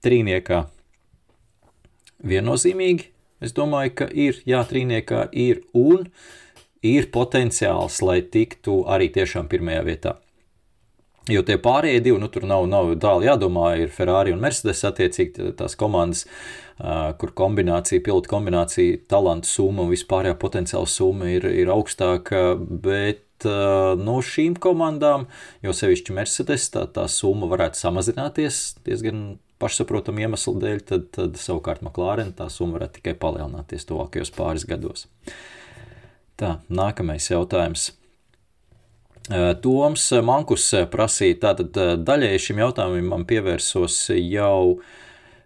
trīniekā 0.05 0.65
viennozīmīgi 2.25 3.09
es 3.43 3.55
domāju, 3.55 3.95
ka 4.01 4.09
ir, 4.11 4.41
jā, 4.47 4.63
trīniekā 4.67 5.29
ir 5.31 5.63
un 5.77 6.09
ir 6.85 7.09
potenciāls, 7.13 8.01
lai 8.03 8.21
tiktu 8.23 8.81
arī 8.87 9.09
tiešām 9.15 9.47
pirmajā 9.51 9.85
vietā. 9.87 10.15
Jo 11.29 11.43
tie 11.45 11.59
pārējie 11.61 12.01
divi, 12.01 12.17
nu, 12.21 12.29
tur 12.33 12.47
nav, 12.49 12.65
nav 12.69 12.91
tālu 13.01 13.27
jādomā, 13.27 13.73
ir 13.83 13.93
Ferrari 13.93 14.33
un 14.33 14.41
Mercedes 14.41 14.81
attiecīgi 14.87 15.53
tās 15.59 15.75
komandas, 15.79 16.25
kur 17.21 17.33
kombinācija, 17.37 18.01
pilotu 18.05 18.31
kombinācija, 18.31 19.01
talantu 19.11 19.49
summa 19.49 19.85
un 19.85 19.91
vispārējā 19.93 20.37
potenciāla 20.39 20.89
summa 20.89 21.29
ir, 21.29 21.45
ir 21.63 21.71
augstāka, 21.73 22.53
bet 22.57 23.47
no 23.99 24.17
šīm 24.25 24.57
komandām, 24.59 25.27
jo 25.63 25.75
sevišķi 25.75 26.15
Mercedes, 26.15 26.69
tā, 26.73 26.87
tā 26.91 27.05
summa 27.11 27.49
varētu 27.51 27.79
samazināties 27.79 28.63
diezgan 28.87 29.37
pašsaprotam 29.59 30.19
iemeslu 30.23 30.55
dēļ, 30.59 30.81
tad, 30.87 31.07
tad 31.15 31.39
savukārt 31.39 31.83
McLaren 31.83 32.33
tā 32.35 32.47
summa 32.51 32.79
varētu 32.79 32.99
tikai 32.99 33.15
palielināties 33.19 33.87
tuvākajos 33.89 34.31
pāris 34.35 34.67
gados. 34.67 35.07
Tā, 36.39 36.57
nākamais 36.71 37.27
jautājums. 37.27 37.89
Eh, 39.29 39.51
Toms 39.61 40.07
Mankus 40.25 40.71
prasīja, 40.89 41.37
tātad 41.43 41.75
eh, 41.77 41.91
daļēji 42.01 42.41
šim 42.47 42.61
jautājumam 42.63 43.27
pievērsos 43.29 43.97
jau, 44.15 44.79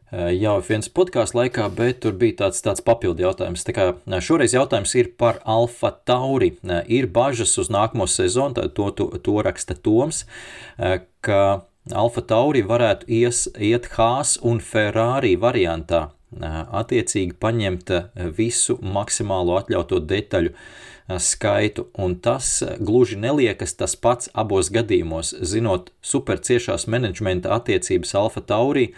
eh, 0.08 0.30
jau 0.38 0.54
viens 0.64 0.88
podkāstu 0.88 1.42
laikā, 1.42 1.66
bet 1.76 2.00
tur 2.06 2.16
bija 2.16 2.46
tāds, 2.46 2.64
tāds 2.64 2.84
papildu 2.86 3.26
jautājums. 3.26 3.66
Tā 3.68 3.76
kā 3.76 3.88
šoreiz 4.24 4.56
jautājums 4.56 4.96
ir 4.96 5.12
par 5.20 5.42
Alfa 5.44 5.92
Tauri. 6.08 6.54
Ir 6.88 7.10
bažas 7.12 7.58
uz 7.60 7.68
nākamo 7.74 8.08
sezonu, 8.08 8.70
to, 8.72 8.88
to, 8.96 9.10
to 9.20 9.36
raksta 9.44 9.76
Toms, 9.76 10.24
ka 11.20 11.42
Alfa 11.92 12.24
Tauri 12.24 12.64
varētu 12.64 13.12
ies, 13.12 13.50
iet 13.60 13.92
Haas 13.98 14.38
un 14.40 14.64
Ferrari 14.64 15.36
variantā, 15.36 16.06
attiecīgi 16.40 17.36
paņemt 17.36 17.92
visu 18.40 18.80
maksimālo 18.80 19.60
atļauto 19.60 20.00
detaļu 20.08 20.56
skaitu, 21.08 21.88
un 22.00 22.16
tas 22.16 22.64
gluži 22.80 23.18
neliekas 23.20 23.76
tas 23.76 23.96
pats 24.00 24.30
abos 24.34 24.70
gadījumos, 24.74 25.34
zinot 25.44 25.92
super 26.02 26.40
ciešās 26.40 26.88
menedžmenta 26.88 27.52
attiecības 27.56 28.16
Alfa 28.16 28.42
Taurī, 28.42 28.94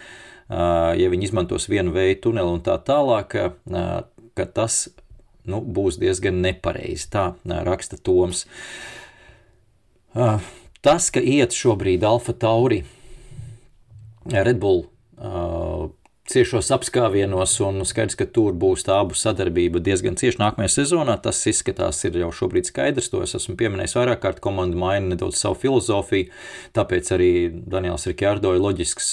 ja 0.48 1.10
viņi 1.10 1.26
izmantos 1.26 1.66
vienu 1.66 1.90
veidu 1.96 2.28
tuneli 2.28 2.54
un 2.54 2.62
tā 2.62 2.76
tālāk, 2.78 3.34
ka 4.36 4.46
tas 4.54 4.86
nu, 5.46 5.60
būs 5.60 5.98
diezgan 6.02 6.38
nepareizi. 6.44 7.08
Tā 7.10 7.24
raksta 7.66 7.98
Toms. 7.98 8.46
Tas, 10.14 11.10
ka 11.10 11.20
iet 11.20 11.54
šobrīd 11.56 12.06
Alfa 12.06 12.34
Tauri, 12.38 12.84
Red 14.30 14.62
Bull 14.62 14.86
ciešos 16.30 16.68
apskāvienos, 16.74 17.54
un 17.64 17.84
skaidrs, 17.86 18.16
ka 18.18 18.26
tur 18.26 18.54
būs 18.58 18.82
tā 18.86 18.98
abu 19.02 19.16
sadarbība 19.16 19.80
diezgan 19.84 20.18
cieši 20.18 20.40
nākamajā 20.40 20.72
sezonā. 20.74 21.14
Tas 21.22 21.40
izskatās, 21.46 22.00
ir 22.08 22.18
jau 22.20 22.30
šobrīd 22.34 22.68
skaidrs. 22.68 23.10
To 23.12 23.22
es 23.24 23.36
esmu 23.38 23.54
pieminējis 23.60 23.96
vairāk 23.98 24.22
kārt. 24.24 24.40
Komanda 24.44 24.78
maina 24.80 25.12
nedaudz 25.12 25.38
savu 25.38 25.58
filozofiju, 25.62 26.30
tāpēc 26.76 27.12
arī 27.16 27.30
Daniels 27.66 28.08
Rikārdo 28.10 28.54
ir 28.56 28.64
loģisks 28.64 29.12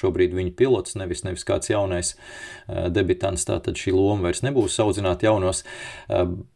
šobrīd 0.00 0.36
viņa 0.36 0.54
pilots, 0.58 0.96
nevis, 1.00 1.24
nevis 1.26 1.44
kāds 1.48 1.72
jaunais 1.72 2.14
debitants. 2.68 3.46
Tātad 3.48 3.78
šī 3.80 3.94
loma 3.94 4.30
vairs 4.30 4.44
nebūs 4.46 4.80
audzināt 4.84 5.26
jaunos, 5.26 5.64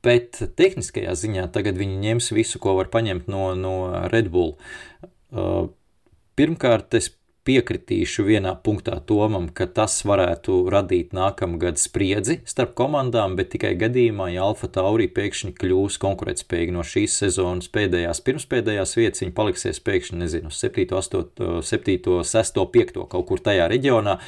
bet 0.05 0.41
tehniskajā 0.59 1.15
ziņā 1.21 1.49
tagad 1.53 1.81
viņi 1.81 2.01
ņems 2.07 2.33
visu, 2.37 2.63
ko 2.63 2.79
var 2.81 2.89
paņemt 2.95 3.29
no, 3.29 3.51
no 3.59 3.77
Red 4.13 4.33
Bull. 4.33 4.57
Pirmkārt, 6.39 6.95
es 6.95 7.11
piekritīšu 7.49 8.27
vienā 8.27 8.53
punktā 8.65 8.99
Tomam, 9.09 9.47
ka 9.57 9.65
tas 9.73 9.95
varētu 10.07 10.59
radīt 10.73 11.15
nākamgad 11.17 11.81
spriedzi 11.81 12.39
starp 12.49 12.75
komandām, 12.77 13.39
bet 13.39 13.51
tikai 13.55 13.73
gadījumā, 13.81 14.29
ja 14.35 14.45
Alfa 14.45 14.69
Tauri 14.73 15.09
pēkšņi 15.17 15.55
kļūs 15.57 15.97
konkurētspējīgi 16.03 16.75
no 16.77 16.85
šīs 16.85 17.17
sezonas 17.23 17.71
pēdējās, 17.73 18.21
pirmspēdējās 18.27 18.93
vietas, 18.99 19.23
viņi 19.25 19.35
paliksies 19.39 19.81
pēkšņi, 19.87 20.19
nezinu, 20.21 20.53
7, 20.53 20.85
8, 20.99 21.63
7, 21.71 22.19
6, 22.33 22.61
5 22.77 23.07
kaut 23.15 23.29
kur 23.31 23.43
tajā 23.45 23.71
reģionā, 23.73 24.19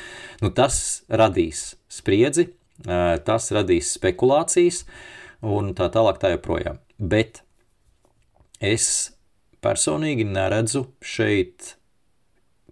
nu 0.40 0.52
tas 0.56 0.80
radīs 1.12 1.74
spriedzi, 1.92 2.48
tas 3.26 3.50
radīs 3.52 3.92
spekulācijas 3.98 4.86
un 5.44 5.74
tā 5.76 5.90
tālāk 5.92 6.22
tā 6.22 6.32
joprojām. 6.38 6.80
Bet 6.96 7.42
es 8.64 9.10
personīgi 9.60 10.24
neredzu 10.24 10.86
šeit 11.04 11.74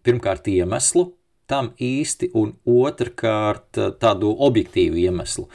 pirmkārt 0.09 0.49
iemeslu 0.49 1.05
tam 1.49 1.71
īsti, 1.81 2.31
un 2.39 2.53
otrkārt 2.69 3.79
tādu 4.01 4.35
objektīvu 4.47 5.01
iemeslu. 5.01 5.47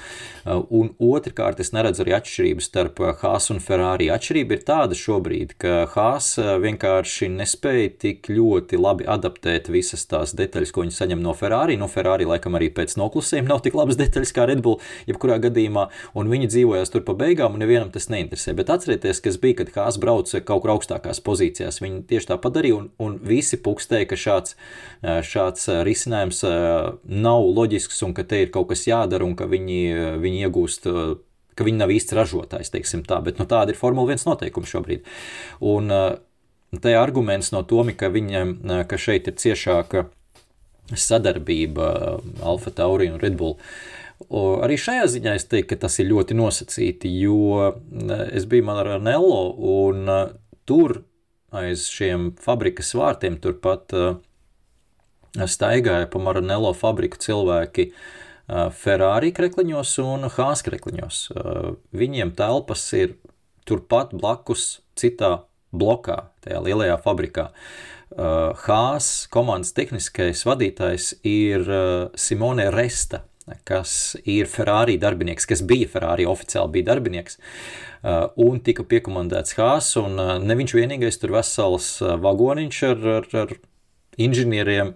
Un 0.44 0.90
otrkārt, 0.98 1.62
es 1.64 1.72
neredzu 1.76 2.04
arī 2.04 2.16
atšķirību 2.18 2.64
starp 2.66 3.00
Haas 3.22 3.50
un 3.54 3.62
Ferrari. 3.64 4.10
Atšķirība 4.14 4.58
ir 4.58 4.66
tāda 4.68 4.98
šobrīd, 4.98 5.56
ka 5.62 5.86
Haas 5.94 6.34
vienkārši 6.38 7.30
nespēja 7.32 7.94
tik 8.04 8.32
ļoti 8.34 8.80
labi 8.82 9.08
adaptēt 9.10 9.70
visas 9.74 10.04
tās 10.10 10.34
detaļas, 10.38 10.74
ko 10.74 10.84
viņi 10.84 10.98
saņem 10.98 11.22
no 11.24 11.36
Ferrari. 11.38 11.78
No 11.80 11.88
Ferrari 11.92 12.28
laikam 12.28 12.58
arī 12.60 12.72
pēc 12.74 12.98
noklusējuma 13.00 13.54
nav 13.54 13.64
tik 13.64 13.78
labas 13.78 14.00
detaļas 14.02 14.34
kā 14.36 14.48
Red 14.50 14.64
Bull, 14.66 14.82
jebkurā 15.08 15.38
gadījumā, 15.44 15.88
un 16.18 16.32
viņi 16.32 16.50
dzīvojas 16.52 16.94
tur 16.94 17.06
pa 17.08 17.16
beigām, 17.18 17.56
un 17.56 17.64
nevienam 17.64 17.94
tas 17.94 18.10
neinteresē. 18.12 18.56
Bet 18.58 18.74
atcerieties, 18.74 19.22
kas 19.24 19.40
bija, 19.42 19.62
kad 19.62 19.74
Haas 19.78 20.02
brauca 20.02 20.42
kaut 20.42 20.66
kur 20.66 20.76
augstākās 20.76 21.22
pozīcijās. 21.24 21.80
Viņi 21.84 22.04
tieši 22.10 22.32
tā 22.34 22.40
padarīja, 22.42 22.82
un, 22.82 22.90
un 23.04 23.18
visi 23.24 23.60
pukstēja, 23.62 24.10
ka 24.10 24.20
šāds, 24.20 24.58
šāds 25.04 25.70
risinājums 25.88 26.42
nav 27.04 27.46
loģisks 27.58 28.02
un 28.08 28.16
ka 28.18 28.26
te 28.28 28.44
ir 28.44 28.52
kaut 28.54 28.72
kas 28.72 28.88
jādara 28.88 29.26
un 29.28 29.36
ka 29.40 29.48
viņi, 29.50 29.84
viņi 30.24 30.44
iegūst 30.48 30.90
ka 31.54 31.66
viņi 31.68 31.82
nav 31.82 31.94
īsts 31.94 32.16
ražotājs, 32.18 32.72
teiksim 32.74 33.04
tā, 33.08 33.20
bet 33.26 33.40
nu, 33.42 33.48
tāda 33.50 33.74
ir 33.74 33.80
Formula 33.80 34.14
1 34.16 34.26
noteikuma 34.30 34.70
šobrīd. 34.70 35.06
Un 35.70 35.92
te 36.82 36.96
arguments 36.98 37.52
no 37.54 37.64
Tomi, 37.68 37.96
ka 37.98 38.10
viņam, 38.14 38.56
ka 38.90 39.00
šeit 39.00 39.30
ir 39.30 39.38
ciešāka 39.40 40.08
sadarbība 40.90 42.20
Alfa 42.44 42.74
Tauri 42.76 43.12
un 43.14 43.22
Red 43.22 43.38
Bull. 43.40 43.58
Arī 44.34 44.78
šajā 44.80 45.08
ziņā 45.16 45.38
es 45.38 45.48
teiktu, 45.50 45.74
ka 45.74 45.84
tas 45.86 45.98
ir 46.00 46.10
ļoti 46.10 46.38
nosacīti, 46.38 47.12
jo 47.24 47.74
es 48.32 48.48
biju 48.50 48.68
Maranello 48.70 49.42
un 49.74 50.08
tur 50.70 51.02
aiz 51.54 51.86
šiem 51.92 52.32
fabrikas 52.42 52.94
vārtiem 52.98 53.36
turpat 53.42 53.94
uh, 53.94 54.16
staigāja 55.34 56.10
pa 56.12 56.22
Maranello 56.22 56.74
fabriku 56.78 57.18
cilvēki 57.22 57.90
Ferrari 58.78 59.32
krekliņos 59.34 59.96
un 60.04 60.28
Hāz 60.36 60.62
krekliņos. 60.66 61.24
Viņiem 61.96 62.34
telpas 62.38 62.86
ir 62.98 63.16
turpat 63.68 64.14
blakus 64.14 64.84
citā 65.00 65.46
blokā, 65.74 66.28
tajā 66.44 66.62
lielajā 66.62 67.00
fabrikā. 67.02 67.50
Hāz 68.14 69.26
komandas 69.34 69.74
tehniskais 69.74 70.44
vadītājs 70.46 71.14
ir 71.26 71.66
Simone 72.20 72.68
Resta, 72.76 73.24
kas 73.68 74.14
ir 74.30 74.48
Ferrari 74.52 75.00
darbinieks, 75.02 75.48
kas 75.50 75.64
bija 75.66 75.90
Ferrari 75.90 76.28
oficiāli 76.30 76.78
bija 76.78 76.92
darbinieks, 76.92 77.40
un 78.44 78.62
tika 78.64 78.86
piekomandēts 78.86 79.58
Hāz, 79.58 79.96
un 80.04 80.20
ne 80.46 80.60
viņš 80.60 80.76
vienīgais 80.78 81.18
tur 81.20 81.34
vesels 81.40 81.96
vagoniņš 82.04 82.84
ar, 82.92 83.08
ar, 83.18 83.30
ar 83.48 83.56
inženieriem, 84.22 84.94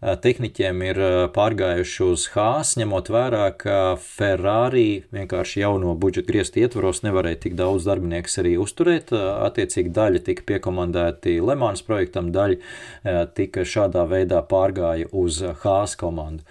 tehniķiem 0.00 0.82
ir 0.86 0.98
pārgājuši 1.34 2.04
uz 2.06 2.22
Hāz, 2.32 2.72
ņemot 2.80 3.10
vērā, 3.12 3.50
ka 3.60 3.78
Ferrari 4.00 5.02
vienkārši 5.12 5.60
jauno 5.60 5.92
budžeta 6.00 6.32
griestu 6.32 6.62
ietvaros 6.62 7.02
nevarēja 7.04 7.42
tik 7.44 7.56
daudz 7.58 7.84
darbinieku 7.88 8.32
arī 8.40 8.54
uzturēt. 8.62 9.12
Attiecīgi 9.12 9.92
daļa 9.96 10.22
tika 10.30 10.46
piekomandēti 10.48 11.36
Lemānas 11.44 11.84
projektam, 11.84 12.32
daļa 12.32 13.26
tika 13.36 13.66
šādā 13.68 14.06
veidā 14.08 14.40
pārgāja 14.48 15.10
uz 15.12 15.42
Hāz 15.64 15.98
komandu. 16.00 16.48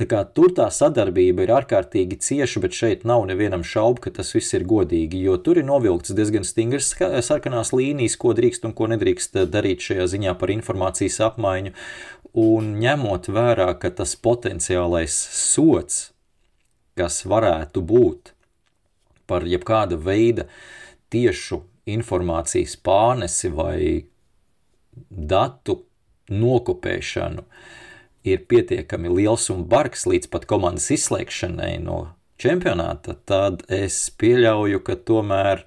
Tā 0.00 0.06
kā 0.08 0.20
tur 0.24 0.48
tā 0.56 0.64
sadarbība 0.72 1.44
ir 1.44 1.50
ārkārtīgi 1.52 2.16
cieša, 2.24 2.60
bet 2.64 2.72
šeit 2.72 3.02
nav 3.04 3.26
nevienam 3.28 3.60
šaubu, 3.60 4.00
ka 4.06 4.12
tas 4.16 4.30
viss 4.32 4.54
ir 4.56 4.62
godīgi, 4.64 5.18
jo 5.26 5.34
tur 5.36 5.58
ir 5.60 5.66
novilkts 5.68 6.14
diezgan 6.16 6.46
stingras 6.48 6.94
sarkanās 7.26 7.74
līnijas, 7.76 8.14
ko 8.16 8.32
drīkst 8.38 8.64
un 8.64 8.72
ko 8.78 8.88
nedrīkst 8.88 9.36
darīt 9.52 9.84
šajā 9.84 10.06
ziņā 10.14 10.32
par 10.40 10.54
informācijas 10.54 11.18
apmaiņu. 11.26 11.74
Un 12.40 12.70
ņemot 12.80 13.28
vērā, 13.28 13.66
ka 13.82 13.90
tas 13.98 14.14
potenciālais 14.16 15.18
sots, 15.36 15.98
kas 16.96 17.20
varētu 17.28 17.84
būt 17.84 18.32
par 19.28 19.44
jebkāda 19.44 20.00
veida 20.00 20.48
tiešu 21.12 21.60
informācijas 21.92 22.78
pārnesi 22.80 23.52
vai 23.52 23.76
datu 25.10 25.82
nokopēšanu, 26.32 27.44
uh, 27.44 27.76
ir 28.26 28.44
pietiekami 28.48 29.12
liels 29.12 29.48
un 29.52 29.64
bargs 29.68 30.06
līdz 30.08 30.30
pat 30.32 30.46
komandas 30.50 30.90
izslēgšanai 30.94 31.76
no 31.84 32.00
čempionāta, 32.40 33.16
tad 33.28 33.64
es 33.72 34.08
pieļauju, 34.20 34.82
ka 34.84 34.96
tomēr 35.08 35.64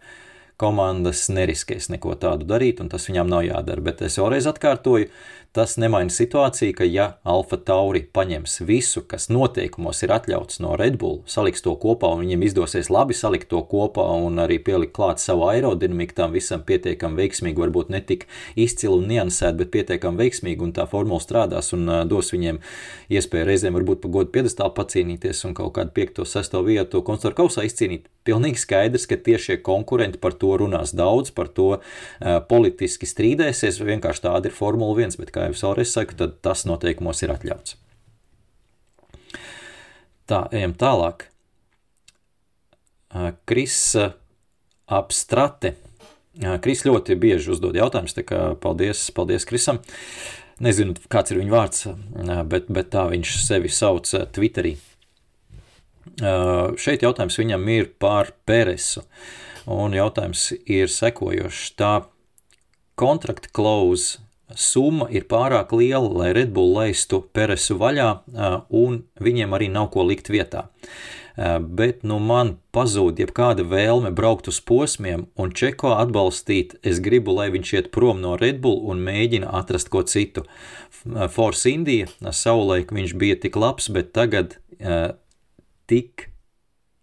komandas 0.62 1.26
neriskēs 1.34 1.90
neko 1.92 2.16
tādu 2.22 2.48
darīt, 2.50 2.82
un 2.82 2.90
tas 2.92 3.08
viņām 3.10 3.30
nav 3.30 3.44
jādara. 3.48 3.84
Bet 3.84 4.04
es 4.06 4.18
vēlreiz 4.22 4.48
atkārtoju, 4.50 5.10
Tas 5.54 5.76
nemaina 5.78 6.10
situāciju, 6.10 6.74
ka 6.74 6.86
ja 6.90 7.04
Alfa 7.30 7.60
Tauri 7.62 8.00
paņems 8.18 8.56
visu, 8.66 9.04
kas 9.06 9.28
noteikumos 9.30 10.00
ir 10.02 10.10
atļauts 10.16 10.58
no 10.66 10.72
Red 10.80 10.96
Bull, 10.98 11.20
saliks 11.30 11.62
to 11.62 11.76
kopā 11.78 12.10
un 12.10 12.24
viņiem 12.24 12.46
izdosies 12.48 12.88
labi 12.90 13.14
salikt 13.14 13.52
to 13.52 13.60
kopā 13.70 14.02
un 14.26 14.42
arī 14.42 14.58
pielikt 14.66 14.96
klāt 14.98 15.22
savu 15.22 15.46
aerodinamiku 15.52 16.18
tam 16.18 16.34
visam 16.34 16.64
pietiekami 16.66 17.22
veiksmīgi, 17.22 17.62
varbūt 17.62 17.92
ne 17.94 18.02
tik 18.02 18.26
izcili 18.58 18.96
un 18.96 19.06
niansēti, 19.12 19.60
bet 19.60 19.70
pietiekami 19.76 20.24
veiksmīgi 20.24 20.66
un 20.66 20.74
tā 20.74 20.88
formula 20.90 21.22
strādās 21.22 21.70
un 21.78 21.86
dos 22.10 22.34
viņiem 22.34 22.58
iespēju 23.14 23.50
reizēm 23.52 23.78
varbūt 23.78 24.02
pa 24.02 24.10
godu 24.18 24.34
piedestālu 24.34 24.74
pacīnīties 24.82 25.44
un 25.46 25.54
kaut 25.62 25.76
kādu 25.78 25.94
5. 26.02 26.24
6. 26.34 26.60
vietu 26.66 27.04
konstruktoru 27.06 27.44
kausā 27.44 27.68
izcīnīt. 27.70 28.10
Pilnīgi 28.24 28.62
skaidrs, 28.62 29.06
ka 29.06 29.20
tiešie 29.20 29.58
konkurenti 29.62 30.18
par 30.18 30.34
to 30.40 30.54
runās 30.62 30.96
daudz, 30.96 31.30
par 31.36 31.50
to 31.52 31.70
uh, 31.76 32.38
politiski 32.48 33.06
strīdēsies, 33.06 33.82
vienkārši 33.84 34.24
tāda 34.24 34.48
ir 34.48 34.56
Formula 34.56 34.96
1, 34.96 35.20
bet 35.20 35.34
kā 35.36 35.43
vēlreiz 35.52 35.92
saku, 35.92 36.16
tad 36.20 36.40
tas 36.46 36.64
noteikumos 36.70 37.24
ir 37.26 37.34
atļauts. 37.34 37.76
Tā, 40.30 40.46
ejam 40.56 40.72
tālāk. 40.80 41.28
Kris 43.46 43.76
Abstrate. 44.88 45.76
Kris 46.64 46.86
ļoti 46.88 47.18
bieži 47.20 47.52
uzdod 47.54 47.76
jautājumus, 47.78 48.16
tā 48.16 48.24
kā 48.26 48.40
paldies, 48.64 49.04
paldies 49.14 49.46
Krisam. 49.46 49.84
Nezinu, 50.64 50.96
kāds 51.12 51.34
ir 51.34 51.42
viņa 51.42 51.54
vārds, 51.54 51.86
bet, 52.50 52.72
bet 52.72 52.90
tā 52.94 53.04
viņš 53.12 53.36
sevi 53.44 53.70
sauc 53.74 54.08
Twitterī. 54.34 54.78
Šeit 56.80 57.04
jautājums 57.04 57.38
viņam 57.42 57.68
ir 57.74 57.92
par 58.00 58.32
Peresu. 58.48 59.04
Un 59.70 59.94
jautājums 59.96 60.50
ir 60.66 60.90
sekojošs. 60.92 61.74
Tā 61.80 61.94
kontrakta 63.00 63.52
klauze 63.54 64.23
summa 64.56 65.08
ir 65.10 65.26
pārāk 65.30 65.74
liela, 65.76 66.10
lai 66.10 66.32
Red 66.36 66.54
Bull 66.54 66.76
laistu 66.76 67.22
Peresu 67.34 67.78
vaļā, 67.80 68.10
un 68.70 69.04
viņiem 69.24 69.56
arī 69.56 69.70
nav 69.72 69.92
ko 69.94 70.06
likt 70.08 70.32
vietā. 70.34 70.68
Bet 71.34 72.04
nu, 72.06 72.20
man 72.22 72.58
pazūd 72.76 73.18
jebkāda 73.18 73.66
vēlme 73.66 74.12
braukt 74.14 74.48
uz 74.52 74.60
posmiem 74.62 75.26
un 75.34 75.50
Čeko 75.50 75.96
atbalstīt. 75.98 76.76
Es 76.86 77.02
gribu, 77.02 77.34
lai 77.34 77.48
viņš 77.56 77.74
iet 77.74 77.90
prom 77.96 78.22
no 78.22 78.36
Red 78.38 78.62
Bull 78.62 78.84
un 78.86 79.02
mēģina 79.02 79.50
atrast 79.58 79.90
ko 79.90 80.04
citu. 80.06 80.46
Force 81.34 81.72
India 81.72 82.06
savulaik 82.30 82.94
viņš 82.94 83.18
bija 83.18 83.40
tik 83.42 83.58
labs, 83.58 83.90
bet 83.90 84.14
tagad 84.14 84.60
tik, 85.90 86.30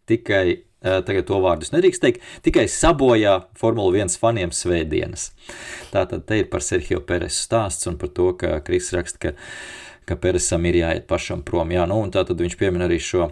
tikai 0.06 0.62
tagad 0.80 1.26
to 1.28 1.40
vārdus 1.44 1.74
nedrīkst 1.74 2.04
teikt, 2.04 2.24
tikai 2.46 2.64
sabojā 2.70 3.36
Formula 3.60 3.92
1 4.04 4.16
faniem 4.20 4.54
svētdienas. 4.54 5.30
Tātad 5.92 6.24
te 6.28 6.40
ir 6.40 6.50
par 6.52 6.64
Sergio 6.64 7.02
Peresu 7.04 7.44
stāsts 7.44 7.90
un 7.90 8.00
par 8.00 8.12
to, 8.16 8.32
ka 8.40 8.58
Kris 8.64 8.92
raksta, 8.96 9.20
ka 9.20 9.36
ka 10.10 10.16
Peresam 10.18 10.64
ir 10.66 10.80
jāiet 10.80 11.06
pašam 11.06 11.44
prom. 11.46 11.70
Jā, 11.70 11.84
nu, 11.86 12.00
un 12.02 12.10
tā 12.10 12.24
tad 12.26 12.40
viņš 12.42 12.56
piemin 12.58 12.82
arī 12.82 12.98
šo 13.02 13.30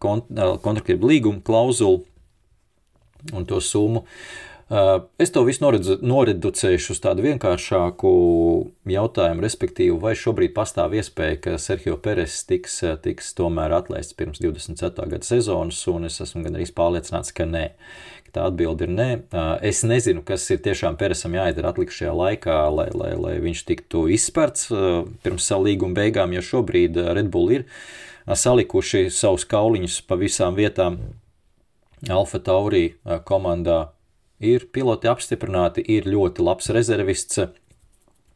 kont 0.00 0.30
kontraktību 0.64 1.10
līgumu 1.10 1.44
klauzulu 1.44 2.00
un 3.34 3.44
to 3.48 3.60
summu. 3.60 4.04
Es 5.18 5.28
to 5.28 5.42
visu 5.44 5.60
noredzu, 5.60 5.98
noreducēšu 6.00 6.94
uz 6.94 7.00
tādu 7.04 7.26
vienkāršāku 7.26 8.10
jautājumu, 8.88 9.44
respektīvi, 9.44 9.92
vai 10.00 10.14
šobrīd 10.16 10.54
pastāv 10.56 10.94
iespēja, 10.96 11.36
ka 11.44 11.56
Sergio 11.60 11.98
Peres 12.00 12.38
tiks, 12.48 12.78
tiks 13.04 13.34
tomēr 13.36 13.74
atlaists 13.76 14.16
pirms 14.16 14.40
24. 14.40 15.04
gada 15.10 15.28
sezonas, 15.28 15.82
un 15.92 16.08
es 16.08 16.16
esmu 16.24 16.46
gan 16.46 16.56
arī 16.56 16.64
pārliecināts, 16.72 17.34
ka 17.36 17.44
nē. 17.44 17.66
Tā 18.34 18.48
atbilde 18.48 18.88
ir 18.88 18.90
nē. 18.90 19.08
Es 19.62 19.84
nezinu, 19.86 20.24
kas 20.26 20.48
ir 20.50 20.62
tiešām 20.64 20.96
Peresam 20.98 21.36
jāizdara 21.36 21.70
atlikušajā 21.70 22.14
laikā, 22.18 22.56
lai, 22.74 22.88
lai, 22.96 23.12
lai 23.20 23.34
viņš 23.44 23.60
tiktu 23.68 24.08
izspērts 24.16 24.72
pirms 25.22 25.46
savu 25.46 25.68
līguma 25.68 26.00
beigām, 26.00 26.32
jo 26.34 26.42
šobrīd 26.42 26.98
Red 27.14 27.28
Bull 27.30 27.52
ir 27.60 27.68
salikuši 28.24 29.06
savus 29.12 29.44
kauliņus 29.46 30.00
pa 30.08 30.18
visām 30.18 30.56
vietām. 30.56 30.98
Alfa 32.10 32.40
Taurī 32.42 32.96
komandā 33.28 33.93
ir 34.44 34.68
piloti 34.74 35.10
apstiprināti, 35.10 35.84
ir 35.96 36.08
ļoti 36.10 36.44
labs 36.44 36.70
rezervists. 36.74 37.46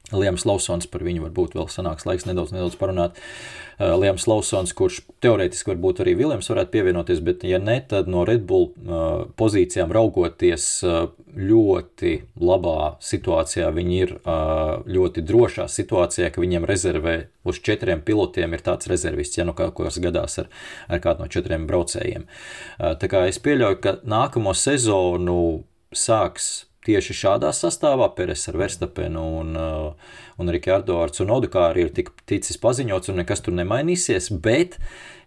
Liems 0.09 0.47
Lausons, 0.49 0.89
par 0.89 1.03
viņu 1.05 1.27
varbūt 1.27 1.53
vēl 1.59 1.67
sanāks 1.69 2.07
laiks 2.09 2.25
nedaudz, 2.25 2.55
nedaudz 2.55 2.79
parunāt. 2.81 3.19
Uh, 3.19 3.93
Liems 4.01 4.25
Lausons, 4.27 4.73
kurš 4.75 5.03
teorētiski 5.23 5.71
varbūt 5.71 6.01
arī 6.03 6.17
Viljams 6.19 6.49
varētu 6.51 6.73
pievienoties, 6.73 7.21
bet 7.23 7.45
ja 7.47 7.61
ne, 7.63 7.77
tad 7.87 8.09
no 8.11 8.25
Red 8.27 8.43
Bull 8.49 8.73
uh, 8.73 9.29
pozīcijām 9.39 9.93
raugoties 9.95 10.65
uh, 10.83 11.11
ļoti 11.39 12.15
labā 12.43 12.97
situācijā, 13.05 13.69
viņi 13.71 13.99
ir 14.03 14.15
ļoti 14.89 15.23
drošā 15.29 15.69
situācijā, 15.71 16.33
ka 16.35 16.43
viņiem 16.43 16.67
rezervē 16.67 17.15
uz 17.47 17.61
četriem 17.63 18.01
pilotiem 18.03 18.57
ir 18.57 18.65
tāds 18.65 18.89
rezervists, 18.91 19.39
ja 19.39 19.47
nu 19.47 19.55
kaut 19.55 19.77
kas 19.77 20.01
gadās 20.03 20.41
ar, 20.43 20.49
ar 20.89 21.03
kādu 21.05 21.23
no 21.23 21.29
četriem 21.31 21.69
braucējiem. 21.69 22.27
Tā 22.79 23.11
kā 23.13 23.27
es 23.29 23.39
pieļauju, 23.45 23.79
ka 23.85 23.95
nākamo 24.09 24.57
sezonu 24.57 25.39
sāks 25.95 26.69
tieši 26.89 27.17
šādā 27.17 27.51
sastāvā, 27.53 28.09
Peres 28.17 28.47
ar 28.49 28.57
Verstapenu 28.61 29.25
un, 29.41 29.53
uh, 29.59 30.17
un 30.41 30.53
Rikārdo 30.55 31.01
ar 31.03 31.13
Cunodu, 31.15 31.51
kā 31.53 31.69
arī 31.73 31.89
ir 31.89 31.95
tik, 31.97 32.13
ticis 32.29 32.61
paziņots, 32.63 33.13
un 33.13 33.21
nekas 33.23 33.45
tur 33.45 33.57
nemainīsies, 33.59 34.31
bet 34.45 34.79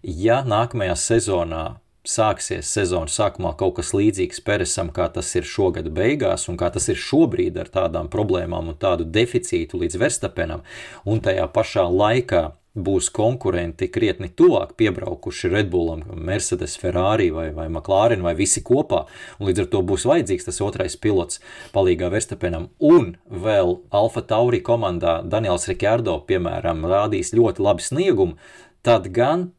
ja 0.02 0.42
nākamajā 0.48 0.98
sezonā 0.98 1.66
sāksies 2.08 2.66
sezonas 2.66 3.14
sākumā 3.14 3.52
kaut 3.60 3.76
kas 3.78 3.92
līdzīgs 3.94 4.42
Peresam, 4.46 4.90
kā 4.94 5.06
tas 5.14 5.28
ir 5.38 5.46
šogad 5.46 5.92
beigās, 5.94 6.48
un 6.50 6.58
kā 6.58 6.72
tas 6.74 6.88
ir 6.90 6.98
šobrīd 6.98 7.60
ar 7.62 7.70
tādām 7.70 8.10
problēmām 8.10 8.72
un 8.72 8.80
tādu 8.82 9.06
deficītu 9.06 9.84
līdz 9.84 10.00
Verstapenam, 10.02 10.66
un 11.06 11.22
tajā 11.22 11.46
pašā 11.54 11.86
laikā 11.86 12.48
būs 12.76 13.10
konkurenti 13.12 13.90
krietni 13.92 14.30
tuvāk 14.32 14.76
piebraukuši 14.80 15.52
Red 15.52 15.70
Bullam, 15.72 16.04
Mercedes, 16.16 16.78
Ferrari 16.80 17.30
vai, 17.36 17.50
vai 17.52 17.68
McLaren 17.68 18.24
vai 18.24 18.34
visi 18.38 18.64
kopā, 18.64 19.04
līdz 19.44 19.66
ar 19.66 19.70
to 19.74 19.82
būs 19.84 20.08
vajadzīgs 20.08 20.48
tas 20.48 20.62
otrais 20.64 20.96
pilots 20.96 21.42
palīgā 21.76 22.12
Verstapenam, 22.14 22.70
un 22.80 23.16
vēl 23.28 23.78
Alfa 23.92 24.24
Tauri 24.24 24.62
komandā 24.64 25.20
Daniels 25.28 25.68
Rikārdo, 25.68 26.22
piemēram, 26.28 26.86
rādīs 26.88 27.36
ļoti 27.36 27.68
labi 27.68 27.88
sniegumu, 27.88 28.40
tad 28.88 29.12
gan 29.12 29.50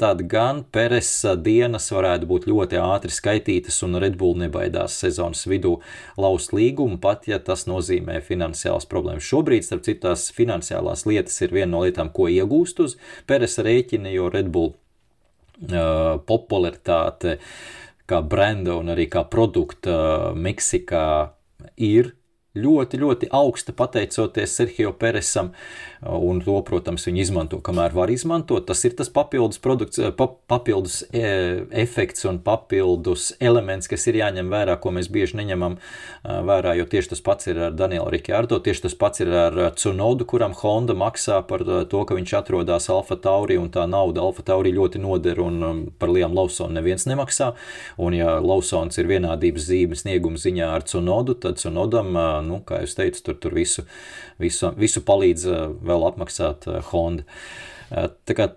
tad 0.00 0.22
gan 0.30 0.62
Peresa 0.72 1.34
dienas 1.36 1.90
varētu 1.92 2.28
būt 2.30 2.46
ļoti 2.50 2.78
ātri 2.80 3.12
skaitītas, 3.12 3.80
un 3.86 3.98
Red 4.02 4.16
Bull 4.20 4.38
nebaidās 4.40 4.96
sezonas 5.02 5.44
vidū 5.50 5.76
laust 6.20 6.54
līgumu, 6.56 7.00
pat 7.02 7.28
ja 7.30 7.40
tas 7.42 7.66
nozīmē 7.70 8.20
finansiālas 8.24 8.88
problēmas. 8.90 9.26
Šobrīd, 9.28 9.66
starp 9.66 9.84
citu, 9.86 10.04
tās 10.08 10.30
finansiālās 10.36 11.06
lietas 11.08 11.38
ir 11.44 11.54
viena 11.54 11.72
no 11.74 11.84
lietām, 11.84 12.12
ko 12.14 12.30
iegūst 12.32 12.82
uz 12.84 12.96
Peresa 13.26 13.66
rēķina, 13.66 14.12
jo 14.14 14.30
Red 14.32 14.50
Bull 14.54 14.72
uh, 14.72 16.18
popularitāte 16.28 17.38
kā 18.10 18.18
brenda 18.26 18.76
un 18.80 18.92
arī 18.92 19.06
kā 19.10 19.22
produkta 19.30 20.32
Meksikā 20.36 21.06
ir 21.76 22.12
ļoti, 22.58 23.00
ļoti 23.00 23.30
augsta 23.32 23.72
pateicoties 23.76 24.56
Sergio 24.58 24.92
Peresam, 24.98 25.52
un 26.02 26.40
to, 26.42 26.56
protams, 26.66 27.04
viņi 27.06 27.22
izmanto, 27.22 27.60
kamēr 27.62 27.94
var 27.94 28.10
izmantot. 28.10 28.64
Tas 28.66 28.82
ir 28.86 28.96
tas 28.98 29.10
papildus, 29.12 29.60
produkts, 29.62 30.00
pa, 30.18 30.26
papildus 30.50 31.02
e, 31.14 31.62
efekts 31.82 32.26
un 32.28 32.40
papildus 32.42 33.30
elements, 33.42 33.90
kas 33.90 34.06
ir 34.10 34.18
jāņem 34.18 34.50
vērā, 34.52 34.76
ko 34.82 34.92
mēs 34.94 35.10
bieži 35.12 35.38
neņemam 35.38 35.78
vērā, 36.22 36.74
jo 36.78 36.86
tieši 36.90 37.12
tas 37.14 37.22
pats 37.24 37.50
ir 37.50 37.60
ar 37.68 37.76
Danielu 37.76 38.10
Rikārdo, 38.12 38.58
tieši 38.62 38.86
tas 38.86 38.96
pats 38.98 39.22
ir 39.22 39.30
ar 39.30 39.58
Cunodu, 39.78 40.26
kuram 40.28 40.56
Honda 40.58 40.96
maksā 40.98 41.40
par 41.46 41.62
to, 41.62 42.02
ka 42.08 42.18
viņš 42.18 42.34
atrodas 42.40 42.90
Alfa 42.92 43.18
Tauri, 43.22 43.58
un 43.60 43.70
tā 43.74 43.86
nauda 43.90 44.24
Alfa 44.24 44.44
Tauri 44.46 44.74
ļoti 44.74 45.02
noder, 45.02 45.40
un 45.42 45.86
par 46.02 46.12
Liam 46.12 46.34
Lausonu 46.36 46.76
neviens 46.78 47.06
nemaksā, 47.10 47.52
un 48.02 48.18
ja 48.18 48.36
Lausons 48.42 48.98
ir 48.98 49.10
vienādības 49.10 49.70
zīme 49.70 49.98
snieguma 49.98 50.40
ziņā 50.40 50.72
ar 50.76 50.86
Cunodu, 50.88 51.38
tad 51.38 51.62
Cunodam 51.62 52.14
nu, 52.46 52.60
kā 52.66 52.82
jau 52.82 52.92
teicu, 53.02 53.22
tur, 53.26 53.38
tur 53.42 53.56
visu, 53.56 53.84
visu, 54.42 54.72
visu 54.78 55.02
palīdz 55.06 55.46
eh, 55.48 55.62
vēl 55.92 56.08
apmaksāt 56.08 56.66
eh, 56.70 56.80
Honda. 56.90 57.26
Eh, 57.92 58.08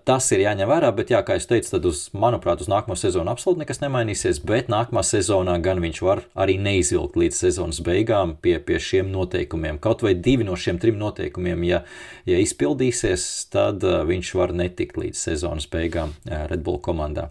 tas 0.08 0.26
ir 0.32 0.42
jāņem 0.46 0.70
vērā, 0.70 0.90
bet, 0.96 1.12
jā, 1.12 1.20
kā 1.26 1.36
jau 1.36 1.46
teicu, 1.52 1.70
tad, 1.74 1.86
uz, 1.88 2.06
manuprāt, 2.16 2.62
uz 2.64 2.70
nākamo 2.72 2.96
sezonu 2.96 3.32
absolūti 3.32 3.62
nekas 3.62 3.82
nemainīsies. 3.84 4.40
Bet 4.48 4.70
nākamā 4.72 5.04
sezonā 5.06 5.58
gan 5.64 5.82
viņš 5.84 6.02
var 6.06 6.24
arī 6.34 6.56
neizvilkt 6.62 7.18
līdz 7.20 7.40
sezonas 7.44 7.82
beigām 7.84 8.36
pie, 8.42 8.56
pie 8.64 8.80
šiem 8.82 9.12
noteikumiem. 9.12 9.80
Kaut 9.82 10.04
vai 10.06 10.16
divi 10.16 10.46
no 10.48 10.56
šiem 10.56 10.80
trim 10.82 11.00
noteikumiem, 11.00 11.66
ja, 11.68 11.82
ja 12.28 12.42
izpildīsies, 12.42 13.26
tad 13.52 13.84
viņš 13.84 14.36
var 14.40 14.56
netikt 14.56 15.00
līdz 15.00 15.26
sezonas 15.28 15.68
beigām 15.72 16.16
Red 16.24 16.64
Bull 16.64 16.80
komandā. 16.80 17.30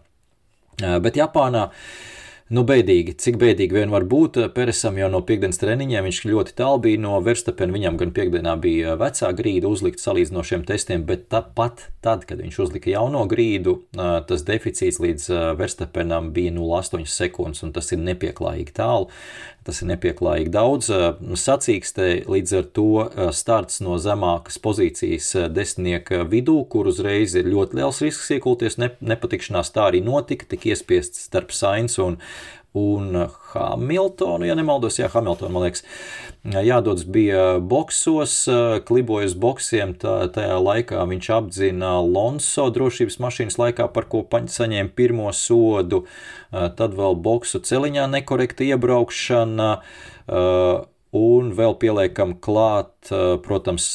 Bet 0.75 1.15
Japānā 1.15 1.69
uh, 1.69 2.14
Nu, 2.53 2.61
bēdīgi, 2.61 3.15
cik 3.17 3.39
bēdīgi 3.41 3.73
vien 3.73 3.89
var 3.89 4.03
būt. 4.05 4.37
Peresam 4.53 4.99
jau 4.99 5.07
no 5.09 5.23
piekdienas 5.25 5.57
treniņiem 5.57 6.05
viņš 6.05 6.19
ļoti 6.29 6.53
tālu 6.59 6.83
bija 6.83 6.99
no 7.01 7.15
Verstapena. 7.25 7.73
Viņam 7.73 7.97
gan 7.97 8.11
piekdienā 8.13 8.53
bija 8.61 8.93
vecā 9.01 9.31
grīda 9.33 9.71
uzlikt 9.73 10.03
salīdzinošiem 10.03 10.61
testiem, 10.69 11.07
bet 11.09 11.25
tāpat 11.33 11.87
tad, 12.05 12.27
kad 12.29 12.43
viņš 12.43 12.59
uzlika 12.67 12.93
jauno 12.93 13.23
grīdu, 13.31 13.79
tas 13.97 14.45
deficīts 14.45 15.01
līdz 15.01 15.25
Verstapenam 15.57 16.29
bija 16.37 16.53
0,8 16.53 17.09
sekundes, 17.09 17.63
un 17.65 17.73
tas 17.73 17.89
ir 17.95 18.05
nepieklājīgi 18.05 18.77
tālu. 18.77 19.09
Tas 19.65 19.81
ir 19.81 19.89
nepieklājīgi 19.89 20.51
daudz. 20.53 20.91
Sacīkstē 21.41 22.09
līdz 22.29 22.51
ar 22.59 22.67
to 22.77 22.89
starts 23.33 23.79
no 23.81 23.95
zemākas 24.01 24.59
pozīcijas 24.61 25.31
desmitnieka 25.55 26.21
vidū, 26.29 26.59
kur 26.69 26.91
uzreiz 26.91 27.33
ir 27.33 27.49
ļoti 27.49 27.79
liels 27.79 28.03
risks 28.05 28.29
iekulties 28.37 28.77
nepatikšanās. 28.81 29.73
Tā 29.73 29.87
arī 29.89 30.03
notika, 30.05 30.45
tik 30.53 30.69
iespiests 30.69 31.25
starp 31.31 31.49
Sainz 31.55 31.97
un, 32.03 32.19
un 32.75 33.25
Hamiltonu, 33.53 34.45
ja 34.47 34.55
nemaldos, 34.57 34.99
jā, 34.99 35.07
Hamiltonu, 35.13 35.53
man 35.55 35.65
liekas, 35.65 35.85
jādodas 36.43 37.05
bija 37.07 37.57
boksos, 37.59 38.35
klibojas 38.87 39.35
boksiem, 39.39 39.95
tā, 40.01 40.17
tajā 40.35 40.57
laikā 40.61 41.05
viņš 41.09 41.29
apdzina 41.37 41.95
Lonso 42.03 42.67
drošības 42.75 43.19
mašīnas 43.23 43.59
laikā, 43.61 43.87
par 43.95 44.09
ko 44.11 44.25
saņēma 44.29 44.91
pirmo 44.95 45.31
sodu, 45.33 46.03
tad 46.51 46.99
vēl 46.99 47.15
boksu 47.15 47.63
celiņā 47.63 48.09
nekorekta 48.17 48.67
iebraukšana, 48.67 49.71
un 51.15 51.51
vēl 51.55 51.75
pieliekam 51.79 52.33
klāt, 52.43 53.09
protams, 53.45 53.85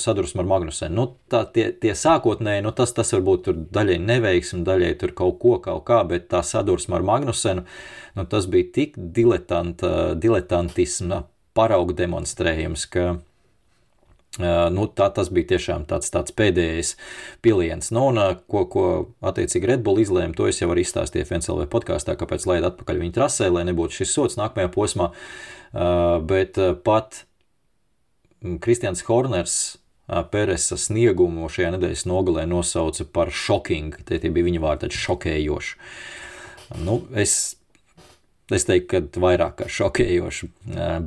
sadursme 0.00 0.44
ar 0.44 0.48
Magnusenu. 0.48 0.94
Nu, 0.96 1.06
tā, 1.32 1.42
tie, 1.54 1.70
tie 1.76 1.94
sākotnēji, 1.98 2.64
nu, 2.64 2.72
tas, 2.76 2.94
tas 2.96 3.12
varbūt 3.16 3.46
tur 3.48 3.58
daļai 3.74 3.98
neveiksmi, 4.04 4.62
daļai 4.66 4.92
tur 5.00 5.14
kaut 5.16 5.40
ko, 5.42 5.56
kaut 5.64 5.84
kā, 5.88 6.02
bet 6.08 6.30
tā 6.32 6.44
sadursme 6.46 6.96
ar 6.98 7.06
Magnusenu, 7.06 7.66
nu, 8.16 8.28
tas 8.30 8.48
bija 8.50 8.70
tik 8.80 8.96
diletanta, 8.96 10.14
diletantisma 10.20 11.24
paraugu 11.58 11.96
demonstrējums, 11.98 12.86
ka 12.92 13.10
Nu, 14.38 14.84
tā, 14.86 15.08
tas 15.10 15.26
bija 15.34 15.56
tiešām 15.56 15.84
tāds, 15.90 16.06
tāds 16.14 16.30
pēdējais 16.38 16.92
piliens. 17.42 17.90
Nu, 17.90 18.06
un, 18.12 18.20
ko, 18.46 18.62
ko 18.70 18.84
attiecīgi 19.26 19.66
Red 19.72 19.82
Bull 19.82 19.98
izlēma, 19.98 20.36
to 20.38 20.46
es 20.46 20.60
jau 20.62 20.68
arī 20.70 20.84
izstāstīju 20.86 21.26
FNCLV 21.26 21.66
podkāstā, 21.72 22.14
kāpēc 22.18 22.46
laid 22.46 22.68
atpakaļ 22.68 23.02
viņa 23.02 23.16
trasē, 23.16 23.50
lai 23.50 23.66
nebūtu 23.66 23.98
šis 24.00 24.14
sots 24.14 24.38
nākamajā 24.38 24.70
posmā. 24.76 25.10
Bet 25.72 26.58
pat 26.84 27.22
Kristians 28.60 29.04
Horners 29.06 29.58
Peresa 30.32 30.74
sniegumu 30.80 31.46
šajā 31.52 31.76
nedēļas 31.76 32.06
nogalē 32.10 32.46
nosauca 32.50 33.06
par 33.14 33.30
šokingu. 33.30 34.02
Tie, 34.08 34.18
bija 34.26 34.48
viņa 34.48 34.62
vārdi, 34.64 34.90
šokējoši. 34.98 35.76
Nu, 36.82 37.02
es 37.14 37.36
Es 38.50 38.64
teiktu, 38.66 38.88
ka 38.90 39.20
vairāk 39.22 39.60
kā 39.60 39.66
šokējoši. 39.70 40.48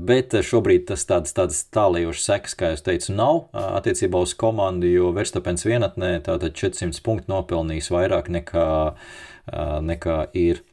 Bet 0.08 0.36
šobrīd 0.48 0.86
tas 0.88 1.04
tādas, 1.10 1.34
tādas 1.36 1.60
tālējošas 1.76 2.28
sekas, 2.30 2.54
kā 2.56 2.70
jau 2.72 2.78
teicu, 2.86 3.12
nav 3.18 3.42
attiecībā 3.52 4.22
uz 4.24 4.32
komandu, 4.40 4.88
jo 4.88 5.10
Verstapens 5.16 5.68
vienatnē 5.68 6.14
tātad 6.24 6.56
400 6.56 7.04
punktu 7.04 7.34
nopelnījis 7.34 7.92
vairāk 7.92 8.32
nekā, 8.32 8.68
nekā 9.92 10.18
ir. 10.40 10.64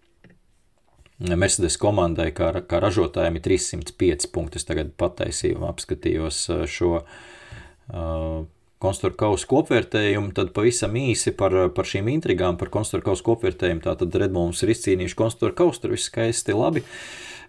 Mercedes 1.20 1.76
komandai, 1.80 2.30
kā, 2.32 2.52
kā 2.64 2.80
ražotājiem, 2.80 3.36
ir 3.36 3.44
305 3.44 4.30
punkti. 4.32 4.60
Es 4.60 4.68
tagad 4.68 4.94
pataisīju, 5.00 5.60
apskatījos 5.68 6.38
šo 6.70 6.94
uh, 7.02 8.46
konstruktora 8.80 9.18
kausa 9.26 9.48
kopvērtējumu, 9.50 10.32
tad 10.36 10.54
pavisam 10.56 10.96
īsi 10.96 11.34
par, 11.36 11.56
par 11.76 11.88
šīm 11.88 12.08
intrigām, 12.14 12.56
par 12.60 12.72
konstruktora 12.72 13.12
kausa 13.12 13.26
kopvērtējumu. 13.26 13.84
Tātad 13.84 14.16
Redmons 14.22 14.64
ir 14.64 14.72
izcīnījuši 14.72 15.18
konstruktora 15.18 15.58
kausu, 15.60 15.82
tur 15.82 15.96
viss 15.96 16.08
skaisti 16.08 16.56
labi, 16.56 16.84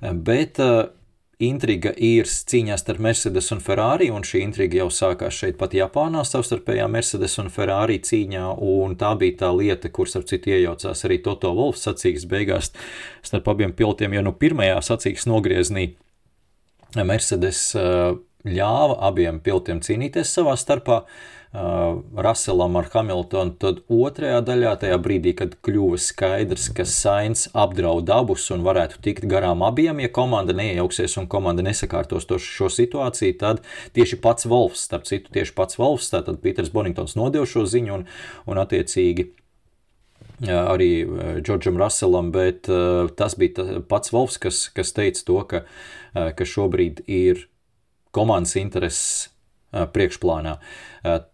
bet 0.01 0.59
uh, 0.59 0.89
intriga 1.43 1.91
ir 1.97 2.29
cīņā 2.29 2.77
starp 2.79 3.01
Mercedes 3.03 3.49
un 3.55 3.61
Ferrari, 3.63 4.09
un 4.13 4.25
šī 4.27 4.43
intriga 4.45 4.81
jau 4.81 4.87
sākās 4.93 5.37
šeit 5.41 5.57
pat 5.59 5.75
Japānā, 5.77 6.23
savstarpējā 6.27 6.87
Mercedes 6.91 7.37
un 7.41 7.51
Ferrari 7.53 7.99
cīņā, 8.03 8.45
un 8.61 8.95
tā 8.99 9.11
bija 9.19 9.39
tā 9.43 9.51
lieta, 9.55 9.91
kur, 9.93 10.09
starp 10.09 10.29
citu, 10.29 10.53
iejaucās 10.53 11.05
arī 11.07 11.21
Toto 11.25 11.53
Wolfs 11.57 11.87
sacīks 11.87 12.27
beigās 12.29 12.71
starp 13.25 13.51
abiem 13.53 13.75
pilotiem, 13.77 14.17
jo 14.17 14.25
nu 14.29 14.35
pirmajā 14.37 14.79
sacīks 14.91 15.27
nogrieznī 15.29 15.91
Mercedes 16.95 17.69
uh, 17.79 18.15
ļāva 18.47 18.97
abiem 19.11 19.39
pilotiem 19.43 19.83
cīnīties 19.85 20.33
savā 20.37 20.57
starpā. 20.59 21.03
Uh, 21.05 21.40
Raselam 21.52 22.78
ar 22.80 22.86
Hamiltonu, 22.93 23.52
tad 23.60 23.82
otrajā 23.91 24.38
daļā, 24.47 24.72
tajā 24.80 24.97
brīdī, 25.04 25.34
kad 25.36 25.58
kļuva 25.60 25.97
skaidrs, 25.99 26.70
ka 26.72 26.86
Sainz 26.88 27.49
apdraud 27.52 28.08
abus 28.16 28.45
un 28.56 28.64
varētu 28.64 29.02
tikt 29.04 29.28
garām 29.28 29.66
abiem, 29.68 29.99
ja 29.99 30.08
komanda 30.16 30.56
neiejauksies 30.56 31.18
un 31.20 31.28
komanda 31.32 31.66
nesakārtos 31.66 32.30
to, 32.30 32.39
šo 32.39 32.70
situāciju, 32.72 33.36
tad 33.41 33.60
tieši 33.91 34.22
pats 34.24 34.47
Wolfs, 34.47 34.86
starp 34.88 35.04
citu, 35.10 35.34
tieši 35.36 35.52
pats 35.58 35.76
Wolfs, 35.82 36.08
tātad 36.14 36.39
Pīters 36.39 36.72
Boningtons 36.72 37.18
nodeva 37.20 37.43
šo 37.43 37.66
ziņu 37.68 37.97
un, 37.99 38.08
un 38.47 38.64
attiecīgi 38.64 39.28
arī 40.47 40.89
Džordžam 41.43 41.76
Raselam, 41.78 42.32
bet 42.32 42.72
uh, 42.72 43.12
tas 43.12 43.36
bija 43.36 43.84
pats 43.91 44.16
Wolfs, 44.16 44.39
kas, 44.41 44.64
kas 44.72 44.95
teica 44.95 45.28
to, 45.28 45.38
ka, 45.52 45.64
uh, 45.68 46.32
ka 46.32 46.47
šobrīd 46.47 47.04
ir 47.12 47.49
komandas 48.16 48.56
intereses 48.56 49.30
priekšplānā. 49.72 50.57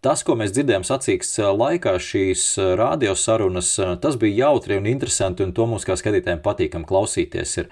Tas, 0.06 0.22
ko 0.24 0.36
mēs 0.40 0.54
dzirdējām 0.56 0.84
sacīks 0.88 1.34
laikā, 1.58 1.96
šīs 2.00 2.44
radiosarunas, 2.80 3.72
tas 4.04 4.18
bija 4.22 4.46
jautri 4.46 4.78
un 4.78 4.86
interesanti, 4.88 5.44
un 5.44 5.52
to 5.58 5.66
mums 5.68 5.88
kā 5.88 5.98
skatītājiem 6.00 6.44
patīkam 6.46 6.86
klausīties. 6.88 7.56
Ir. 7.64 7.72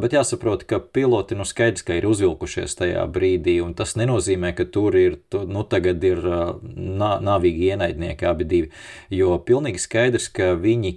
Bet 0.00 0.14
jāsaprot, 0.16 0.62
ka 0.70 0.78
piloti 0.80 1.36
nu 1.36 1.44
skaidrs, 1.48 1.84
ka 1.84 1.98
ir 1.98 2.06
uzvilkušies 2.08 2.78
tajā 2.78 3.02
brīdī, 3.12 3.58
un 3.64 3.74
tas 3.76 3.96
nenozīmē, 3.98 4.54
ka 4.56 4.68
tur 4.72 4.96
ir, 4.96 5.18
nu 5.34 5.66
tagad 5.68 6.06
ir 6.06 6.22
nāvīgi 6.62 7.74
ienaidnieki 7.74 8.30
abi 8.30 8.48
divi, 8.48 8.72
jo 9.12 9.34
pilnīgi 9.42 9.82
skaidrs, 9.82 10.30
ka 10.32 10.54
viņi, 10.56 10.96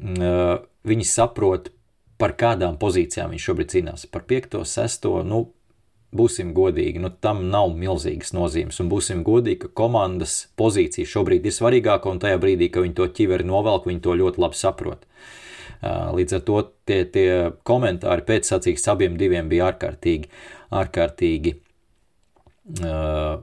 viņi 0.00 1.08
saprot, 1.12 1.70
par 2.22 2.36
kādām 2.38 2.76
pozīcijām 2.78 3.32
viņš 3.34 3.44
šobrīd 3.48 3.70
cīnās. 3.72 4.04
Par 4.06 4.22
5, 4.30 4.60
6, 4.62 5.08
nu, 5.26 5.40
būsim 6.16 6.52
godīgi, 6.56 7.00
nu, 7.02 7.10
tam 7.24 7.46
nav 7.52 7.72
milzīgas 7.76 8.34
nozīmes. 8.36 8.80
Un 8.82 8.90
būsim 8.92 9.22
godīgi, 9.26 9.62
ka 9.64 9.70
komandas 9.82 10.46
pozīcija 10.60 11.08
šobrīd 11.08 11.48
ir 11.48 11.56
svarīgāka, 11.56 12.10
un 12.12 12.20
tajā 12.22 12.40
brīdī, 12.42 12.68
kad 12.72 12.84
viņi 12.86 12.98
to 12.98 13.08
ķiveri 13.18 13.48
novelk, 13.48 13.88
viņi 13.88 14.02
to 14.04 14.16
ļoti 14.20 14.42
labi 14.44 14.60
saprot. 14.60 15.06
Līdz 15.82 16.36
ar 16.38 16.42
to 16.46 16.58
tie, 16.86 17.00
tie 17.10 17.28
komentāri 17.66 18.26
pēcsacīgs 18.28 18.84
abiem 18.92 19.16
diviem 19.18 19.48
bija 19.50 19.72
ārkārtīgi, 19.72 20.28
ārkārtīgi 20.78 21.56
uh, 22.84 23.40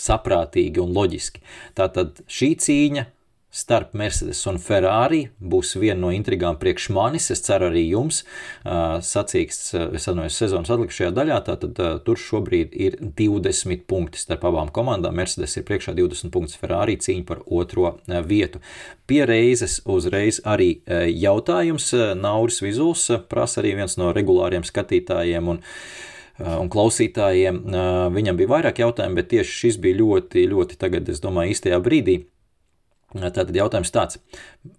saprātīgi 0.00 0.80
un 0.80 0.94
loģiski. 0.96 1.42
Tātad 1.76 2.22
šī 2.30 2.54
cīņa 2.64 3.04
starp 3.56 3.94
Mercedes 3.96 4.42
un 4.50 4.58
Ferrari 4.60 5.22
būs 5.40 5.76
viena 5.80 5.98
no 6.02 6.10
intrigām 6.12 6.58
priekš 6.60 6.90
manis. 6.92 7.30
Es 7.32 7.40
ceru, 7.46 7.70
arī 7.70 7.86
jums 7.88 8.22
sacīks, 8.64 9.60
es 9.96 10.04
atvainojos, 10.04 10.36
sezonas 10.36 10.72
atlikušajā 10.74 11.12
daļā. 11.16 11.38
Tātad 11.46 11.80
tur 12.04 12.20
šobrīd 12.20 12.76
ir 12.76 12.98
20 13.16 13.86
punkti 13.88 14.20
starp 14.20 14.44
abām 14.50 14.72
komandām. 14.76 15.16
Mercedes 15.16 15.56
ir 15.56 15.64
priekšā 15.68 15.96
20 15.96 16.34
punktus, 16.34 16.58
Ferrari 16.60 16.98
cīņa 17.00 17.24
par 17.28 17.40
otro 17.46 17.96
vietu. 18.28 18.60
Pie 19.08 19.22
reizes 19.28 19.80
uzreiz 19.88 20.42
arī 20.44 20.76
jautājums. 21.16 21.92
Nauris 22.20 22.60
Vizuls 22.64 23.08
prasa 23.30 23.62
arī 23.62 23.76
viens 23.80 23.96
no 23.96 24.12
regulāriem 24.16 24.66
skatītājiem. 24.68 25.54
Un, 25.56 25.64
un 26.36 26.68
klausītājiem. 26.68 27.64
Viņam 28.12 28.36
bija 28.36 28.52
vairāk 28.58 28.84
jautājumu, 28.84 29.16
bet 29.16 29.32
tieši 29.32 29.60
šis 29.62 29.78
bija 29.80 30.02
ļoti, 30.02 30.44
ļoti, 30.52 30.76
tagad, 30.76 31.08
es 31.08 31.24
domāju, 31.24 31.56
īstajā 31.56 31.80
brīdī. 31.80 32.18
Tātad 33.14 33.54
jautājums 33.54 33.92
tāds. 33.94 34.18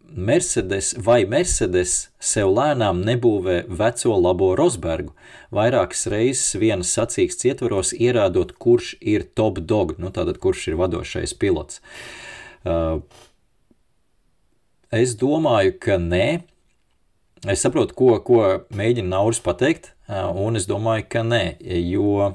Mercedes 0.03 0.91
vai 0.99 1.21
Mercedes 1.29 2.09
sev 2.19 2.51
lēnām 2.57 2.99
nebūvē 3.07 3.61
veco 3.71 4.17
labo 4.19 4.49
Rosbergu, 4.59 5.13
vairākas 5.55 6.07
reizes 6.11 6.57
vienas 6.59 6.91
sacīks 6.91 7.39
ietvaros 7.47 7.93
ierādot, 7.95 8.51
kurš 8.59 8.95
ir 8.99 9.23
top 9.37 9.61
dog, 9.63 9.95
nu 10.01 10.11
tātad 10.11 10.41
kurš 10.43 10.67
ir 10.73 10.79
vadošais 10.81 11.33
pilots. 11.39 11.79
Es 14.91 15.15
domāju, 15.19 15.77
ka 15.79 15.97
nē. 15.99 16.27
Es 17.47 17.63
saprotu, 17.63 17.95
ko, 17.95 18.13
ko 18.27 18.43
mēģina 18.75 19.13
Nauris 19.15 19.39
pateikt, 19.43 19.93
un 20.07 20.59
es 20.59 20.67
domāju, 20.67 21.07
ka 21.11 21.23
nē, 21.23 21.43
jo, 21.63 22.33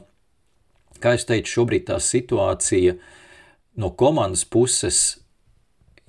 kā 1.03 1.17
jau 1.17 1.27
teicu, 1.33 1.53
šobrīd 1.59 1.91
tā 1.91 2.01
situācija 2.01 2.97
no 3.77 3.91
komandas 3.99 4.45
puses 4.49 5.22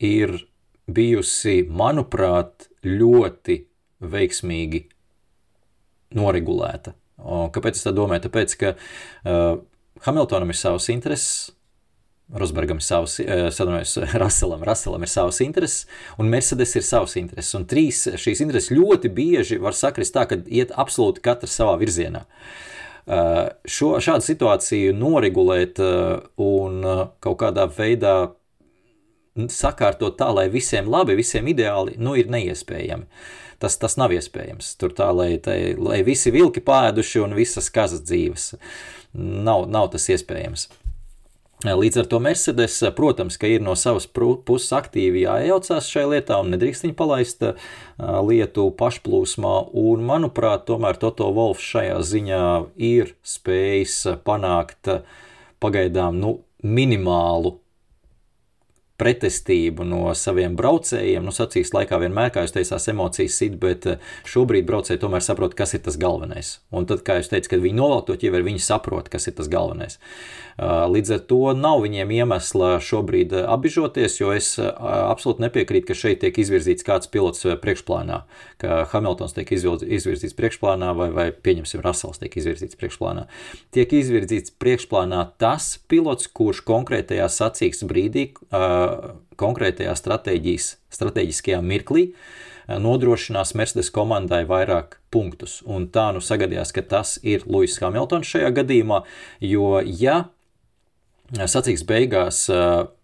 ir 0.02 0.36
bijusi, 0.89 1.62
manuprāt, 1.70 2.68
ļoti 2.84 3.62
veiksmīgi 4.04 4.84
noregulēta. 6.18 6.94
Kāpēc 7.24 7.80
es 7.80 7.86
tā 7.86 7.94
domāju? 7.96 8.26
Tāpēc, 8.26 8.56
ka 8.60 8.74
uh, 8.76 9.60
Hamiltonam 10.08 10.52
ir 10.52 10.60
savs 10.60 10.89
intereses, 10.94 11.52
Rosbergam 12.34 12.80
ir 12.80 12.86
savs, 12.86 13.18
uh, 13.22 13.48
sadarbojos 13.54 13.96
Russellam, 14.24 14.64
Russellam 14.68 15.06
ir 15.06 15.12
savs 15.12 15.39
intereses, 15.46 15.88
un 16.20 16.32
Mercedes 16.32 16.76
ir 16.80 16.86
savs 16.88 17.16
intereses. 17.20 17.54
Un 17.60 17.68
trīs 17.70 18.06
šīs 18.20 18.44
intereses 18.44 18.74
ļoti 18.74 19.12
bieži 19.14 19.60
var 19.62 19.78
sakrist 19.78 20.16
tā, 20.18 20.26
ka 20.28 20.41
iet 20.48 20.74
absolūti 20.76 21.24
katrs 21.24 21.56
savā 21.60 21.78
virzienā. 21.82 22.26
Uh, 23.04 23.52
šo, 23.68 23.98
šādu 24.04 24.26
situāciju 24.28 24.94
noregulēt 24.96 25.80
un 25.84 26.80
kaut 27.24 27.39
kādā 27.41 27.68
veidā 27.72 28.16
sakārtot 29.36 30.18
tā, 30.20 30.30
lai 30.34 30.48
visiem 30.54 30.90
labi, 30.92 31.18
visiem 31.18 31.48
ideāli, 31.50 31.98
nu, 31.98 32.16
ir 32.20 32.30
neiespējami. 32.32 33.08
Tas, 33.64 33.78
tas 33.80 33.96
nav 33.98 34.12
iespējams. 34.12 34.74
Tur 34.80 34.94
tā, 34.96 35.08
lai, 35.16 35.38
tai, 35.42 35.74
lai 35.80 36.02
visi 36.04 36.34
vilki 36.36 36.62
pāēduši 36.64 37.24
un 37.24 37.36
visas 37.38 37.72
kazas 37.74 38.04
dzīves. 38.04 38.54
Nav, 39.14 39.70
nav 39.72 39.94
tas 39.94 40.10
iespējams. 40.12 40.68
Līdz 41.64 42.02
ar 42.02 42.08
to 42.12 42.20
Mercedes, 42.20 42.82
protams, 42.98 43.38
ir 43.48 43.62
no 43.64 43.72
savas 43.80 44.04
puses 44.12 44.68
aktīvi 44.76 45.22
jāiejaucās 45.24 45.88
šajā 45.88 46.10
lietā 46.12 46.42
un 46.44 46.52
nedrīkst 46.52 46.84
viņu 46.84 46.98
palaist 47.00 47.46
lietu 48.28 48.68
pašplūsmā. 48.76 49.54
Un, 49.72 50.04
manuprāt, 50.04 50.66
tomēr 50.68 51.00
Toto 51.00 51.30
Wolfs 51.32 51.64
šajā 51.64 52.02
ziņā 52.04 52.44
ir 52.84 53.16
spējis 53.24 53.96
panākt 54.28 54.92
pagaidām 55.64 56.20
nu, 56.20 56.42
minimālu 56.64 57.56
pretestību 59.04 59.84
no 59.88 60.04
saviem 60.16 60.56
braucējiem. 60.60 61.26
Nu, 61.26 61.34
sacīs 61.36 61.74
laikā 61.76 61.99
vienmēr, 62.04 62.32
kā 62.34 62.45
jūs 62.45 62.56
teicāt, 62.56 62.88
emocijas 62.93 63.39
sit, 63.41 63.58
bet 63.62 63.88
eh, 63.89 64.14
šobrīd 64.30 64.68
braucēji 64.70 65.01
tomēr 65.04 65.26
saprot, 65.26 65.58
kas 65.58 65.76
ir 65.76 65.84
tas 65.84 65.99
galvenais. 65.99 66.56
Un 66.72 66.88
tad, 66.89 67.04
kā 67.06 67.20
jūs 67.20 67.32
teicat, 67.34 67.51
kad 67.56 67.66
viņi 67.66 67.80
novelk 67.80 68.08
to 68.08 68.18
ķiveri, 68.22 68.47
viņi 68.51 68.64
saprot, 68.64 69.12
kas 69.12 69.28
ir 69.28 69.36
tas 69.39 69.51
galvenais. 69.51 69.99
Uh, 70.54 70.86
līdz 70.86 71.16
ar 71.16 71.22
to 71.26 71.39
nav 71.58 71.80
viņiem 71.82 72.12
iemesla 72.14 72.76
šobrīd 72.84 73.32
uh, 73.34 73.47
apbižoties, 73.56 74.20
jo 74.20 74.30
es 74.36 74.51
uh, 74.62 74.70
absolūti 75.10 75.41
nepiekrītu, 75.41 75.88
ka 75.89 75.97
šeit 75.97 76.20
tiek 76.22 76.38
izvirzīts 76.43 76.86
kāds 76.86 77.10
pilots 77.10 77.47
priekšplānā, 77.64 78.20
ka 78.62 78.84
Hamiltons 78.91 79.34
tiek 79.34 79.49
izvirzīts 79.49 80.38
priekšplānā 80.38 80.91
vai, 80.99 81.10
vai 81.16 81.26
pieņemsim, 81.34 81.82
Rasels 81.82 82.22
tiek 82.22 82.38
izvirzīts 82.38 82.78
priekšplānā. 82.78 83.26
Tiek 83.74 83.97
izvirzīts 83.97 84.54
priekšplānā 84.62 85.24
tas 85.41 85.72
pilots, 85.89 86.30
kurš 86.30 86.62
konkrētajā 86.70 87.26
sacīks 87.34 87.82
brīdī, 87.89 88.28
konkrētajā 89.39 89.96
strateģiskajā 90.00 91.60
mirklī 91.64 92.10
nodrošinās 92.68 93.54
Mercedes 93.60 93.91
komandai 93.94 94.44
vairāk 94.48 95.00
punktus. 95.12 95.60
Un 95.68 95.89
tā 95.91 96.12
nu 96.16 96.22
sagadījās, 96.24 96.72
ka 96.76 96.86
tas 96.86 97.18
ir 97.24 97.44
Lūsis 97.50 97.82
Hamiltons 97.84 98.30
šajā 98.30 98.54
gadījumā, 98.62 99.02
jo 99.44 99.82
ja 99.84 100.24
sacīks 101.34 101.84
beigās 101.88 102.46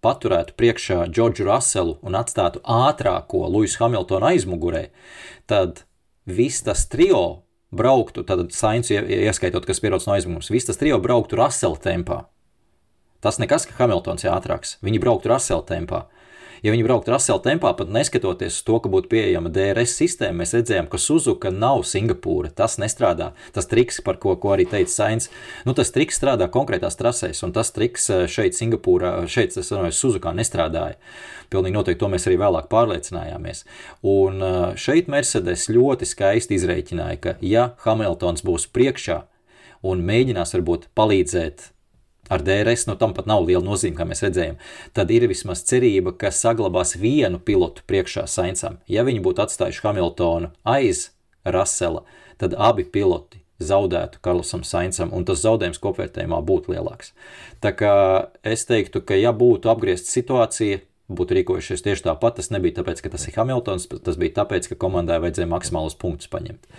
paturētu 0.06 0.56
priekšā 0.60 1.04
Džordžu 1.10 1.48
Raselu 1.50 1.98
un 2.06 2.18
atstātu 2.20 2.62
ātrāko 2.64 3.48
Luisu 3.50 3.84
Hamiltonu 3.84 4.30
aizmugurē, 4.32 4.90
tad 5.50 5.84
viss 6.30 6.64
tas 6.64 6.86
trio 6.92 7.44
brauktu, 7.72 8.24
tad 8.26 8.52
Sainz 8.54 8.92
ieskaitot, 8.92 9.66
kas 9.66 9.82
pierodas 9.82 10.08
no 10.08 10.16
aizmugures, 10.16 10.52
viss 10.54 10.70
tas 10.70 10.80
trio 10.80 11.00
brauktu 11.02 11.40
Rasela 11.40 11.80
tempā. 11.82 12.24
Tas 13.24 13.40
nekas, 13.42 13.66
ka 13.68 13.76
Hamiltons 13.82 14.24
ir 14.24 14.32
ātrāks, 14.32 14.78
viņi 14.86 15.02
brauktu 15.04 15.32
Rasela 15.32 15.66
tempā. 15.68 16.06
Ja 16.64 16.74
viņi 16.74 16.84
brauktu 16.84 17.14
Rasela 17.14 17.40
tempā, 17.44 17.72
pat 17.78 17.92
neskatoties 17.92 18.58
uz 18.58 18.64
to, 18.68 18.78
ka 18.84 18.92
būtu 18.92 19.08
pieejama 19.14 19.52
DRS 19.54 19.94
sistēma, 20.02 20.42
mēs 20.42 20.54
redzējām, 20.58 20.90
ka 20.92 21.00
Suzuka 21.00 21.52
nav 21.56 21.86
Singapūra. 21.88 22.52
Tas 22.56 22.76
nestrādā. 22.82 23.32
Tas 23.56 23.70
triks, 23.72 24.02
par 24.04 24.20
ko, 24.20 24.36
ko 24.40 24.54
arī 24.56 24.66
teica 24.68 24.92
Sainz, 24.92 25.30
nu, 25.68 25.76
tas 25.78 25.94
triks 25.96 26.20
strādā 26.20 26.50
konkrētās 26.52 27.00
trasēs, 27.00 27.44
un 27.48 27.56
tas 27.56 27.72
triks 27.76 28.10
eh, 28.12 28.26
šeit, 28.28 28.60
Singapūrā, 28.60 29.14
šeit, 29.32 29.56
es 29.56 29.72
runāju, 29.72 29.96
Suzukā 29.96 30.36
nestrādāja. 30.36 31.00
Pilnīgi 31.50 31.78
noteikti 31.80 32.04
to 32.04 32.12
mēs 32.12 32.28
arī 32.28 32.38
vēlāk 32.44 32.68
pārliecinājāmies. 32.72 33.64
Un 34.12 34.44
eh, 34.44 34.62
šeit 34.80 35.12
Mercedes 35.12 35.70
ļoti 35.72 36.12
skaisti 36.12 36.60
izreikināja, 36.60 37.24
ka 37.24 37.36
ja 37.40 37.70
Hamiltons 37.88 38.44
būs 38.48 38.68
priekšā 38.76 39.22
un 39.88 40.04
mēģinās 40.04 40.58
varbūt 40.58 40.90
palīdzēt 41.00 41.70
ar 42.30 42.44
DRS, 42.46 42.86
nu 42.90 42.96
tam 43.00 43.16
pat 43.18 43.28
nav 43.30 43.44
liela 43.48 43.64
nozīme, 43.66 43.98
kā 43.98 44.08
mēs 44.08 44.24
redzējām, 44.26 44.60
tad 44.96 45.12
ir 45.14 45.28
vismaz 45.32 45.64
cerība, 45.68 46.14
ka 46.16 46.32
saglabās 46.36 46.96
vienu 47.02 47.42
pilotu 47.42 47.86
priekšā 47.90 48.28
Sainsam. 48.30 48.80
Ja 48.88 49.06
viņi 49.08 49.24
būtu 49.26 49.46
atstājuši 49.46 49.86
Hamiltonu 49.88 50.54
aiz 50.64 51.10
Rasela, 51.46 52.06
tad 52.40 52.56
abi 52.58 52.86
piloti 52.86 53.42
zaudētu 53.60 54.22
Karlosam 54.24 54.64
Sainsam, 54.64 55.12
un 55.16 55.26
tas 55.28 55.42
zaudējums 55.44 55.82
kopvērtējumā 55.84 56.40
būtu 56.48 56.74
lielāks. 56.76 57.12
Tā 57.60 57.74
kā 57.76 57.96
es 58.48 58.64
teiktu, 58.70 59.04
ka 59.04 59.18
ja 59.20 59.34
būtu 59.36 59.72
apgriezta 59.72 60.12
situācija, 60.14 60.80
būtu 61.10 61.40
rīkojušies 61.40 61.84
tieši 61.86 62.06
tāpat. 62.08 62.38
Tas 62.40 62.52
nebija 62.54 62.80
tāpēc, 62.80 63.02
ka 63.04 63.12
tas 63.16 63.26
ir 63.28 63.36
Hamiltons, 63.40 63.90
tas 64.06 64.20
bija 64.20 64.38
tāpēc, 64.42 64.70
ka 64.72 64.80
komandai 64.80 65.20
vajadzēja 65.24 65.50
maksimālus 65.52 65.98
punktus 66.00 66.32
paņemt. 66.32 66.70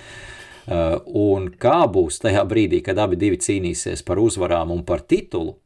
Uh, 0.69 0.99
un 1.17 1.49
kā 1.57 1.87
būs 1.91 2.21
tajā 2.21 2.45
brīdī, 2.49 2.83
kad 2.85 2.99
abi 3.01 3.17
cīnīsies 3.17 4.05
par 4.05 4.21
uzvarām 4.21 4.71
un 4.75 4.85
par 4.85 5.01
titulu, 5.01 5.57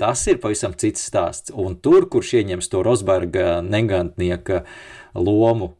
tas 0.00 0.22
ir 0.30 0.38
pavisam 0.40 0.72
cits 0.78 1.02
stāsts. 1.10 1.50
Un 1.52 1.76
tur, 1.76 2.06
kurš 2.08 2.36
ieņems 2.40 2.70
to 2.70 2.82
Rosberga 2.86 3.60
negantnieka 3.60 4.64
lomu 5.14 5.74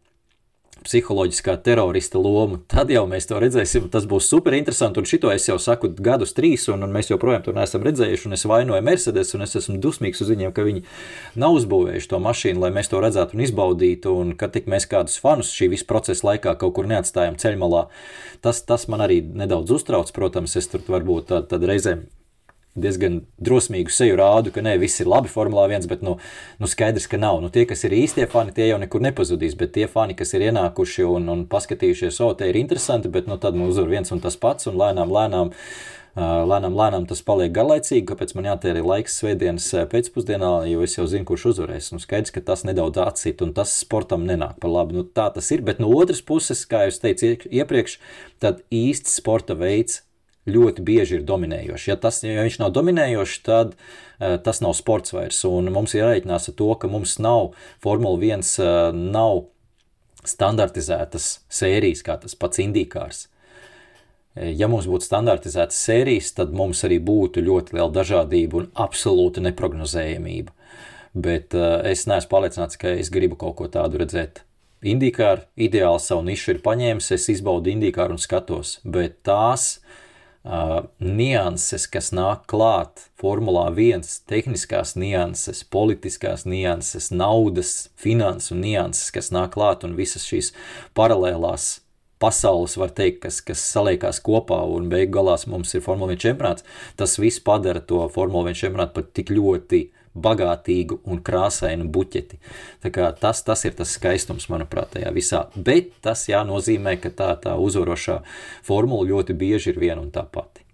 psiholoģiskā 0.85 1.55
terorista 1.65 2.21
lomu, 2.21 2.61
tad 2.71 2.91
jau 2.93 3.03
mēs 3.11 3.29
to 3.31 3.39
redzēsim. 3.43 3.89
Tas 3.93 4.07
būs 4.11 4.29
super 4.33 4.55
interesanti. 4.57 5.01
Un 5.01 5.09
šito 5.09 5.33
es 5.33 5.49
jau 5.49 5.57
saku 5.61 5.91
gadus, 5.97 6.35
trīs, 6.37 6.67
un, 6.73 6.85
un 6.87 6.95
mēs 6.95 7.11
joprojām 7.13 7.45
to 7.47 7.55
neesam 7.57 7.85
redzējuši. 7.87 8.33
Es 8.37 8.47
vainoju 8.49 8.85
Mercedes, 8.87 9.35
un 9.37 9.47
es 9.47 9.57
esmu 9.61 9.79
dusmīgs 9.83 10.23
uz 10.25 10.31
viņiem, 10.33 10.55
ka 10.57 10.67
viņi 10.67 10.85
nav 11.41 11.59
uzbūvējuši 11.61 12.13
to 12.13 12.23
mašīnu, 12.27 12.63
lai 12.65 12.73
mēs 12.77 12.93
to 12.93 13.03
redzētu 13.03 13.37
un 13.37 13.45
izbaudītu. 13.47 14.15
Un 14.23 14.37
ka 14.41 14.51
tik 14.53 14.71
mēs 14.71 14.89
kādus 14.91 15.19
fanus 15.23 15.53
šī 15.57 15.73
visa 15.75 15.89
procesa 15.89 16.33
laikā 16.33 16.57
kaut 16.61 16.77
kur 16.79 16.89
neatstājam 16.91 17.41
ceļmalā, 17.41 17.87
tas, 18.45 18.63
tas 18.67 18.89
man 18.93 19.05
arī 19.07 19.23
nedaudz 19.25 19.77
uztrauc. 19.81 20.13
Protams, 20.17 20.57
es 20.61 20.71
tur 20.71 20.85
varbūt 20.89 21.31
tad, 21.33 21.53
tad 21.53 21.67
reizēm 21.69 22.09
diezgan 22.83 23.21
drosmīgu 23.43 23.93
seju 23.95 24.17
rādu, 24.21 24.53
ka 24.55 24.65
nē, 24.65 24.77
viss 24.81 25.03
ir 25.03 25.11
labi 25.11 25.31
Formulā 25.33 25.67
1, 25.69 25.87
bet 25.91 26.03
nu, 26.07 26.17
nu 26.61 26.71
skaidrs, 26.71 27.09
ka 27.11 27.21
nav. 27.21 27.41
Nu, 27.45 27.53
tie, 27.53 27.67
kas 27.69 27.85
ir 27.87 27.95
īstie 27.97 28.27
fani, 28.31 28.55
tie 28.57 28.71
jau 28.71 28.81
nekur 28.83 29.05
nepazudīs, 29.05 29.57
bet 29.61 29.75
tie 29.77 29.87
fani, 29.91 30.17
kas 30.19 30.35
ir 30.37 30.49
ienākuši 30.51 31.07
un, 31.07 31.31
un 31.33 31.47
paskatījušies, 31.51 32.21
o, 32.25 32.33
te 32.35 32.51
ir 32.51 32.59
interesanti, 32.61 33.13
bet 33.13 33.31
nu, 33.31 33.39
tad 33.41 33.59
nu, 33.59 33.71
uzvar 33.71 33.91
viens 33.93 34.13
un 34.15 34.23
tas 34.25 34.39
pats, 34.41 34.71
un 34.71 34.79
lēnām, 34.81 35.13
lēnām. 35.17 35.57
Lēnām, 36.19 36.75
lēnām 36.75 37.05
tas 37.07 37.21
paliek 37.23 37.53
garlaicīgi, 37.55 38.03
kāpēc 38.09 38.33
man 38.35 38.49
jātērē 38.49 38.81
laiks 38.83 39.21
svētdienas 39.21 39.69
pēcpusdienā, 39.93 40.49
jo 40.67 40.83
es 40.83 40.97
jau 40.97 41.05
zinu, 41.07 41.23
kurš 41.29 41.45
uzvarēs. 41.53 41.93
Nu, 41.95 42.03
skaidrs, 42.03 42.35
ka 42.35 42.43
tas 42.43 42.65
nedaudz 42.67 42.99
atcīt, 42.99 43.45
un 43.47 43.55
tas 43.55 43.77
sportam 43.79 44.27
nenāk 44.27 44.59
par 44.61 44.75
labu. 44.75 44.99
Nu, 44.99 45.05
tā 45.07 45.29
tas 45.31 45.53
ir, 45.55 45.63
bet 45.63 45.79
no 45.79 45.87
otras 45.95 46.19
puses, 46.19 46.65
kā 46.67 46.83
jau 46.89 46.99
teicu 47.07 47.47
iepriekš, 47.47 48.01
tad 48.43 48.65
īsts 48.75 49.21
sporta 49.23 49.55
veids 49.55 50.03
ļoti 50.49 50.85
bieži 50.85 51.19
ir 51.19 51.25
dominējošs. 51.29 51.87
Ja, 51.91 51.97
tas, 52.01 52.23
ja 52.25 52.45
viņš 52.45 52.61
nav 52.63 52.73
dominējošs, 52.77 53.41
tad 53.47 53.75
uh, 53.77 54.37
tas 54.45 54.63
nav 54.65 54.75
sports 54.79 55.15
vairs. 55.15 55.43
Un 55.49 55.71
mums 55.73 55.95
ir 55.95 56.05
jāreikinās 56.05 56.51
ar 56.51 56.57
to, 56.57 56.71
ka 56.81 56.91
mums 56.91 57.19
nav 57.21 57.53
Formula 57.85 58.17
1, 58.17 58.47
uh, 58.61 58.71
eh, 58.71 59.03
nav 59.13 59.45
standartizētas 60.27 61.41
sērijas, 61.49 62.05
kā 62.05 62.17
tas 62.21 62.37
pats 62.37 62.61
indīkārs. 62.63 63.27
Eh, 64.37 64.53
ja 64.57 64.69
mums 64.69 64.89
būtu 64.89 65.09
standartizētas 65.09 65.81
sērijas, 65.89 66.33
tad 66.37 66.55
mums 66.57 66.85
arī 66.89 67.01
būtu 67.05 67.45
ļoti 67.45 67.77
liela 67.77 67.93
dažādība 67.93 68.63
un 68.63 68.71
absolūta 68.81 69.45
neparedzējamība. 69.45 70.57
Bet 71.11 71.57
uh, 71.59 71.81
es 71.91 72.07
neesmu 72.07 72.31
pārliecināts, 72.31 72.79
ka 72.79 72.95
es 72.95 73.11
gribu 73.11 73.37
kaut 73.37 73.59
ko 73.59 73.67
tādu 73.69 73.99
redzēt. 74.01 74.45
Indīkāra 74.87 75.43
ideāli 75.61 76.01
savu 76.01 76.23
nišu 76.25 76.55
ir 76.55 76.61
paņēmis, 76.65 77.11
es 77.13 77.27
izbaudu 77.35 77.69
indīkāru 77.69 78.15
un 78.15 78.23
skatos, 78.23 78.79
bet 78.87 79.19
tās 79.27 79.75
uh, 79.75 79.99
nianses, 80.45 81.87
kas 81.91 82.11
nāk 82.17 82.47
klāt. 82.49 83.11
Formulā 83.21 83.67
1, 83.75 84.07
tehniskās 84.31 84.97
nianses, 84.97 85.63
politiskās 85.65 86.47
nianses, 86.49 87.11
naudas, 87.13 87.91
finansu 88.01 88.57
nianses, 88.57 89.11
kas 89.13 89.31
nāk 89.31 89.53
klāt 89.59 89.85
un 89.85 89.97
visas 89.99 90.25
šīs 90.25 90.53
paralēlās 90.97 91.81
pasaules, 92.21 92.77
var 92.77 92.93
teikt, 92.93 93.23
kas, 93.25 93.41
kas 93.45 93.61
saliekās 93.73 94.21
kopā 94.21 94.61
un 94.69 94.91
beigu 94.93 95.15
galās 95.19 95.47
mums 95.49 95.73
ir 95.75 95.85
Formula 95.85 96.13
1 96.13 96.21
čempionāts, 96.21 96.67
tas 96.97 97.17
viss 97.21 97.41
padara 97.41 97.81
to 97.81 98.03
Formula 98.13 98.53
1 98.53 98.61
čempionātu 98.61 98.97
pat 98.99 99.13
tik 99.17 99.33
ļoti 99.33 99.87
bagātīgu 100.15 101.01
un 101.07 101.21
krāsainu 101.23 101.87
buķeti. 101.93 102.41
Tas, 103.21 103.43
tas 103.47 103.65
ir 103.65 103.77
tas 103.79 103.95
skaistums, 103.95 104.49
manuprāt, 104.51 104.95
tajā 104.97 105.13
visā. 105.15 105.45
Bet 105.55 105.93
tas 106.05 106.27
jānozīmē, 106.31 106.97
ka 107.03 107.13
tā, 107.15 107.31
tā 107.45 107.55
uzvarošā 107.61 108.21
formula 108.67 109.07
ļoti 109.13 109.37
bieži 109.39 109.75
ir 109.75 109.81
viena 109.83 110.01
un 110.03 110.11
tā 110.15 110.25
pati. 110.27 110.67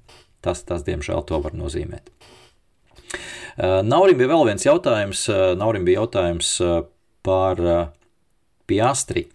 Tas, 0.45 0.63
tas 0.65 0.87
diemžēl, 0.87 1.25
to 1.29 1.41
var 1.43 1.57
nozīmēt. 1.59 2.13
Uh, 3.57 3.81
Naurim 3.87 4.19
bija 4.21 4.33
vēl 4.33 4.51
viens 4.51 4.67
jautājums. 4.67 5.27
Uh, 5.33 5.53
Naurim 5.59 5.87
bija 5.87 6.03
jautājums 6.03 6.57
uh, 6.65 6.83
par 7.27 7.61
Piastri. 8.67 9.27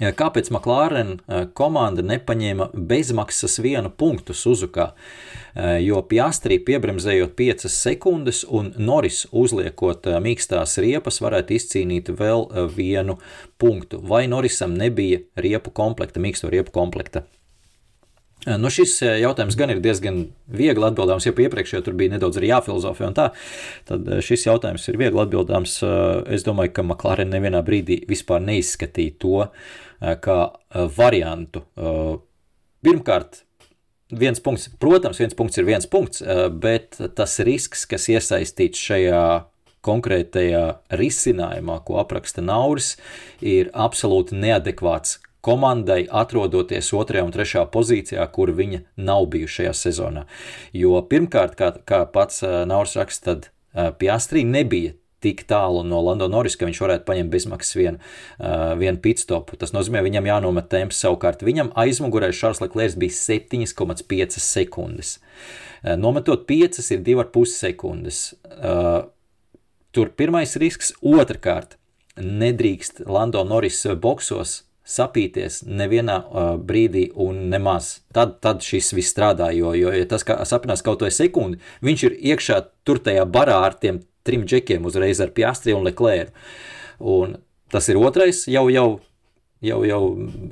Kāpēc 0.00 0.48
McLaren 0.48 1.18
komanda 1.52 2.00
nepaņēma 2.06 2.70
bezmaksas 2.72 3.58
vienu 3.60 3.90
punktu 3.92 4.32
Suzukā? 4.32 4.90
Jo 5.84 6.00
Piastrī 6.08 6.56
piebremzējot 6.64 7.34
5 7.36 7.66
sekundes 7.74 8.44
un 8.48 8.72
Noris 8.80 9.26
uzliekot 9.30 10.08
mīkstās 10.24 10.78
riepas 10.80 11.20
varētu 11.20 11.58
izcīnīt 11.58 12.08
vēl 12.16 12.46
vienu 12.72 13.18
punktu. 13.60 14.00
Vai 14.00 14.24
Norisam 14.30 14.72
nebija 14.78 15.20
riepu 15.36 15.74
komplekta, 15.74 16.22
mīksto 16.22 16.48
riepu 16.48 16.72
komplekta? 16.72 17.26
Nu, 18.48 18.70
šis 18.72 18.94
jautājums 19.20 19.56
gan 19.60 19.74
ir 19.74 19.82
diezgan 19.84 20.22
viegli 20.48 20.86
atbildāms, 20.86 21.26
ja 21.28 21.34
iepriekš 21.36 21.74
jau 21.74 21.82
tur 21.84 21.96
bija 21.98 22.14
nedaudz 22.14 22.38
arī 22.40 22.48
jāfilozofē, 22.54 23.10
tā. 23.16 23.26
Tad 23.90 24.08
šis 24.24 24.46
jautājums 24.46 24.86
ir 24.88 24.96
viegli 25.00 25.20
atbildāms. 25.20 25.76
Es 26.32 26.46
domāju, 26.46 26.72
ka 26.78 26.86
McLaren 26.86 27.28
nevienā 27.34 27.60
brīdī 27.66 28.00
vispār 28.08 28.40
neizskatīja 28.46 29.18
to 29.20 29.44
kā 30.24 30.38
variantu. 30.96 31.66
Pirmkārt, 32.80 33.42
viens 34.08 34.40
punkts, 34.40 34.70
protams, 34.80 35.20
viens 35.20 35.36
punkts 35.36 35.60
ir 35.60 35.68
viens 35.68 35.86
punkts, 35.90 36.24
bet 36.64 36.96
tas 37.16 37.38
risks, 37.44 37.84
kas 37.90 38.08
iesaistīts 38.08 38.88
šajā 38.88 39.24
konkrētajā 39.84 40.64
risinājumā, 40.96 41.78
ko 41.84 42.00
apraksta 42.00 42.40
Nauris, 42.44 42.94
ir 43.44 43.68
absolūti 43.72 44.36
neadekvāts 44.36 45.18
komandai 45.44 46.04
atrodoties 46.06 46.92
otrajā 46.96 47.24
un 47.26 47.34
trešajā 47.34 47.66
pozīcijā, 47.72 48.26
kur 48.34 48.52
viņa 48.56 48.82
nav 49.00 49.28
bijusi 49.32 49.60
šajā 49.60 49.74
sezonā. 49.84 50.26
Jo 50.76 51.00
pirmkārt, 51.10 51.56
kā, 51.58 51.72
kā 51.84 52.04
pats 52.12 52.44
Nauris 52.44 52.96
raksta, 53.00 53.36
tad 53.36 53.96
Piastrī 54.00 54.42
nebija 54.44 54.96
tik 55.20 55.44
tālu 55.48 55.82
no 55.84 56.00
Londona 56.02 56.32
Norris, 56.32 56.56
ka 56.56 56.66
viņš 56.68 56.80
varētu 56.80 57.06
paņemt 57.08 57.32
bezmaksas 57.32 57.76
vienu, 57.76 58.00
uh, 58.40 58.72
vienu 58.80 59.00
pitstopu. 59.04 59.58
Tas 59.60 59.74
nozīmē, 59.76 60.02
viņam 60.06 60.28
jānomet 60.30 60.70
temps 60.72 61.00
savukārt. 61.04 61.44
Viņam 61.46 61.72
aizmugurē 61.78 62.30
Šārs 62.36 62.62
Leklērs 62.64 62.96
bija 63.00 63.16
7,5 63.16 64.40
sekundes. 64.40 65.18
Uh, 65.82 65.94
nometot 66.00 66.46
5 66.48 66.80
ir 66.96 67.04
2,5 67.04 67.52
sekundes. 67.52 68.22
Uh, 68.56 69.04
tur 69.92 70.12
pirmais 70.16 70.56
risks, 70.60 70.94
otrkārt, 71.04 71.76
nedrīkst 72.20 73.04
Lando 73.08 73.44
Norris 73.44 73.84
boksos 74.00 74.62
sapīties 74.90 75.62
nevienā 75.66 76.16
uh, 76.20 76.52
brīdī 76.58 77.06
un 77.14 77.46
nemaz. 77.52 78.00
Tad, 78.16 78.38
tad 78.44 78.64
šis 78.66 78.92
viss 78.96 79.14
strādā, 79.14 79.50
jo, 79.56 79.72
jo 79.78 79.92
ja 79.94 80.06
tas 80.10 80.26
kā 80.26 80.38
sapinās 80.48 80.82
kaut 80.86 81.04
vai 81.04 81.12
sekundi, 81.14 81.60
viņš 81.86 82.06
ir 82.08 82.16
iekšā 82.32 82.60
tur 82.88 83.02
tajā 83.04 83.26
barā 83.30 83.60
ar 83.68 83.78
tiem 83.78 84.02
trim 84.26 84.44
džekiem 84.46 84.84
uzreiz 84.88 85.20
ar 85.22 85.32
Piastri 85.36 85.76
un 85.76 85.86
Leclerc. 85.86 86.34
Un 87.00 87.38
tas 87.72 87.88
ir 87.88 88.00
otrais 88.00 88.44
jau, 88.50 88.66
jau, 88.72 88.88
jau, 89.64 89.80
jau 89.88 90.02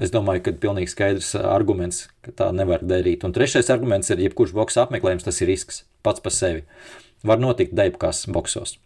es 0.00 0.14
domāju, 0.14 0.46
ka 0.46 0.56
pilnīgi 0.62 0.94
skaidrs 0.94 1.34
arguments, 1.42 2.06
ka 2.24 2.34
tā 2.42 2.50
nevar 2.56 2.84
darīt. 2.84 3.26
Un 3.26 3.36
trešais 3.36 3.70
arguments 3.74 4.10
ir, 4.14 4.22
jebkurš 4.28 4.56
boks 4.56 4.80
apmeklējums, 4.84 5.26
tas 5.28 5.42
ir 5.42 5.52
risks 5.52 5.84
pats 6.06 6.24
par 6.24 6.34
sevi. 6.34 6.64
Var 7.26 7.40
notikt 7.42 7.74
deibkās 7.76 8.24
boksos. 8.30 8.78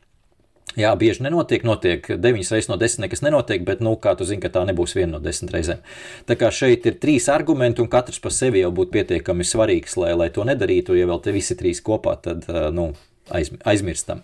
Jā, 0.78 0.94
bieži 0.96 1.26
nenotiek, 1.26 1.66
notiek 1.68 2.06
9 2.16 2.48
reizes 2.54 2.70
no 2.70 2.78
10, 2.80 3.02
nekas 3.04 3.20
nenotiek, 3.20 3.60
bet, 3.66 3.82
nu, 3.84 3.92
kā 4.00 4.14
tu 4.16 4.24
zini, 4.24 4.40
ka 4.40 4.48
tā 4.54 4.62
nebūs 4.64 4.94
viena 4.96 5.18
no 5.18 5.20
10 5.20 5.52
reizēm. 5.52 5.82
Tā 6.28 6.36
kā 6.40 6.48
šeit 6.54 6.88
ir 6.88 6.96
trīs 7.02 7.28
argumenti, 7.28 7.84
un 7.84 7.90
katrs 7.92 8.22
par 8.24 8.32
sevi 8.32 8.62
jau 8.62 8.70
būtu 8.72 8.94
pietiekami 8.94 9.44
svarīgs, 9.44 9.98
lai, 10.00 10.14
lai 10.16 10.30
to 10.32 10.46
nedarītu. 10.48 10.96
Ja 10.96 11.10
vēl 11.10 11.20
te 11.20 11.34
visi 11.36 11.58
trīs 11.60 11.82
kopā, 11.84 12.16
tad, 12.24 12.48
nu, 12.72 12.94
aizmirstam. 13.30 14.22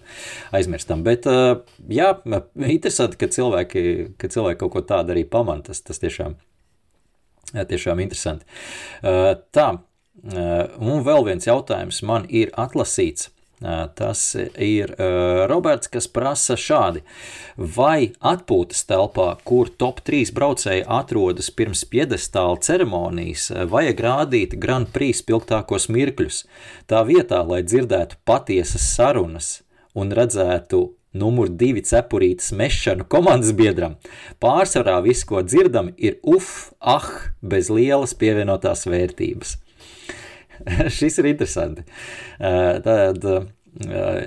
aizmirstam. 0.52 1.04
Bet, 1.04 1.28
jā, 1.92 2.10
interesanti, 2.56 3.20
ka 3.20 3.28
cilvēki, 3.32 3.82
ka 4.18 4.32
cilvēki 4.32 4.62
kaut 4.64 4.74
ko 4.74 4.84
tādu 4.88 5.14
arī 5.14 5.24
pamana. 5.28 5.68
Tas, 5.68 5.84
tas 5.84 6.00
tiešām, 6.02 6.38
tiešām 7.52 8.00
interesanti. 8.04 8.48
Tā, 9.04 9.68
un 10.24 11.04
vēl 11.06 11.28
viens 11.28 11.46
jautājums 11.48 12.02
man 12.08 12.24
ir 12.28 12.56
atlasīts. 12.56 13.34
Tas 13.58 14.20
ir 14.62 14.92
Roberts, 15.50 15.90
kas 15.90 16.06
prasa 16.06 16.54
šādi. 16.54 17.02
Vai 17.58 18.12
atpūtas 18.22 18.84
telpā, 18.86 19.32
kur 19.42 19.70
top 19.82 19.98
3 20.06 20.30
braucēji 20.36 20.84
atrodas 20.86 21.50
pirms 21.50 21.82
piedestāla 21.90 22.60
ceremonijas, 22.62 23.48
vajag 23.72 24.04
rādīt 24.06 24.54
Grand 24.62 24.92
Prix 24.94 25.24
spilgtākos 25.24 25.88
mirkļus, 25.90 26.44
tā 26.86 27.02
vietā, 27.08 27.42
lai 27.42 27.64
dzirdētu 27.66 28.22
patiesas 28.28 28.86
sarunas 28.94 29.56
un 29.98 30.14
redzētu 30.14 30.84
numur 31.18 31.48
divi 31.50 31.82
cepurītes 31.82 32.52
mešanu 32.54 33.06
komandas 33.10 33.54
biedram. 33.56 33.96
Pārsvarā 34.42 34.98
viss, 35.04 35.26
ko 35.26 35.42
dzirdam, 35.42 35.90
ir 35.96 36.18
uf, 36.22 36.70
ah, 36.78 37.08
bez 37.42 37.72
lielas 37.72 38.14
pievienotās 38.18 38.86
vērtības. 38.86 39.56
Šis 40.98 41.18
ir 41.20 41.30
interesanti. 41.32 41.84
Tad, 42.38 43.26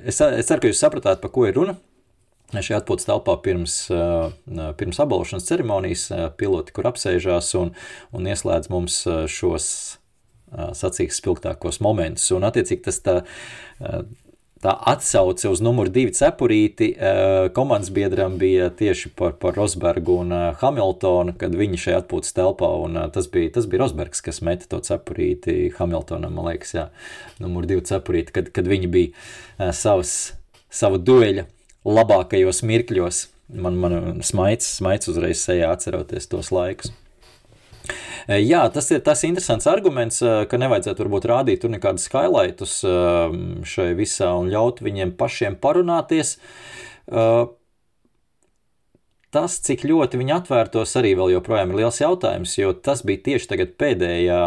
es, 0.04 0.20
es 0.20 0.50
ceru, 0.50 0.62
ka 0.62 0.72
jūs 0.72 0.84
sapratāt, 0.84 1.24
par 1.24 1.34
ko 1.34 1.48
ir 1.48 1.58
runa. 1.60 1.78
Šajā 2.52 2.82
atpūtas 2.82 3.08
telpā 3.08 3.38
pirms, 3.46 3.76
pirms 4.80 5.00
apbalvošanas 5.00 5.48
ceremonijas 5.48 6.10
piloti, 6.40 6.74
kur 6.76 6.90
apsēžās 6.90 7.54
un, 7.56 7.72
un 8.12 8.28
ieslēdz 8.28 8.72
mums 8.74 8.98
šos 9.32 9.68
sacīks 10.52 11.22
spilgtākos 11.22 11.80
momentus. 11.84 12.28
Un, 12.36 12.44
attiecīgi, 12.44 12.84
tas 12.90 13.00
tā, 13.06 13.16
tā 14.62 14.74
atsauce 14.92 15.50
uz 15.50 15.62
numuru 15.64 15.90
divu 15.94 16.14
cepurīti 16.14 16.92
eh, 16.94 17.48
komandas 17.56 17.90
biedram 17.94 18.38
bija 18.42 18.70
tieši 18.78 19.10
par, 19.18 19.34
par 19.42 19.58
Rosbergu 19.58 20.20
un 20.22 20.36
eh, 20.38 20.44
Hamiltonu, 20.62 21.34
kad 21.42 21.56
viņi 21.58 21.80
šajā 21.82 22.04
atpūtas 22.04 22.36
telpā, 22.38 22.70
eh, 22.86 23.08
tas 23.16 23.30
bija, 23.34 23.54
tas 23.58 23.68
bija 23.70 23.84
Rosbergs, 23.84 24.22
kas 24.26 24.44
meta 24.46 24.70
to 24.70 24.82
cepurīti 24.86 25.72
Hamiltonam, 25.80 26.38
man 26.38 26.52
liekas, 26.52 26.76
jā, 26.78 26.88
numuru 27.42 27.74
divu 27.74 27.86
cepurīti, 27.90 28.38
kad, 28.38 28.54
kad 28.54 28.70
viņi 28.70 28.92
bija 28.94 29.72
savas, 29.74 30.36
savu 30.70 31.02
dueļa 31.02 31.48
labākajos 31.88 32.62
mirkļos. 32.68 33.28
Man, 33.52 33.76
man 33.82 34.22
smaids, 34.24 34.70
smaids 34.78 35.10
uzreiz 35.12 35.42
sejā 35.44 35.74
atceroties 35.74 36.30
tos 36.32 36.54
laikus. 36.56 36.94
Jā, 38.32 38.66
tas 38.74 38.92
ir 38.94 39.02
tas 39.06 39.24
interesants 39.28 39.68
arguments, 39.70 40.22
ka 40.22 40.60
nevajadzētu 40.62 41.04
varbūt 41.06 41.30
rādīt 41.32 41.64
tur 41.64 41.74
nekādus 41.74 42.06
highlightus 42.14 42.76
šai 43.74 43.90
visā 43.98 44.30
un 44.38 44.52
ļaut 44.54 44.84
viņiem 44.86 45.16
pašiem 45.20 45.58
parunāties. 45.62 46.38
Tas, 49.32 49.54
cik 49.64 49.86
ļoti 49.88 50.20
viņi 50.20 50.34
atvērtos, 50.36 50.92
arī 51.00 51.14
vēl 51.16 51.30
joprojām 51.38 51.72
ir 51.72 51.78
liels 51.80 52.02
jautājums, 52.02 52.58
jo 52.60 52.74
tas 52.76 53.00
bija 53.08 53.22
tieši 53.30 53.48
tagad 53.48 53.78
pēdējā 53.80 54.40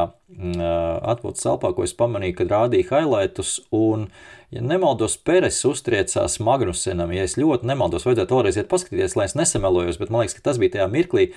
atpūtas 1.08 1.46
telpā, 1.46 1.70
ko 1.72 1.86
es 1.86 1.96
pamanīju, 1.96 2.36
kad 2.42 2.52
rādīja 2.52 2.90
highlightus, 2.90 3.54
un, 3.72 4.10
ja 4.52 4.60
nemaldos, 4.60 5.16
Peres 5.16 5.62
uztriecās 5.64 6.36
Magnusenam, 6.36 7.14
ja 7.16 7.24
es 7.24 7.38
ļoti 7.40 7.64
nemaldos, 7.70 8.04
vajadzētu 8.04 8.36
vēlreiz 8.36 8.60
iet 8.60 8.68
paskatīties, 8.68 9.16
lai 9.16 9.30
es 9.30 9.36
nesamelojos, 9.40 9.96
bet 10.02 10.12
man 10.12 10.26
liekas, 10.26 10.36
ka 10.36 10.50
tas 10.50 10.60
bija 10.60 10.76
tajā 10.76 10.90
mirklī, 10.92 11.30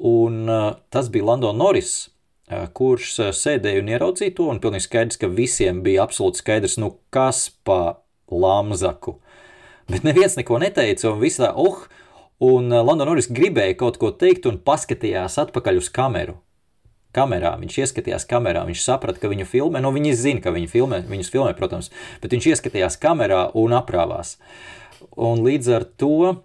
Un 0.00 0.48
uh, 0.48 0.72
tas 0.88 1.10
bija 1.12 1.26
Lando 1.28 1.52
Norris, 1.52 2.08
uh, 2.48 2.64
kurš 2.72 3.08
uh, 3.20 3.32
sēdēja 3.36 3.82
un 3.82 3.90
ieraudzīja 3.92 4.32
to, 4.38 4.46
un 4.48 4.60
pilnīgi 4.62 4.86
skaidrs, 4.86 5.20
ka 5.20 5.28
visiem 5.28 5.82
bija 5.84 6.06
absolūti 6.06 6.40
skaidrs, 6.40 6.78
nu 6.80 6.94
kas 7.12 7.50
pa 7.68 8.00
lamzaku. 8.32 9.18
Bet 9.90 10.06
neviens 10.06 10.38
neko 10.38 10.60
neteica, 10.62 11.10
un 11.10 11.20
viss 11.20 11.42
tā, 11.42 11.50
oh, 11.52 11.82
un 12.40 12.72
Lando 12.72 13.04
Norris 13.04 13.28
gribēja 13.28 13.76
kaut 13.76 14.00
ko 14.00 14.14
teikt 14.16 14.48
un 14.48 14.62
paskatījās 14.64 15.36
atpakaļ 15.44 15.82
uz 15.82 15.92
kameru. 15.92 16.38
Kamerā, 17.12 17.56
viņš 17.58 17.80
ieskatījās 17.82 18.24
kamerā, 18.30 18.62
viņš 18.68 18.84
saprata, 18.86 19.18
ka 19.20 19.28
viņu 19.28 19.44
filmē, 19.50 19.82
nu 19.82 19.90
viņi 19.92 20.14
zina, 20.16 20.40
ka 20.44 20.52
viņi 20.54 20.70
filmē, 20.70 21.02
viņus 21.10 21.32
filmē, 21.34 21.56
protams, 21.58 21.90
bet 22.22 22.32
viņš 22.32 22.52
ieskatījās 22.54 22.96
kamerā 23.02 23.48
un 23.58 23.74
aprāvās. 23.74 24.36
Un 25.18 25.42
līdz 25.42 25.72
ar 25.74 25.88
to 25.98 26.36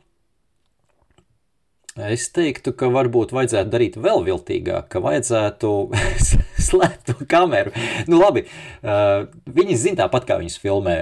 Es 1.96 2.26
teiktu, 2.36 2.74
ka 2.76 2.90
varbūt 2.92 3.32
vajadzētu 3.32 3.72
darīt 3.72 3.94
vēl 3.96 4.26
viltīgāk, 4.26 4.90
ka 4.92 5.00
vajadzētu 5.00 5.70
slēpt 6.68 7.06
to 7.08 7.14
kameru. 7.32 7.72
Nu, 8.12 8.18
labi, 8.20 8.42
uh, 8.84 9.30
viņi 9.48 9.78
zina 9.80 10.02
tāpat, 10.02 10.26
kā 10.28 10.36
viņas 10.42 10.58
filmē, 10.60 10.96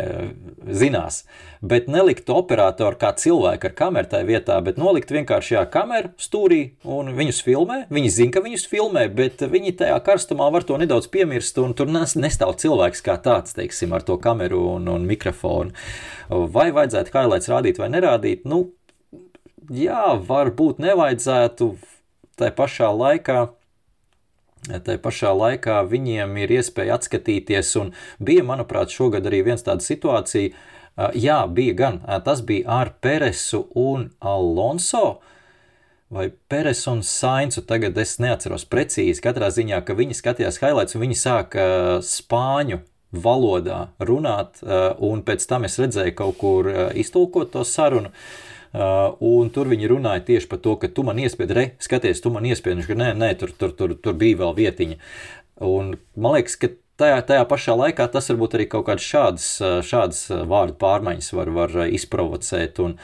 zinās, 0.70 1.24
bet 1.66 1.90
nelikt 1.90 2.30
operatoru 2.30 3.00
kā 3.02 3.10
cilvēku 3.18 3.72
ar 3.72 3.74
kameru 3.80 4.12
tajā 4.12 4.28
vietā, 4.28 4.60
bet 4.62 4.78
nolikt 4.78 5.16
vienkārši 5.16 5.56
jā, 5.56 5.64
kameru 5.74 6.14
stūrī 6.22 6.62
un 6.86 7.10
viņus 7.18 7.42
filmē. 7.50 7.80
Viņi 7.90 8.14
zina, 8.20 8.36
ka 8.38 8.46
viņus 8.46 8.68
filmē, 8.70 9.08
bet 9.18 9.42
viņi 9.42 9.74
tajā 9.82 9.98
karstumā 10.06 10.52
var 10.54 10.70
to 10.70 10.78
nedaudz 10.78 11.10
piemirst, 11.10 11.58
tur 11.58 11.90
nestāv 11.90 12.54
cilvēks 12.62 13.02
kā 13.02 13.18
tāds, 13.18 13.58
teiksim, 13.58 13.98
ar 13.98 14.06
to 14.06 14.22
kameru 14.22 14.62
un, 14.76 14.86
un 14.94 15.10
mikrofonu. 15.10 15.74
Vai 16.30 16.70
vajadzētu 16.70 17.18
highlights 17.18 17.50
rādīt 17.50 17.82
vai 17.82 17.90
nerādīt? 17.98 18.46
Nu, 18.46 18.68
jā, 19.72 20.14
varbūt 20.28 20.82
nevajadzētu 20.84 21.74
tai 22.40 22.50
pašā 22.56 22.90
laikā. 22.94 23.42
Tā 24.64 24.96
pašā 25.04 25.34
laikā 25.36 25.82
viņiem 25.92 26.38
ir 26.40 26.54
iespēja 26.56 26.96
atskatīties, 26.96 27.74
un 27.82 27.92
bija, 28.24 28.46
manuprāt, 28.48 28.94
šogad 28.96 29.28
arī 29.28 29.42
viens 29.50 29.66
tāda 29.66 29.84
situācija, 29.84 30.54
jā, 31.20 31.40
bija 31.52 31.74
gan, 31.76 32.00
tas 32.24 32.40
bija 32.48 32.70
ar 32.80 32.94
Peresu 33.04 33.66
un 33.76 34.08
Alonso, 34.24 35.20
vai 36.14 36.30
Peres 36.48 36.86
un 36.88 37.04
Sainzu, 37.04 37.66
tagad 37.68 38.00
es 38.00 38.16
neatceros 38.24 38.64
precīzi, 38.70 39.20
katrā 39.26 39.52
ziņā, 39.52 39.82
ka 39.84 39.98
viņi 40.00 40.16
skatījās 40.16 40.62
highlights 40.64 40.96
un 40.96 41.04
viņi 41.04 41.20
sāka 41.20 41.68
spāņu 42.08 42.80
valodā 43.12 43.90
runāt, 44.00 44.64
un 44.64 45.28
pēc 45.28 45.44
tam 45.50 45.68
es 45.68 45.76
redzēju 45.82 46.16
kaut 46.24 46.40
kur 46.40 46.72
iztulkot 46.96 47.52
to 47.52 47.68
sarunu, 47.68 48.14
Uh, 48.14 48.53
un 48.74 49.50
tur 49.54 49.70
viņi 49.70 49.90
runāja 49.92 50.24
tieši 50.30 50.50
par 50.50 50.62
to, 50.64 50.76
ka 50.82 50.90
tu 50.90 51.06
man 51.06 51.20
iespiedi, 51.22 51.58
re, 51.58 51.66
skaties, 51.84 52.22
tu 52.24 52.32
man 52.34 52.48
iespiedi, 52.50 52.80
viņš 52.82 52.90
ka 52.90 52.98
nē, 52.98 53.10
nē, 53.20 53.34
tur, 53.40 53.54
tur, 53.58 53.76
tur, 53.78 53.94
tur 53.96 54.16
bija 54.18 54.42
vēl 54.42 54.56
vietiņa. 54.58 54.98
Un 55.68 55.94
man 56.18 56.38
liekas, 56.38 56.58
ka 56.58 56.72
tajā, 57.02 57.20
tajā 57.30 57.44
pašā 57.50 57.76
laikā 57.78 58.08
tas 58.14 58.32
varbūt 58.32 58.58
arī 58.58 58.70
kaut 58.72 58.88
kādas 58.90 59.06
šādas, 59.06 59.52
šādas 59.86 60.26
vārdu 60.50 60.78
pārmaiņas 60.82 61.30
var, 61.38 61.54
var 61.62 61.78
izprovocēt. 61.90 62.82
Un, 62.84 62.98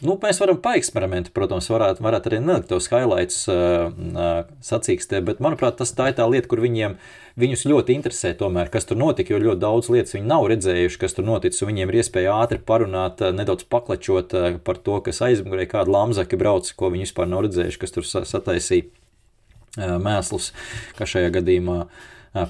Nu, 0.00 0.16
mēs 0.18 0.40
varam 0.40 0.56
paeksperimentēt, 0.58 1.30
protams, 1.36 1.68
varētu, 1.70 2.02
varētu 2.02 2.30
arī 2.30 2.38
nelikt 2.42 2.70
tos 2.72 2.88
highlights 2.90 3.44
uh, 3.52 3.92
uh, 3.92 4.48
sacīkstē, 4.66 5.20
bet, 5.22 5.42
manuprāt, 5.44 5.76
tas 5.78 5.92
tā 5.94 6.08
ir 6.10 6.16
tā 6.18 6.24
lieta, 6.26 6.48
kur 6.50 6.62
viņiem 6.64 6.96
uh, 6.96 7.20
Viņus 7.40 7.62
ļoti 7.70 7.94
interesē, 7.96 8.32
tomēr, 8.36 8.68
kas 8.72 8.86
tur 8.88 8.98
notika, 9.00 9.32
jo 9.32 9.40
ļoti 9.40 9.60
daudz 9.62 9.88
lietas 9.92 10.16
viņi 10.16 10.28
nav 10.28 10.44
redzējuši, 10.50 10.98
kas 11.00 11.14
tur 11.16 11.24
noticis. 11.24 11.62
Viņiem 11.64 11.92
ir 11.92 12.00
iespēja 12.02 12.34
ātri 12.42 12.58
parunāt, 12.66 13.22
eh, 13.22 13.32
nedaudz 13.36 13.64
paklačot 13.70 14.34
eh, 14.36 14.58
par 14.64 14.80
to, 14.84 14.98
kas 15.06 15.22
aizmugurē 15.24 15.64
kāda 15.70 15.94
lamzaka 15.94 16.36
brauc, 16.40 16.68
ko 16.76 16.90
viņi 16.92 17.06
vispār 17.06 17.30
nav 17.30 17.46
redzējuši, 17.46 17.80
kas 17.80 17.94
tur 17.96 18.08
sataisīja 18.08 18.88
eh, 18.90 19.96
mēslus, 20.02 20.50
kā 20.98 21.08
šajā 21.08 21.32
gadījumā 21.38 21.80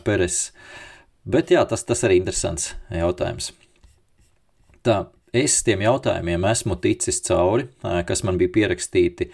Peres. 0.05 0.51
Bet 1.25 1.53
jā, 1.55 1.63
tas, 1.69 1.87
tas 1.89 2.03
arī 2.05 2.19
ir 2.19 2.25
interesants 2.25 2.73
jautājums. 2.93 3.53
Tā, 4.85 4.99
es 5.37 5.61
tiem 5.65 5.85
jautājumiem 5.87 6.45
esmu 6.51 6.77
ticis 6.83 7.23
cauri, 7.25 7.69
kas 7.81 8.25
man 8.27 8.41
bija 8.41 8.53
pierakstīti 8.59 9.31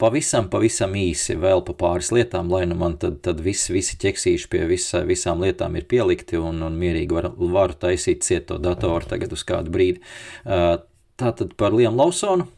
pavisam, 0.00 0.48
pavisam 0.52 0.94
īsi 0.98 1.36
vēl 1.40 1.64
pa 1.66 1.74
pāris 1.78 2.10
lietām, 2.14 2.50
lai 2.52 2.64
nu 2.70 2.78
man 2.78 2.96
tad, 3.00 3.20
tad 3.26 3.42
visi, 3.44 3.72
visi 3.74 3.98
ķeksīši 4.00 4.50
pie 4.52 4.64
visa, 4.70 5.04
visām 5.08 5.42
lietām 5.44 5.76
ir 5.78 5.86
pielikti 5.90 6.40
un, 6.40 6.62
un 6.66 6.78
mierīgi 6.80 7.16
var, 7.16 7.30
varu 7.38 7.78
taisīt 7.86 8.26
ciet 8.26 8.48
to 8.50 8.58
datoru 8.62 9.06
tagad 9.10 9.34
uz 9.34 9.44
kādu 9.46 9.74
brīdi. 9.74 10.02
Tātad 10.44 11.54
par 11.60 11.76
Liam 11.76 11.98
Lausonu. 11.98 12.48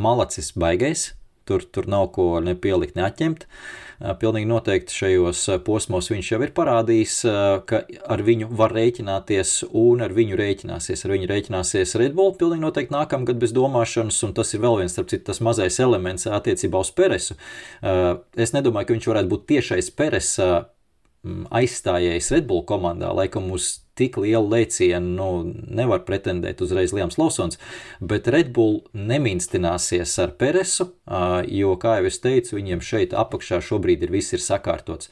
Malacis 0.00 0.54
baigais, 0.56 1.10
tur, 1.48 1.64
tur 1.68 1.88
nav 1.90 2.10
ko 2.16 2.38
nepielikt, 2.40 2.96
neatņemt. 2.96 3.44
Uh, 3.44 3.83
Pilnīgi 4.00 4.48
noteikti 4.50 4.94
šajos 4.94 5.42
posmos 5.66 6.10
viņš 6.10 6.30
jau 6.32 6.40
ir 6.44 6.52
parādījis, 6.56 7.16
ka 7.68 7.82
ar 7.86 8.24
viņu 8.26 8.50
var 8.58 8.74
rēķināties 8.74 9.52
un 9.70 10.02
ar 10.04 10.14
viņu 10.16 10.38
rēķināsies. 10.40 11.04
Ar 11.06 11.14
viņu 11.14 11.30
rēķināsies 11.30 11.94
Red 12.00 12.16
Bull 12.18 12.34
pilnīgi 12.40 12.64
noteikti 12.64 12.94
nākamgad 12.96 13.38
bez 13.40 13.54
domāšanas, 13.56 14.18
un 14.26 14.34
tas 14.36 14.50
ir 14.54 14.64
vēl 14.64 14.80
viens, 14.82 14.96
starp 14.96 15.12
citu, 15.12 15.28
tas 15.30 15.42
mazais 15.44 15.78
elements 15.84 16.26
attiecībā 16.26 16.82
uz 16.82 16.90
Peresu. 16.96 17.38
Es 17.80 18.54
nedomāju, 18.56 18.90
ka 18.90 18.96
viņš 18.98 19.10
varētu 19.12 19.32
būt 19.34 19.48
tiešais 19.54 19.92
Peresa 19.94 20.50
aizstājējs 21.24 22.30
Red 22.34 22.46
Bull 22.48 22.64
komandā, 22.68 23.10
laikam 23.16 23.50
uz 23.54 23.84
tik 23.98 24.18
lielu 24.18 24.48
lēcienu 24.50 25.14
nu, 25.14 25.28
nevar 25.78 26.02
pretendēt 26.06 26.62
uzreiz 26.64 26.92
Liams 26.94 27.18
Lawsons, 27.20 27.60
bet 28.02 28.28
Red 28.32 28.52
Bull 28.56 28.82
neminstināsies 28.92 30.16
ar 30.22 30.34
Peresu, 30.38 30.90
jo, 31.48 31.74
kā 31.80 31.98
jau 32.00 32.10
es 32.10 32.20
teicu, 32.22 32.58
viņiem 32.58 32.82
šeit 32.84 33.14
apakšā 33.16 33.62
šobrīd 33.64 34.04
ir 34.06 34.14
viss 34.14 34.34
ir 34.34 34.42
sakārtots. 34.42 35.10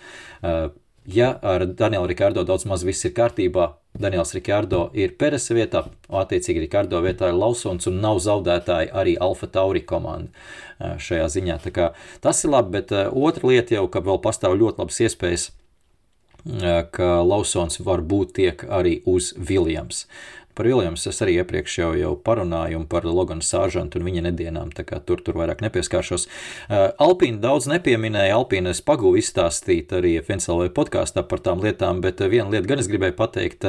ja 1.06 1.28
ar 1.42 1.66
Danielu 1.66 2.06
Rikārdo 2.10 2.44
daudz 2.46 2.66
maz 2.66 2.84
viss 2.86 3.04
ir 3.04 3.14
kārtībā, 3.14 3.72
Daniels 3.98 4.34
Rikārdo 4.34 4.84
ir 4.94 5.16
Peresa 5.18 5.54
vietā, 5.54 5.84
attiecīgi 6.08 6.66
Rikārdo 6.66 7.00
vietā 7.04 7.28
ir 7.30 7.38
Lausons 7.38 7.86
un 7.90 7.98
nav 8.00 8.20
zaudētāji 8.24 8.92
arī 8.92 9.16
Alfa 9.20 9.46
Tauri 9.46 9.82
komanda 9.86 10.30
šajā 10.98 11.26
ziņā. 11.36 11.58
Tā 11.66 11.74
kā 11.74 11.90
tas 12.22 12.44
ir 12.44 12.54
labi, 12.54 12.78
bet 12.78 12.94
otra 12.94 13.50
lieta 13.50 13.76
jau, 13.76 13.88
ka 13.90 14.00
vēl 14.00 14.22
pastāv 14.22 14.56
ļoti 14.58 14.82
labas 14.82 15.02
iespējas, 15.06 15.50
ka 16.90 17.22
Lausons 17.22 17.78
var 17.86 18.02
būt 18.02 18.32
tiek 18.38 18.64
arī 18.66 18.96
uz 19.06 19.32
Viljams. 19.38 20.06
Par 20.54 20.68
Viljams 20.68 21.06
es 21.08 21.20
arī 21.24 21.38
iepriekš 21.40 21.78
jau, 21.78 21.90
jau 21.96 22.12
parunāju 22.20 22.82
par 22.90 23.06
Loganu 23.08 23.44
Sāžantu 23.44 23.98
un 23.98 24.06
viņa 24.08 24.24
nedienām, 24.26 24.72
tā 24.76 24.84
kā 24.84 24.98
tur, 25.00 25.22
tur 25.24 25.38
vairāk 25.40 25.62
nepieskāršos. 25.64 26.26
Alpīna 27.00 27.40
daudz 27.40 27.68
nepieminēja, 27.72 28.36
Alpīna 28.36 28.74
es 28.74 28.82
pagūvu 28.84 29.20
izstāstīt 29.22 29.94
arī 29.96 30.14
FNCLV 30.20 30.68
podkāstā 30.76 31.24
par 31.28 31.40
tām 31.44 31.64
lietām, 31.64 32.02
bet 32.04 32.20
viena 32.20 32.50
lieta 32.52 32.68
gan 32.68 32.82
es 32.82 32.90
gribēju 32.92 33.16
pateikt, 33.16 33.68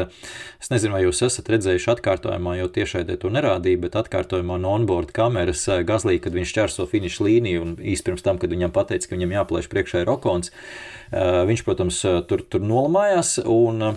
es 0.60 0.74
nezinu, 0.74 0.98
vai 0.98 1.06
jūs 1.06 1.24
esat 1.30 1.52
redzējuši 1.56 1.92
atkārtojumā, 1.96 2.58
jo 2.60 2.70
tiešraidē 2.76 3.20
to 3.22 3.32
nerādīja, 3.34 3.84
bet 3.86 4.00
atkārtojumā 4.04 4.60
no 4.60 4.76
onboard 4.76 5.16
kameras 5.16 5.66
Gazlī, 5.88 6.20
kad 6.24 6.36
viņš 6.36 6.56
čērso 6.60 6.88
finišu 6.92 7.30
līniju 7.30 7.64
un 7.64 7.76
īsti 7.80 8.12
pirms 8.12 8.28
tam, 8.28 8.42
kad 8.42 8.52
viņam 8.52 8.76
pateica, 8.76 9.08
ka 9.08 9.16
viņam 9.16 9.38
jāplēš 9.40 9.72
priekšā 9.72 10.04
ir 10.04 10.12
Rokons, 10.12 10.52
uh, 10.52 11.44
viņš, 11.48 11.64
protams, 11.68 12.00
tur, 12.28 12.44
tur 12.44 12.64
nolamājās 12.66 13.38
un 13.46 13.94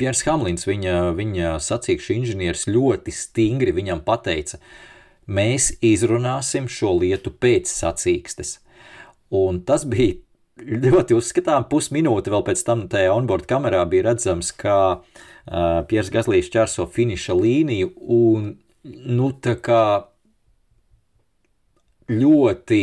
Piers 0.00 0.22
Hamlins, 0.24 0.64
viņa, 0.68 0.94
viņa 1.18 1.56
sacīkšu 1.60 2.14
inženieris, 2.16 2.68
ļoti 2.70 3.12
stingri 3.12 3.74
viņam 3.76 4.00
pateica, 4.06 4.60
mēs 5.28 5.74
izrunāsim 5.84 6.68
šo 6.70 6.94
lietu 7.02 7.32
pēc 7.32 7.68
sacīkstes. 7.68 8.58
Un 9.36 9.60
tas 9.66 9.84
bija 9.88 10.16
ļoti 10.60 11.16
uzskatām, 11.16 11.66
pusminūte 11.70 12.32
vēl 12.32 12.44
pēc 12.46 12.64
tam 12.66 12.86
tajā 12.90 13.12
onboard 13.14 13.46
kamerā 13.48 13.84
bija 13.88 14.10
redzams, 14.10 14.50
kā 14.56 14.78
uh, 14.96 15.82
Piers 15.88 16.10
Gaslīs 16.12 16.50
čērso 16.52 16.88
finiša 16.90 17.36
līniju 17.36 17.92
un, 18.16 18.50
nu, 18.84 19.30
tā 19.44 19.56
kā 19.60 19.84
ļoti 22.10 22.82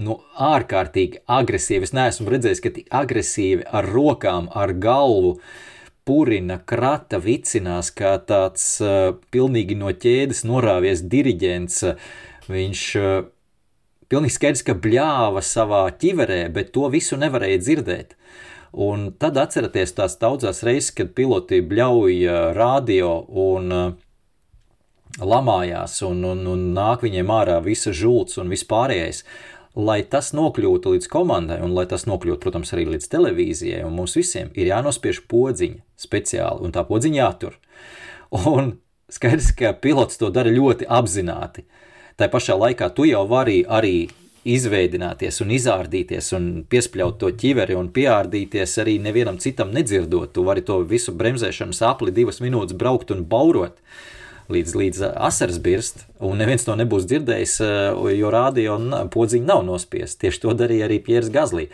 nu, 0.00 0.18
ārkārtīgi 0.40 1.22
agresīvi. 1.30 1.88
Es 1.88 1.94
neesmu 1.96 2.30
redzējis, 2.32 2.62
ka 2.64 2.72
tik 2.76 2.88
agresīvi 3.00 3.66
ar 3.66 3.88
rokām, 3.88 4.48
ar 4.56 4.72
galvu 4.72 5.36
purina, 6.08 6.58
krata, 6.66 7.20
vicinās, 7.22 7.92
kā 7.94 8.16
tāds 8.26 8.64
uh, 8.82 9.12
pilnīgi 9.30 9.76
no 9.78 9.92
ķēdes 9.92 10.42
norāvies 10.48 11.04
diriģents. 11.12 11.84
Viņš 12.50 12.84
uh, 12.98 13.10
pilnīgi 14.10 14.36
skaidrs, 14.36 14.64
ka 14.66 14.74
bļāva 14.74 15.44
savā 15.44 15.84
ķiverē, 16.00 16.42
bet 16.54 16.72
to 16.74 16.88
visu 16.92 17.20
nevarēja 17.20 17.62
dzirdēt. 17.62 18.16
Un 18.70 19.10
tad 19.18 19.38
atcerieties 19.38 19.96
tās 19.96 20.14
daudzas 20.20 20.62
reizes, 20.66 20.92
kad 20.94 21.10
piloti 21.14 21.58
bļauja 21.66 22.52
radio 22.54 23.16
un 23.28 23.74
uh, 23.74 23.88
lamājās, 25.18 26.00
un, 26.06 26.22
un, 26.24 26.44
un 26.46 26.68
nāk 26.76 27.02
viņiem 27.06 27.32
ārā 27.34 27.58
visa 27.64 27.92
žults 27.96 28.38
un 28.38 28.50
vispārējais 28.52 29.24
lai 29.78 30.02
tas 30.02 30.32
nokļūtu 30.34 30.94
līdz 30.96 31.08
komandai, 31.10 31.60
un 31.62 31.74
lai 31.76 31.86
tas 31.90 32.06
nokļūtu, 32.08 32.42
protams, 32.42 32.72
arī 32.74 32.88
līdz 32.94 33.10
televīzijai, 33.12 33.82
un 33.86 33.94
mums 33.94 34.16
visiem 34.18 34.50
ir 34.58 34.70
jānospiež 34.72 35.22
podziņa 35.30 35.82
speciāli, 36.00 36.64
un 36.66 36.74
tā 36.74 36.84
podziņa 36.88 37.20
jātur. 37.20 37.58
Un 38.30 38.76
skaidrs, 39.10 39.52
ka 39.58 39.72
pilots 39.74 40.18
to 40.20 40.30
dara 40.34 40.50
ļoti 40.54 40.86
apzināti. 40.86 41.66
Tā 42.18 42.28
pašā 42.30 42.54
laikā 42.58 42.90
tu 42.94 43.06
jau 43.08 43.24
vari 43.30 43.62
arī 43.66 44.10
izveidināties 44.46 45.40
un 45.44 45.50
izārdīties 45.52 46.30
un 46.36 46.46
piespļaut 46.70 47.18
to 47.20 47.30
ķiveri 47.36 47.74
un 47.76 47.90
piārdīties 47.92 48.78
arī 48.82 48.96
nevienam 49.02 49.40
citam 49.42 49.74
nedzirdot. 49.74 50.32
Tu 50.34 50.44
vari 50.46 50.62
to 50.64 50.78
visu 50.86 51.12
bremzēšanas 51.16 51.82
apli 51.90 52.14
divas 52.14 52.40
minūtes 52.40 52.78
braukt 52.78 53.12
un 53.14 53.26
baurot. 53.28 53.76
Uh, 53.76 54.19
līdz, 54.52 54.76
līdz 54.76 55.02
asaras 55.14 55.58
birst, 55.62 56.04
un 56.20 56.40
neviens 56.40 56.66
to 56.66 56.76
nebūs 56.78 57.06
dzirdējis, 57.10 57.56
jo 58.18 58.30
rādio 58.34 58.76
podziņa 59.12 59.48
nav 59.48 59.64
nospiest. 59.66 60.20
Tieši 60.22 60.44
to 60.44 60.54
darīja 60.58 60.88
arī 60.88 61.00
Pieris 61.06 61.32
Gazlī. 61.32 61.68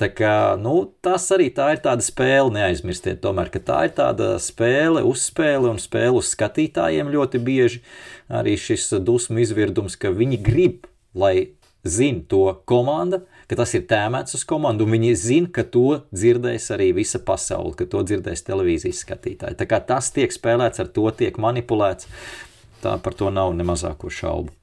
Tā 0.00 0.08
kā, 0.16 0.34
nu, 0.56 0.86
tas 1.04 1.26
arī 1.34 1.50
tā 1.52 1.74
ir 1.74 1.82
tāda 1.84 2.00
spēle, 2.00 2.48
neaizmirstiet, 2.54 3.18
tomēr, 3.20 3.50
ka 3.52 3.60
tā 3.60 3.82
ir 3.84 3.90
tāda 3.98 4.30
spēle, 4.40 5.02
uzspēle 5.04 5.68
un 5.68 5.80
spēle 5.82 6.22
uz 6.22 6.30
skatītājiem 6.32 7.10
ļoti 7.12 7.40
bieži. 7.44 7.82
Arī 8.32 8.54
šis 8.56 8.86
dusmu 9.04 9.42
izvirdums, 9.44 9.98
ka 10.00 10.14
viņi 10.16 10.40
grib, 10.40 10.88
lai 11.12 11.50
zina 11.84 12.24
to 12.32 12.46
komanda, 12.64 13.26
ka 13.50 13.58
tas 13.58 13.72
ir 13.74 13.82
tēmēts 13.90 14.36
uz 14.38 14.44
komandu, 14.46 14.86
un 14.86 14.94
viņi 14.94 15.16
zina, 15.18 15.50
ka 15.50 15.64
to 15.66 16.04
dzirdēs 16.14 16.68
arī 16.76 16.92
visa 17.00 17.18
pasaule, 17.18 17.74
ka 17.74 17.88
to 17.90 18.04
dzirdēs 18.06 18.46
televīzijas 18.46 19.02
skatītāji. 19.02 19.58
Tā 19.58 19.66
kā 19.66 19.80
tas 19.82 20.12
tiek 20.14 20.30
spēlēts, 20.30 20.78
ar 20.78 20.92
to 20.94 21.10
tiek 21.18 21.40
manipulēts, 21.42 22.06
tā 22.84 22.94
par 23.02 23.18
to 23.18 23.32
nav 23.34 23.50
ne 23.58 23.66
mazāko 23.66 24.12
šaubu. 24.14 24.54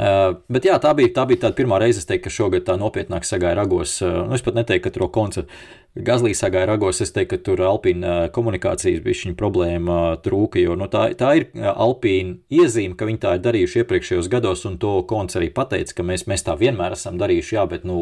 Uh, 0.00 0.40
bet 0.48 0.64
jā, 0.64 0.78
tā 0.80 0.94
bija, 0.96 1.12
tā 1.12 1.26
bija 1.28 1.42
tā 1.42 1.50
pirmā 1.54 1.76
reize, 1.78 2.00
teiktu, 2.08 2.24
ka 2.24 2.32
šogad 2.32 2.64
tā 2.66 2.74
nopietnāk 2.80 3.26
sagāja 3.28 3.58
ragos. 3.58 3.98
Uh, 4.00 4.22
nu, 4.24 4.34
es 4.34 4.42
pat 4.42 4.56
neteiktu, 4.56 4.90
ka 4.96 5.10
koncerts 5.12 5.52
Gazlī 5.98 6.36
sagāja 6.38 6.68
ragos, 6.70 7.00
es 7.02 7.10
teiktu, 7.10 7.34
ka 7.34 7.44
tur 7.48 7.60
Alpīna 7.66 8.28
komunikācijas 8.30 9.00
bija 9.02 9.18
šī 9.24 9.32
problēma 9.34 10.20
trūka, 10.22 10.60
jo 10.62 10.76
nu, 10.78 10.86
tā, 10.86 11.08
tā 11.18 11.32
ir 11.40 11.48
Alpīna 11.58 12.36
iezīme, 12.46 12.94
ka 12.94 13.08
viņi 13.08 13.18
tā 13.24 13.32
ir 13.34 13.42
darījuši 13.42 13.82
iepriekšējos 13.82 14.28
gados, 14.30 14.62
un 14.70 14.76
to 14.78 14.92
konts 15.10 15.34
arī 15.40 15.48
pateica, 15.50 15.96
ka 15.98 16.06
mēs, 16.06 16.28
mēs 16.30 16.46
tā 16.46 16.54
vienmēr 16.60 16.94
esam 16.94 17.18
darījuši, 17.18 17.56
jā, 17.58 17.66
bet, 17.74 17.88
nu, 17.90 17.98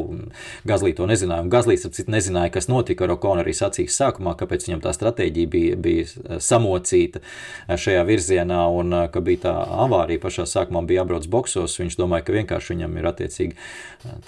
Gazlī 0.69 0.93
to 1.01 1.09
nezināja, 1.09 1.47
un 1.47 1.49
Gazlīs 1.55 1.89
ar 1.89 1.97
citu 1.97 2.13
nezināja, 2.13 2.53
kas 2.59 2.69
notika 2.69 3.09
ar 3.09 3.17
Okonu 3.17 3.41
arī 3.41 3.57
sacīs 3.57 3.97
sākumā, 3.97 4.37
kāpēc 4.37 4.69
viņam 4.69 4.85
tā 4.85 4.93
stratēģija 4.93 5.53
bija, 5.57 5.81
bija 5.81 6.39
samocīta 6.45 7.25
šajā 7.73 8.05
virzienā, 8.05 8.67
un 8.69 8.99
ka 9.09 9.25
bija 9.25 9.47
tā 9.49 9.59
avārija 9.89 10.27
pašā 10.29 10.45
sākumā 10.45 10.85
bija 10.85 11.07
jābrauc 11.07 11.33
boksos, 11.33 11.81
viņš 11.81 11.97
domāja, 12.05 12.29
ka 12.29 12.37
vienkārši 12.37 12.77
viņam 12.77 13.01
ir 13.01 13.15
attiecīgi 13.15 13.57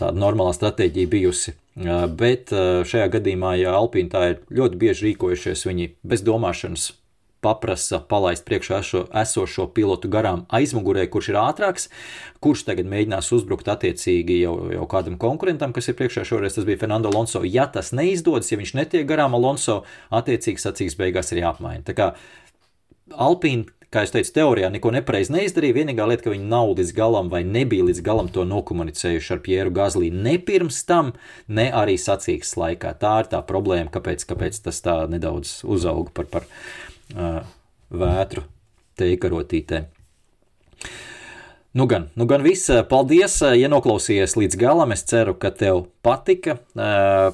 tāda 0.00 0.16
normāla 0.16 0.56
stratēģija 0.56 1.12
bijusi 1.12 1.60
Bet 1.74 2.50
šajā 2.50 3.10
gadījumā, 3.14 3.54
ja 3.60 3.76
Alpīna 3.78 4.10
tā 4.12 4.24
ir 4.32 4.40
ļoti 4.52 4.80
bieži 4.80 5.10
rīkojušies, 5.10 5.68
viņi 5.68 5.92
bez 6.02 6.24
domāšanas 6.26 6.90
paprasa 7.40 8.02
palaist 8.04 8.44
priekšā 8.44 8.80
eso, 8.84 9.04
esošo 9.16 9.66
pilotu 9.72 10.10
garām 10.12 10.42
aizmugurē, 10.52 11.06
kurš 11.08 11.30
ir 11.32 11.38
ātrāks, 11.40 11.88
kurš 12.44 12.66
tagad 12.68 12.90
mēģinās 12.90 13.30
uzbrukt 13.36 13.70
attiecīgi 13.72 14.42
jau, 14.42 14.54
jau 14.74 14.84
kādam 14.90 15.16
konkurentam, 15.20 15.72
kas 15.76 15.88
ir 15.88 15.96
priekšā. 15.96 16.26
Šoreiz 16.28 16.58
tas 16.58 16.68
bija 16.68 16.82
Fernando 16.82 17.08
Alonso. 17.08 17.42
Ja 17.48 17.64
tas 17.72 17.94
neizdodas, 17.96 18.52
ja 18.52 18.60
viņš 18.60 18.74
netiek 18.76 19.08
garām 19.08 19.38
Alonso, 19.38 19.82
attiecīgi 20.12 20.60
sacīks 20.60 20.98
beigās 21.00 21.32
ir 21.32 21.44
jāapmaina. 21.46 21.84
Tā 21.86 21.96
kā 21.96 22.12
Alpīna 23.10 23.72
kā 23.90 24.04
jau 24.04 24.12
teicu, 24.14 24.32
teorijā 24.38 24.70
neko 24.72 24.92
nepareizi 24.94 25.34
neizdarīja. 25.34 25.76
Vienīgā 25.80 26.06
lieta, 26.08 26.24
ka 26.26 26.34
viņi 26.34 26.48
nav 26.50 26.74
līdz 26.78 26.92
galam 26.96 27.30
vai 27.32 27.42
nebija 27.46 27.86
līdz 27.88 28.02
galam 28.06 28.30
to 28.32 28.44
nokomunicējuši 28.48 29.34
ar 29.34 29.42
Pieru 29.46 29.74
Gazlī 29.74 30.10
ne 30.14 30.36
pirms 30.38 30.82
tam, 30.88 31.12
ne 31.48 31.68
arī 31.74 31.96
sacīks 31.98 32.54
laikā. 32.60 32.94
Tā 33.02 33.14
ir 33.24 33.30
tā 33.34 33.42
problēma, 33.46 33.90
kāpēc, 33.94 34.26
kāpēc 34.30 34.62
tas 34.66 34.82
tā 34.84 34.96
nedaudz 35.10 35.60
uzauga 35.66 36.14
par, 36.14 36.30
par 36.30 36.46
uh, 36.46 37.40
vētru 37.90 38.46
teikarotītē. 39.00 39.84
Nu 41.72 41.86
gan, 41.86 42.08
nu 42.14 42.24
gan 42.26 42.42
viss. 42.42 42.66
Paldies, 42.90 43.36
ja 43.54 43.68
noklausījies 43.70 44.32
līdz 44.34 44.56
galam. 44.58 44.90
Es 44.90 45.04
ceru, 45.06 45.36
ka 45.38 45.52
tev 45.54 45.84
patika 46.02 46.56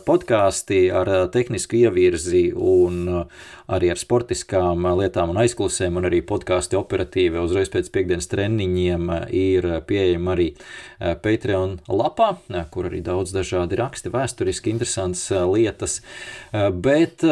podkāsti 0.04 0.80
ar 0.92 1.08
tehnisku 1.32 1.78
ievirzi 1.78 2.50
un 2.52 3.24
arī 3.64 3.94
ar 3.94 3.96
sportiskām 3.96 4.84
lietām 5.00 5.32
un 5.32 5.40
aizklusēm, 5.40 5.96
un 5.96 6.10
arī 6.10 6.20
podkāsti 6.20 6.76
operatīvi 6.76 7.40
uzreiz 7.40 7.72
pēc 7.72 7.88
piekdienas 7.96 8.28
treniņiem 8.28 9.08
ir 9.32 9.72
pieejami 9.88 10.32
arī 10.34 10.50
Patreon 11.00 11.78
lapā, 11.88 12.34
kur 12.74 12.90
arī 12.92 13.00
daudz 13.08 13.32
dažādi 13.32 13.80
raksti, 13.80 14.12
vēsturiski 14.12 14.76
interesantas 14.76 15.30
lietas. 15.48 16.02
Bet 16.52 17.24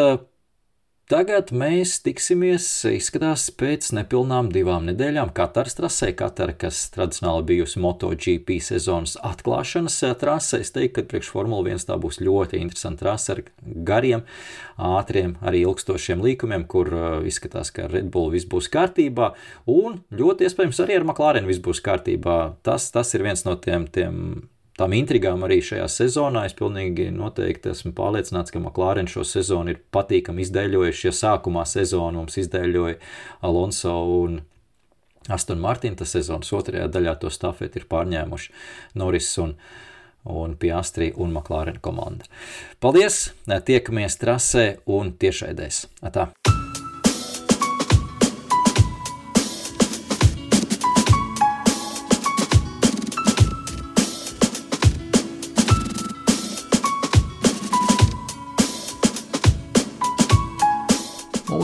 Tagad 1.04 1.50
mēs 1.52 1.98
tiksimies, 2.00 2.64
izskatās, 2.88 3.50
pēc 3.60 3.90
nepilnām 3.92 4.46
divām 4.48 4.86
nedēļām 4.88 5.34
Kataras 5.36 5.76
trasē. 5.76 6.08
Katara, 6.16 6.54
kas 6.56 6.78
tradicionāli 6.94 7.44
bijusi 7.50 7.82
MotoGP 7.84 8.56
sezonas 8.64 9.18
atklāšanas 9.20 9.98
eh, 10.08 10.14
trasē, 10.16 10.62
es 10.64 10.72
teiktu, 10.72 11.02
ka 11.02 11.10
priekš 11.10 11.28
Formula 11.34 11.74
1 11.74 11.84
tā 11.90 11.98
būs 12.00 12.22
ļoti 12.24 12.62
interesanta 12.64 13.04
trase 13.04 13.34
ar 13.34 13.42
gariem, 13.90 14.24
ātriem, 14.80 15.36
arī 15.44 15.66
ilgstošiem 15.66 16.24
līkumiem, 16.24 16.64
kur 16.72 16.88
uh, 16.96 17.04
izskatās, 17.28 17.68
ka 17.68 17.84
ar 17.84 17.92
Red 17.98 18.08
Bull 18.14 18.32
viss 18.32 18.48
būs 18.48 18.72
kārtībā, 18.72 19.34
un 19.68 20.00
ļoti 20.08 20.48
iespējams 20.48 20.80
arī 20.86 20.96
ar 21.02 21.04
McLaren 21.04 21.52
viss 21.52 21.60
būs 21.60 21.84
kārtībā. 21.84 22.38
Tas, 22.64 22.88
tas 22.96 23.12
ir 23.12 23.28
viens 23.28 23.44
no 23.44 23.58
tiem, 23.60 23.84
tiem 23.92 24.48
tām 24.78 24.96
intrigām 24.96 25.44
arī 25.46 25.60
šajā 25.64 25.86
sezonā. 25.90 26.44
Es 26.48 26.56
pilnīgi 26.58 27.10
noteikti 27.14 27.72
esmu 27.74 27.94
pārliecināts, 27.96 28.54
ka 28.54 28.62
McLaren 28.62 29.10
šo 29.10 29.24
sezonu 29.28 29.74
ir 29.74 29.80
patīkami 29.94 30.44
izdēļojuši. 30.46 31.06
Ja 31.08 31.14
sākumā 31.20 31.64
sezonu 31.68 32.22
mums 32.22 32.38
izdēļoja 32.42 32.98
Alonso 33.46 33.94
un 34.18 34.42
Aston 35.32 35.60
Martin, 35.62 35.96
tas 35.96 36.12
sezonas 36.12 36.52
otrajā 36.52 36.90
daļā 36.92 37.16
to 37.22 37.32
stafeti 37.32 37.80
ir 37.80 37.88
pārņēmuši 37.88 38.54
Norris 39.00 39.32
un 39.40 39.58
un 40.24 40.54
Piastri 40.56 41.10
un 41.20 41.34
McLaren 41.34 41.76
komanda. 41.84 42.24
Paldies! 42.80 43.34
Tiekamies 43.44 44.16
trasē 44.16 44.66
un 44.88 45.12
tiešraidēs. 45.20 45.84
Atā! 46.00 46.30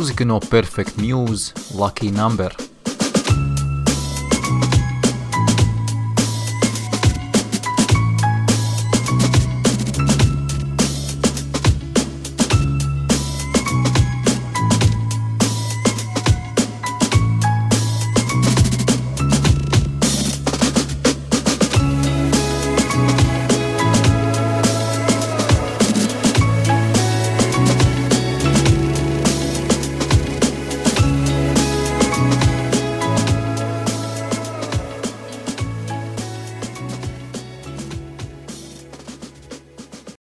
Mūzika 0.00 0.24
no 0.24 0.38
Perfect 0.40 0.96
Muse, 0.96 1.52
Lucky 1.76 2.08
Number 2.10 2.69